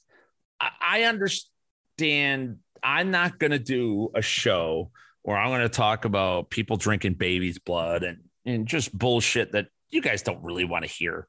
I, 0.61 0.71
I 0.81 1.03
understand. 1.05 2.59
I'm 2.83 3.13
not 3.13 3.39
going 3.39 3.53
to 3.53 3.61
do 3.61 4.11
a 4.15 4.23
show 4.23 4.91
where 5.23 5.37
I'm 5.37 5.51
going 5.51 5.61
to 5.61 5.69
talk 5.69 6.05
about 6.05 6.51
people 6.51 6.77
drinking 6.77 7.15
baby's 7.15 7.59
blood 7.59 8.03
and 8.03 8.19
and 8.45 8.67
just 8.67 8.97
bullshit 8.97 9.53
that 9.53 9.69
you 9.91 10.03
guys 10.03 10.23
don't 10.23 10.43
really 10.43 10.65
want 10.65 10.85
to 10.85 10.91
hear 10.91 11.29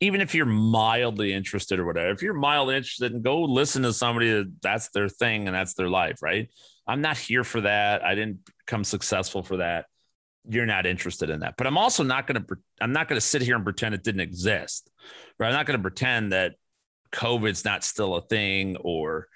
even 0.00 0.20
if 0.20 0.34
you're 0.34 0.46
mildly 0.46 1.32
interested 1.32 1.78
or 1.78 1.86
whatever, 1.86 2.10
if 2.10 2.22
you're 2.22 2.34
mildly 2.34 2.76
interested, 2.76 3.12
and 3.12 3.22
go 3.22 3.42
listen 3.42 3.82
to 3.82 3.92
somebody 3.92 4.30
that 4.30 4.52
that's 4.62 4.88
their 4.90 5.08
thing 5.08 5.46
and 5.46 5.54
that's 5.54 5.74
their 5.74 5.88
life, 5.88 6.22
right? 6.22 6.48
I'm 6.86 7.00
not 7.00 7.16
here 7.16 7.44
for 7.44 7.62
that. 7.62 8.04
I 8.04 8.14
didn't 8.14 8.40
become 8.66 8.84
successful 8.84 9.42
for 9.42 9.58
that. 9.58 9.86
You're 10.48 10.66
not 10.66 10.84
interested 10.84 11.30
in 11.30 11.40
that. 11.40 11.54
But 11.56 11.66
I'm 11.66 11.78
also 11.78 12.02
not 12.02 12.26
going 12.26 12.44
to, 12.44 12.56
I'm 12.80 12.92
not 12.92 13.08
going 13.08 13.16
to 13.16 13.26
sit 13.26 13.40
here 13.40 13.56
and 13.56 13.64
pretend 13.64 13.94
it 13.94 14.02
didn't 14.02 14.20
exist, 14.20 14.90
right? 15.38 15.48
I'm 15.48 15.54
not 15.54 15.66
going 15.66 15.78
to 15.78 15.82
pretend 15.82 16.32
that 16.32 16.54
COVID's 17.12 17.64
not 17.64 17.84
still 17.84 18.16
a 18.16 18.22
thing 18.22 18.76
or 18.76 19.28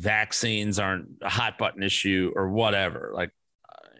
vaccines 0.00 0.78
aren't 0.78 1.08
a 1.22 1.28
hot 1.28 1.58
button 1.58 1.82
issue 1.82 2.32
or 2.34 2.50
whatever. 2.50 3.12
Like 3.14 3.30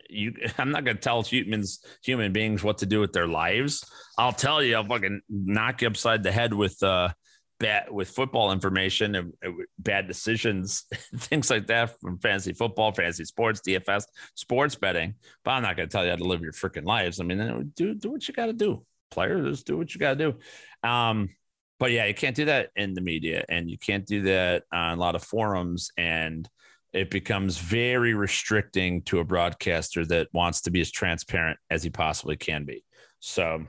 you 0.09 0.35
I'm 0.59 0.71
not 0.71 0.85
gonna 0.85 0.99
tell 0.99 1.23
humans 1.23 1.85
human 2.03 2.33
beings 2.33 2.63
what 2.63 2.79
to 2.79 2.87
do 2.87 3.01
with 3.01 3.13
their 3.13 3.27
lives. 3.27 3.85
I'll 4.19 4.33
tell 4.33 4.63
you, 4.63 4.77
I'll 4.77 4.85
fucking 4.85 5.21
knock 5.29 5.83
you 5.83 5.89
upside 5.89 6.23
the 6.23 6.33
head 6.33 6.53
with 6.53 6.83
uh 6.83 7.11
bad 7.59 7.91
with 7.91 8.11
football 8.11 8.53
information 8.53 9.15
and, 9.15 9.33
bad 9.79 10.07
decisions, 10.07 10.85
things 11.17 11.51
like 11.51 11.67
that 11.69 11.99
from 12.01 12.19
fantasy 12.19 12.53
football, 12.53 12.93
fantasy 12.93 13.25
sports, 13.25 13.61
DFS, 13.67 14.05
sports 14.35 14.75
betting. 14.75 15.15
But 15.45 15.53
I'm 15.53 15.63
not 15.63 15.77
gonna 15.77 15.89
tell 15.89 16.05
you 16.05 16.11
how 16.11 16.17
to 16.17 16.25
live 16.25 16.43
your 16.43 16.53
freaking 16.53 16.85
lives. 16.85 17.21
I 17.21 17.25
mean, 17.25 17.73
do 17.75 17.95
do 17.95 18.11
what 18.11 18.27
you 18.29 18.35
gotta 18.35 18.53
do. 18.53 18.85
Players, 19.11 19.63
do 19.63 19.77
what 19.77 19.95
you 19.95 20.01
gotta 20.01 20.17
do. 20.17 20.89
Um, 20.89 21.31
but 21.79 21.91
yeah, 21.93 22.07
you 22.07 22.15
can't 22.15 22.37
do 22.37 22.47
that 22.47 22.71
in 22.75 22.95
the 22.95 23.01
media, 23.03 23.45
and 23.49 23.71
you 23.71 23.79
can't 23.79 24.07
do 24.07 24.23
that 24.23 24.65
on 24.73 24.97
a 24.97 25.01
lot 25.01 25.15
of 25.15 25.23
forums 25.23 25.91
and 25.97 26.49
it 26.97 27.11
becomes 27.11 27.59
very 27.59 28.15
restricting 28.15 29.03
to 29.03 29.21
a 29.21 29.25
broadcaster 29.25 30.05
that 30.07 30.29
wants 30.33 30.63
to 30.63 30.71
be 30.71 30.81
as 30.81 30.91
transparent 30.91 31.59
as 31.71 31.83
he 31.83 31.91
possibly 31.91 32.37
can 32.37 32.65
be. 32.65 32.85
So 33.21 33.65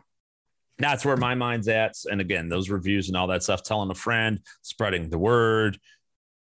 that's 0.78 1.04
where 1.04 1.18
my 1.18 1.36
mind's 1.36 1.68
at. 1.68 1.96
And 2.10 2.22
again, 2.22 2.50
those 2.50 2.70
reviews 2.70 3.08
and 3.08 3.18
all 3.18 3.28
that 3.28 3.44
stuff, 3.44 3.64
telling 3.64 3.90
a 3.90 3.96
friend, 3.96 4.40
spreading 4.62 5.10
the 5.10 5.18
word, 5.18 5.80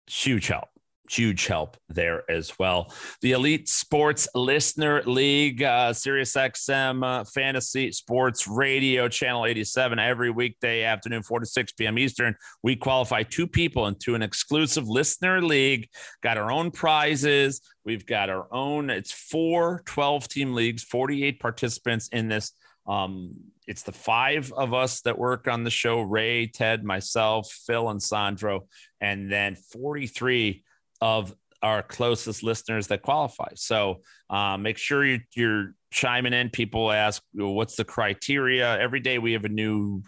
huge 0.08 0.48
help. 0.48 0.70
Huge 1.10 1.48
help 1.48 1.78
there 1.90 2.30
as 2.30 2.58
well. 2.58 2.94
The 3.22 3.34
Elite 3.34 3.68
Sports 3.68 4.28
Listener 4.36 5.02
League, 5.04 5.64
uh, 5.64 5.92
SiriusXM 5.92 7.04
uh, 7.04 7.24
Fantasy 7.26 7.92
Sports 7.92 8.48
Radio, 8.48 9.08
Channel 9.08 9.46
87, 9.46 10.00
every 10.00 10.32
weekday 10.32 10.84
afternoon, 10.84 11.24
4 11.24 11.42
to 11.42 11.46
6 11.46 11.72
p.m. 11.74 11.98
Eastern. 11.98 12.36
We 12.64 12.76
qualify 12.76 13.24
two 13.24 13.48
people 13.48 13.88
into 13.88 14.16
an 14.16 14.22
exclusive 14.22 14.88
listener 14.88 15.42
league. 15.42 15.90
Got 16.22 16.38
our 16.38 16.52
own 16.52 16.72
prizes. 16.72 17.62
We've 17.84 18.06
got 18.06 18.30
our 18.30 18.48
own, 18.52 18.90
it's 18.90 19.12
four 19.12 19.84
12 19.86 20.28
team 20.28 20.54
leagues, 20.54 20.84
48 20.84 21.40
participants 21.40 22.08
in 22.10 22.28
this. 22.28 22.52
Um, 22.88 23.34
it's 23.68 23.84
the 23.84 23.92
five 23.92 24.52
of 24.54 24.74
us 24.74 25.02
that 25.02 25.18
work 25.18 25.48
on 25.48 25.64
the 25.64 25.72
show 25.72 26.02
Ray, 26.02 26.48
Ted, 26.48 26.84
myself, 26.84 27.52
Phil, 27.66 27.90
and 27.90 28.02
Sandro, 28.02 28.68
and 29.02 29.32
then 29.32 29.56
43 29.56 30.64
of 31.02 31.34
our 31.62 31.82
closest 31.82 32.44
listeners 32.44 32.88
that 32.88 33.02
qualify. 33.02 33.50
So 33.56 34.02
uh, 34.30 34.58
make 34.58 34.78
sure 34.78 35.06
you're, 35.06 35.20
you're, 35.36 35.74
chiming 35.92 36.34
in. 36.34 36.50
People 36.50 36.92
ask, 36.92 37.24
what's 37.34 37.78
the 37.78 37.86
criteria? 37.86 38.78
Every 38.78 39.00
day 39.00 39.18
we 39.18 39.32
have 39.32 39.46
a 39.46 39.50
new 39.50 40.04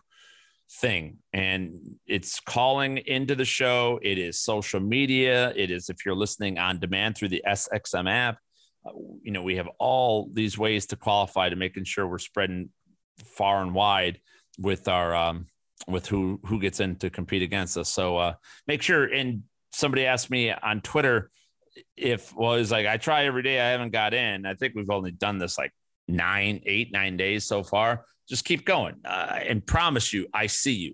thing 0.69 1.19
and 1.31 1.79
it's 2.05 2.41
calling 2.41 2.97
into 2.97 3.35
the 3.35 3.45
show. 3.45 3.97
It 4.01 4.17
is 4.17 4.39
social 4.39 4.81
media. 4.81 5.53
It 5.55 5.71
is 5.71 5.89
if 5.89 6.05
you're 6.05 6.13
listening 6.13 6.57
on 6.57 6.79
demand 6.79 7.15
through 7.15 7.29
the 7.29 7.41
SXM 7.47 8.09
app. 8.11 8.37
Uh, 8.85 8.91
you 9.21 9.31
know, 9.31 9.43
we 9.43 9.55
have 9.55 9.69
all 9.79 10.29
these 10.33 10.57
ways 10.57 10.87
to 10.87 10.97
qualify 10.97 11.49
to 11.49 11.55
making 11.55 11.85
sure 11.85 12.05
we're 12.05 12.19
spreading 12.19 12.69
far 13.23 13.61
and 13.61 13.73
wide 13.73 14.19
with 14.59 14.87
our 14.87 15.15
um, 15.15 15.47
with 15.87 16.07
who 16.07 16.39
who 16.45 16.59
gets 16.59 16.79
in 16.79 16.97
to 16.97 17.09
compete 17.09 17.41
against 17.41 17.77
us. 17.77 17.89
So 17.89 18.17
uh, 18.17 18.33
make 18.67 18.81
sure 18.81 19.05
and 19.05 19.43
somebody 19.77 20.05
asked 20.05 20.29
me 20.29 20.51
on 20.51 20.81
Twitter 20.81 21.29
if 21.95 22.35
well, 22.35 22.53
it's 22.53 22.71
like 22.71 22.87
I 22.87 22.97
try 22.97 23.25
every 23.25 23.43
day. 23.43 23.59
I 23.59 23.69
haven't 23.69 23.91
got 23.91 24.13
in. 24.13 24.45
I 24.45 24.55
think 24.55 24.73
we've 24.75 24.89
only 24.89 25.11
done 25.11 25.37
this 25.37 25.57
like 25.57 25.71
nine, 26.07 26.61
eight, 26.65 26.91
nine 26.91 27.17
days 27.17 27.45
so 27.45 27.63
far. 27.63 28.05
Just 28.27 28.43
keep 28.43 28.65
going 28.65 28.95
uh, 29.05 29.39
and 29.47 29.65
promise 29.65 30.11
you, 30.11 30.27
I 30.33 30.47
see 30.47 30.73
you. 30.73 30.93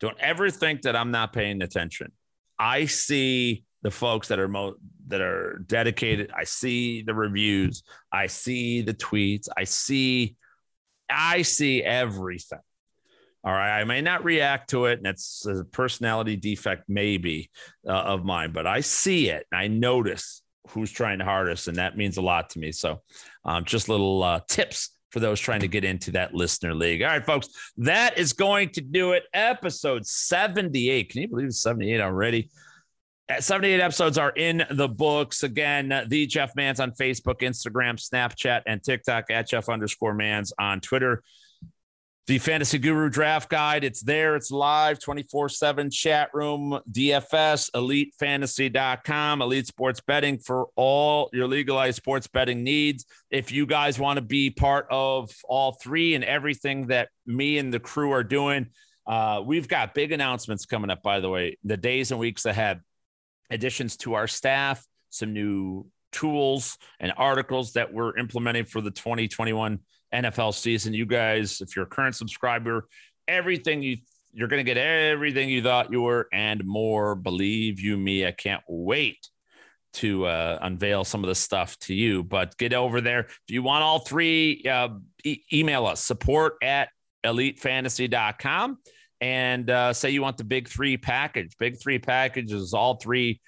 Don't 0.00 0.18
ever 0.18 0.50
think 0.50 0.82
that 0.82 0.96
I'm 0.96 1.10
not 1.10 1.32
paying 1.32 1.62
attention. 1.62 2.12
I 2.58 2.86
see 2.86 3.64
the 3.82 3.90
folks 3.90 4.28
that 4.28 4.38
are 4.38 4.48
mo- 4.48 4.76
that 5.06 5.20
are 5.20 5.62
dedicated. 5.66 6.32
I 6.36 6.44
see 6.44 7.02
the 7.02 7.14
reviews. 7.14 7.84
I 8.12 8.26
see 8.26 8.82
the 8.82 8.94
tweets. 8.94 9.48
I 9.56 9.64
see, 9.64 10.36
I 11.08 11.42
see 11.42 11.82
everything. 11.82 12.58
All 13.46 13.52
right. 13.52 13.78
I 13.78 13.84
may 13.84 14.00
not 14.00 14.24
react 14.24 14.70
to 14.70 14.86
it, 14.86 14.98
and 14.98 15.06
it's 15.06 15.46
a 15.46 15.62
personality 15.62 16.34
defect, 16.34 16.82
maybe 16.88 17.48
uh, 17.86 17.92
of 17.92 18.24
mine, 18.24 18.50
but 18.50 18.66
I 18.66 18.80
see 18.80 19.28
it 19.28 19.46
and 19.52 19.60
I 19.60 19.68
notice 19.68 20.42
who's 20.70 20.90
trying 20.90 21.20
hardest, 21.20 21.68
and 21.68 21.76
that 21.76 21.96
means 21.96 22.16
a 22.16 22.22
lot 22.22 22.50
to 22.50 22.58
me. 22.58 22.72
So, 22.72 23.02
um, 23.44 23.64
just 23.64 23.88
little 23.88 24.20
uh, 24.24 24.40
tips 24.48 24.90
for 25.10 25.20
those 25.20 25.38
trying 25.38 25.60
to 25.60 25.68
get 25.68 25.84
into 25.84 26.10
that 26.10 26.34
listener 26.34 26.74
league. 26.74 27.02
All 27.02 27.08
right, 27.08 27.24
folks, 27.24 27.46
that 27.76 28.18
is 28.18 28.32
going 28.32 28.70
to 28.70 28.80
do 28.80 29.12
it. 29.12 29.22
Episode 29.32 30.04
78. 30.04 31.10
Can 31.10 31.22
you 31.22 31.28
believe 31.28 31.46
it's 31.46 31.62
78 31.62 32.00
already? 32.00 32.50
Uh, 33.28 33.40
78 33.40 33.80
episodes 33.80 34.18
are 34.18 34.30
in 34.30 34.64
the 34.72 34.88
books. 34.88 35.44
Again, 35.44 36.04
the 36.08 36.26
Jeff 36.26 36.56
Mans 36.56 36.80
on 36.80 36.90
Facebook, 36.90 37.42
Instagram, 37.42 37.94
Snapchat, 37.94 38.62
and 38.66 38.82
TikTok 38.82 39.30
at 39.30 39.48
Jeff 39.48 39.68
underscore 39.68 40.14
Mans 40.14 40.52
on 40.58 40.80
Twitter 40.80 41.22
the 42.26 42.38
Fantasy 42.38 42.78
Guru 42.78 43.08
Draft 43.08 43.48
Guide. 43.48 43.84
It's 43.84 44.02
there. 44.02 44.34
It's 44.34 44.50
live, 44.50 44.98
24 44.98 45.48
7 45.48 45.90
chat 45.90 46.30
room, 46.34 46.80
DFS, 46.90 47.70
elitefantasy.com, 47.70 49.42
elite 49.42 49.66
sports 49.66 50.00
betting 50.00 50.38
for 50.38 50.66
all 50.74 51.30
your 51.32 51.46
legalized 51.46 51.96
sports 51.96 52.26
betting 52.26 52.64
needs. 52.64 53.06
If 53.30 53.52
you 53.52 53.64
guys 53.64 53.98
want 53.98 54.16
to 54.16 54.22
be 54.22 54.50
part 54.50 54.88
of 54.90 55.30
all 55.44 55.72
three 55.80 56.14
and 56.14 56.24
everything 56.24 56.88
that 56.88 57.10
me 57.26 57.58
and 57.58 57.72
the 57.72 57.80
crew 57.80 58.10
are 58.10 58.24
doing, 58.24 58.70
uh, 59.06 59.42
we've 59.44 59.68
got 59.68 59.94
big 59.94 60.10
announcements 60.10 60.66
coming 60.66 60.90
up, 60.90 61.02
by 61.02 61.20
the 61.20 61.30
way, 61.30 61.58
the 61.62 61.76
days 61.76 62.10
and 62.10 62.18
weeks 62.18 62.44
ahead. 62.44 62.80
Additions 63.50 63.96
to 63.98 64.14
our 64.14 64.26
staff, 64.26 64.84
some 65.10 65.32
new 65.32 65.86
tools 66.10 66.76
and 66.98 67.12
articles 67.16 67.74
that 67.74 67.92
we're 67.92 68.16
implementing 68.16 68.64
for 68.64 68.80
the 68.80 68.90
2021 68.90 69.78
NFL 70.14 70.54
season. 70.54 70.94
You 70.94 71.06
guys, 71.06 71.60
if 71.60 71.76
you're 71.76 71.84
a 71.84 71.88
current 71.88 72.14
subscriber, 72.14 72.88
everything 73.28 73.82
you 73.82 73.98
you're 74.32 74.48
going 74.48 74.64
to 74.64 74.74
get 74.74 74.76
everything 74.76 75.48
you 75.48 75.62
thought 75.62 75.90
you 75.90 76.02
were 76.02 76.28
and 76.30 76.62
more. 76.62 77.14
Believe 77.14 77.80
you 77.80 77.96
me, 77.96 78.26
I 78.26 78.32
can't 78.32 78.62
wait 78.68 79.30
to 79.94 80.26
uh, 80.26 80.58
unveil 80.60 81.04
some 81.04 81.24
of 81.24 81.28
the 81.28 81.34
stuff 81.34 81.78
to 81.78 81.94
you. 81.94 82.22
But 82.22 82.56
get 82.58 82.74
over 82.74 83.00
there. 83.00 83.20
If 83.20 83.38
you 83.48 83.62
want 83.62 83.82
all 83.82 84.00
three, 84.00 84.62
uh, 84.70 84.90
e- 85.24 85.40
email 85.50 85.86
us 85.86 86.04
support 86.04 86.56
at 86.62 86.90
elitefantasy.com 87.24 88.78
and 89.22 89.70
uh, 89.70 89.94
say 89.94 90.10
you 90.10 90.20
want 90.20 90.36
the 90.36 90.44
big 90.44 90.68
three 90.68 90.98
package. 90.98 91.56
Big 91.58 91.80
three 91.80 91.98
package 91.98 92.52
is 92.52 92.74
all 92.74 92.96
three 92.96 93.40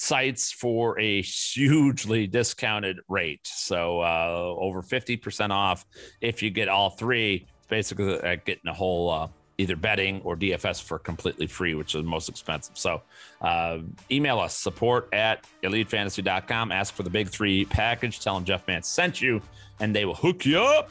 sites 0.00 0.50
for 0.50 0.98
a 0.98 1.20
hugely 1.20 2.26
discounted 2.26 3.00
rate. 3.06 3.46
So 3.46 4.00
uh, 4.00 4.54
over 4.58 4.82
50% 4.82 5.50
off 5.50 5.84
if 6.22 6.42
you 6.42 6.50
get 6.50 6.68
all 6.68 6.90
three. 6.90 7.46
It's 7.58 7.66
basically 7.66 8.18
getting 8.46 8.66
a 8.66 8.72
whole 8.72 9.10
uh, 9.10 9.28
either 9.58 9.76
betting 9.76 10.22
or 10.22 10.36
DFS 10.36 10.82
for 10.82 10.98
completely 10.98 11.46
free, 11.46 11.74
which 11.74 11.94
is 11.94 12.02
the 12.02 12.08
most 12.08 12.30
expensive. 12.30 12.78
So 12.78 13.02
uh, 13.42 13.80
email 14.10 14.40
us 14.40 14.56
support 14.56 15.10
at 15.12 15.44
elitefantasy.com. 15.62 16.72
Ask 16.72 16.94
for 16.94 17.02
the 17.02 17.10
big 17.10 17.28
three 17.28 17.66
package. 17.66 18.20
Tell 18.20 18.34
them 18.34 18.44
Jeff 18.44 18.66
Man 18.66 18.82
sent 18.82 19.20
you 19.20 19.42
and 19.80 19.94
they 19.94 20.06
will 20.06 20.14
hook 20.14 20.46
you 20.46 20.60
up 20.60 20.90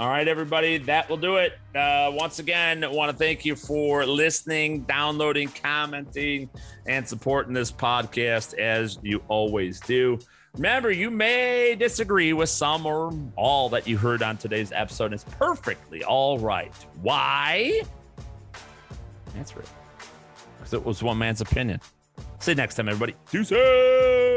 all 0.00 0.08
right, 0.08 0.26
everybody, 0.26 0.78
that 0.78 1.10
will 1.10 1.18
do 1.18 1.36
it. 1.36 1.58
Uh, 1.76 2.10
once 2.14 2.38
again, 2.38 2.82
I 2.82 2.86
want 2.86 3.12
to 3.12 3.16
thank 3.18 3.44
you 3.44 3.54
for 3.54 4.06
listening, 4.06 4.80
downloading, 4.84 5.48
commenting, 5.48 6.48
and 6.86 7.06
supporting 7.06 7.52
this 7.52 7.70
podcast 7.70 8.58
as 8.58 8.98
you 9.02 9.22
always 9.28 9.78
do. 9.78 10.18
Remember, 10.54 10.90
you 10.90 11.10
may 11.10 11.76
disagree 11.78 12.32
with 12.32 12.48
some 12.48 12.86
or 12.86 13.12
all 13.36 13.68
that 13.68 13.86
you 13.86 13.98
heard 13.98 14.22
on 14.22 14.38
today's 14.38 14.72
episode. 14.72 15.12
It's 15.12 15.24
perfectly 15.24 16.02
all 16.02 16.38
right. 16.38 16.72
Why? 17.02 17.82
Answer 19.36 19.60
it. 19.60 19.68
Because 20.56 20.72
it 20.72 20.82
was 20.82 21.02
one 21.02 21.18
man's 21.18 21.42
opinion. 21.42 21.78
See 22.38 22.52
you 22.52 22.56
next 22.56 22.76
time, 22.76 22.88
everybody. 22.88 23.14
Deuces. 23.30 24.29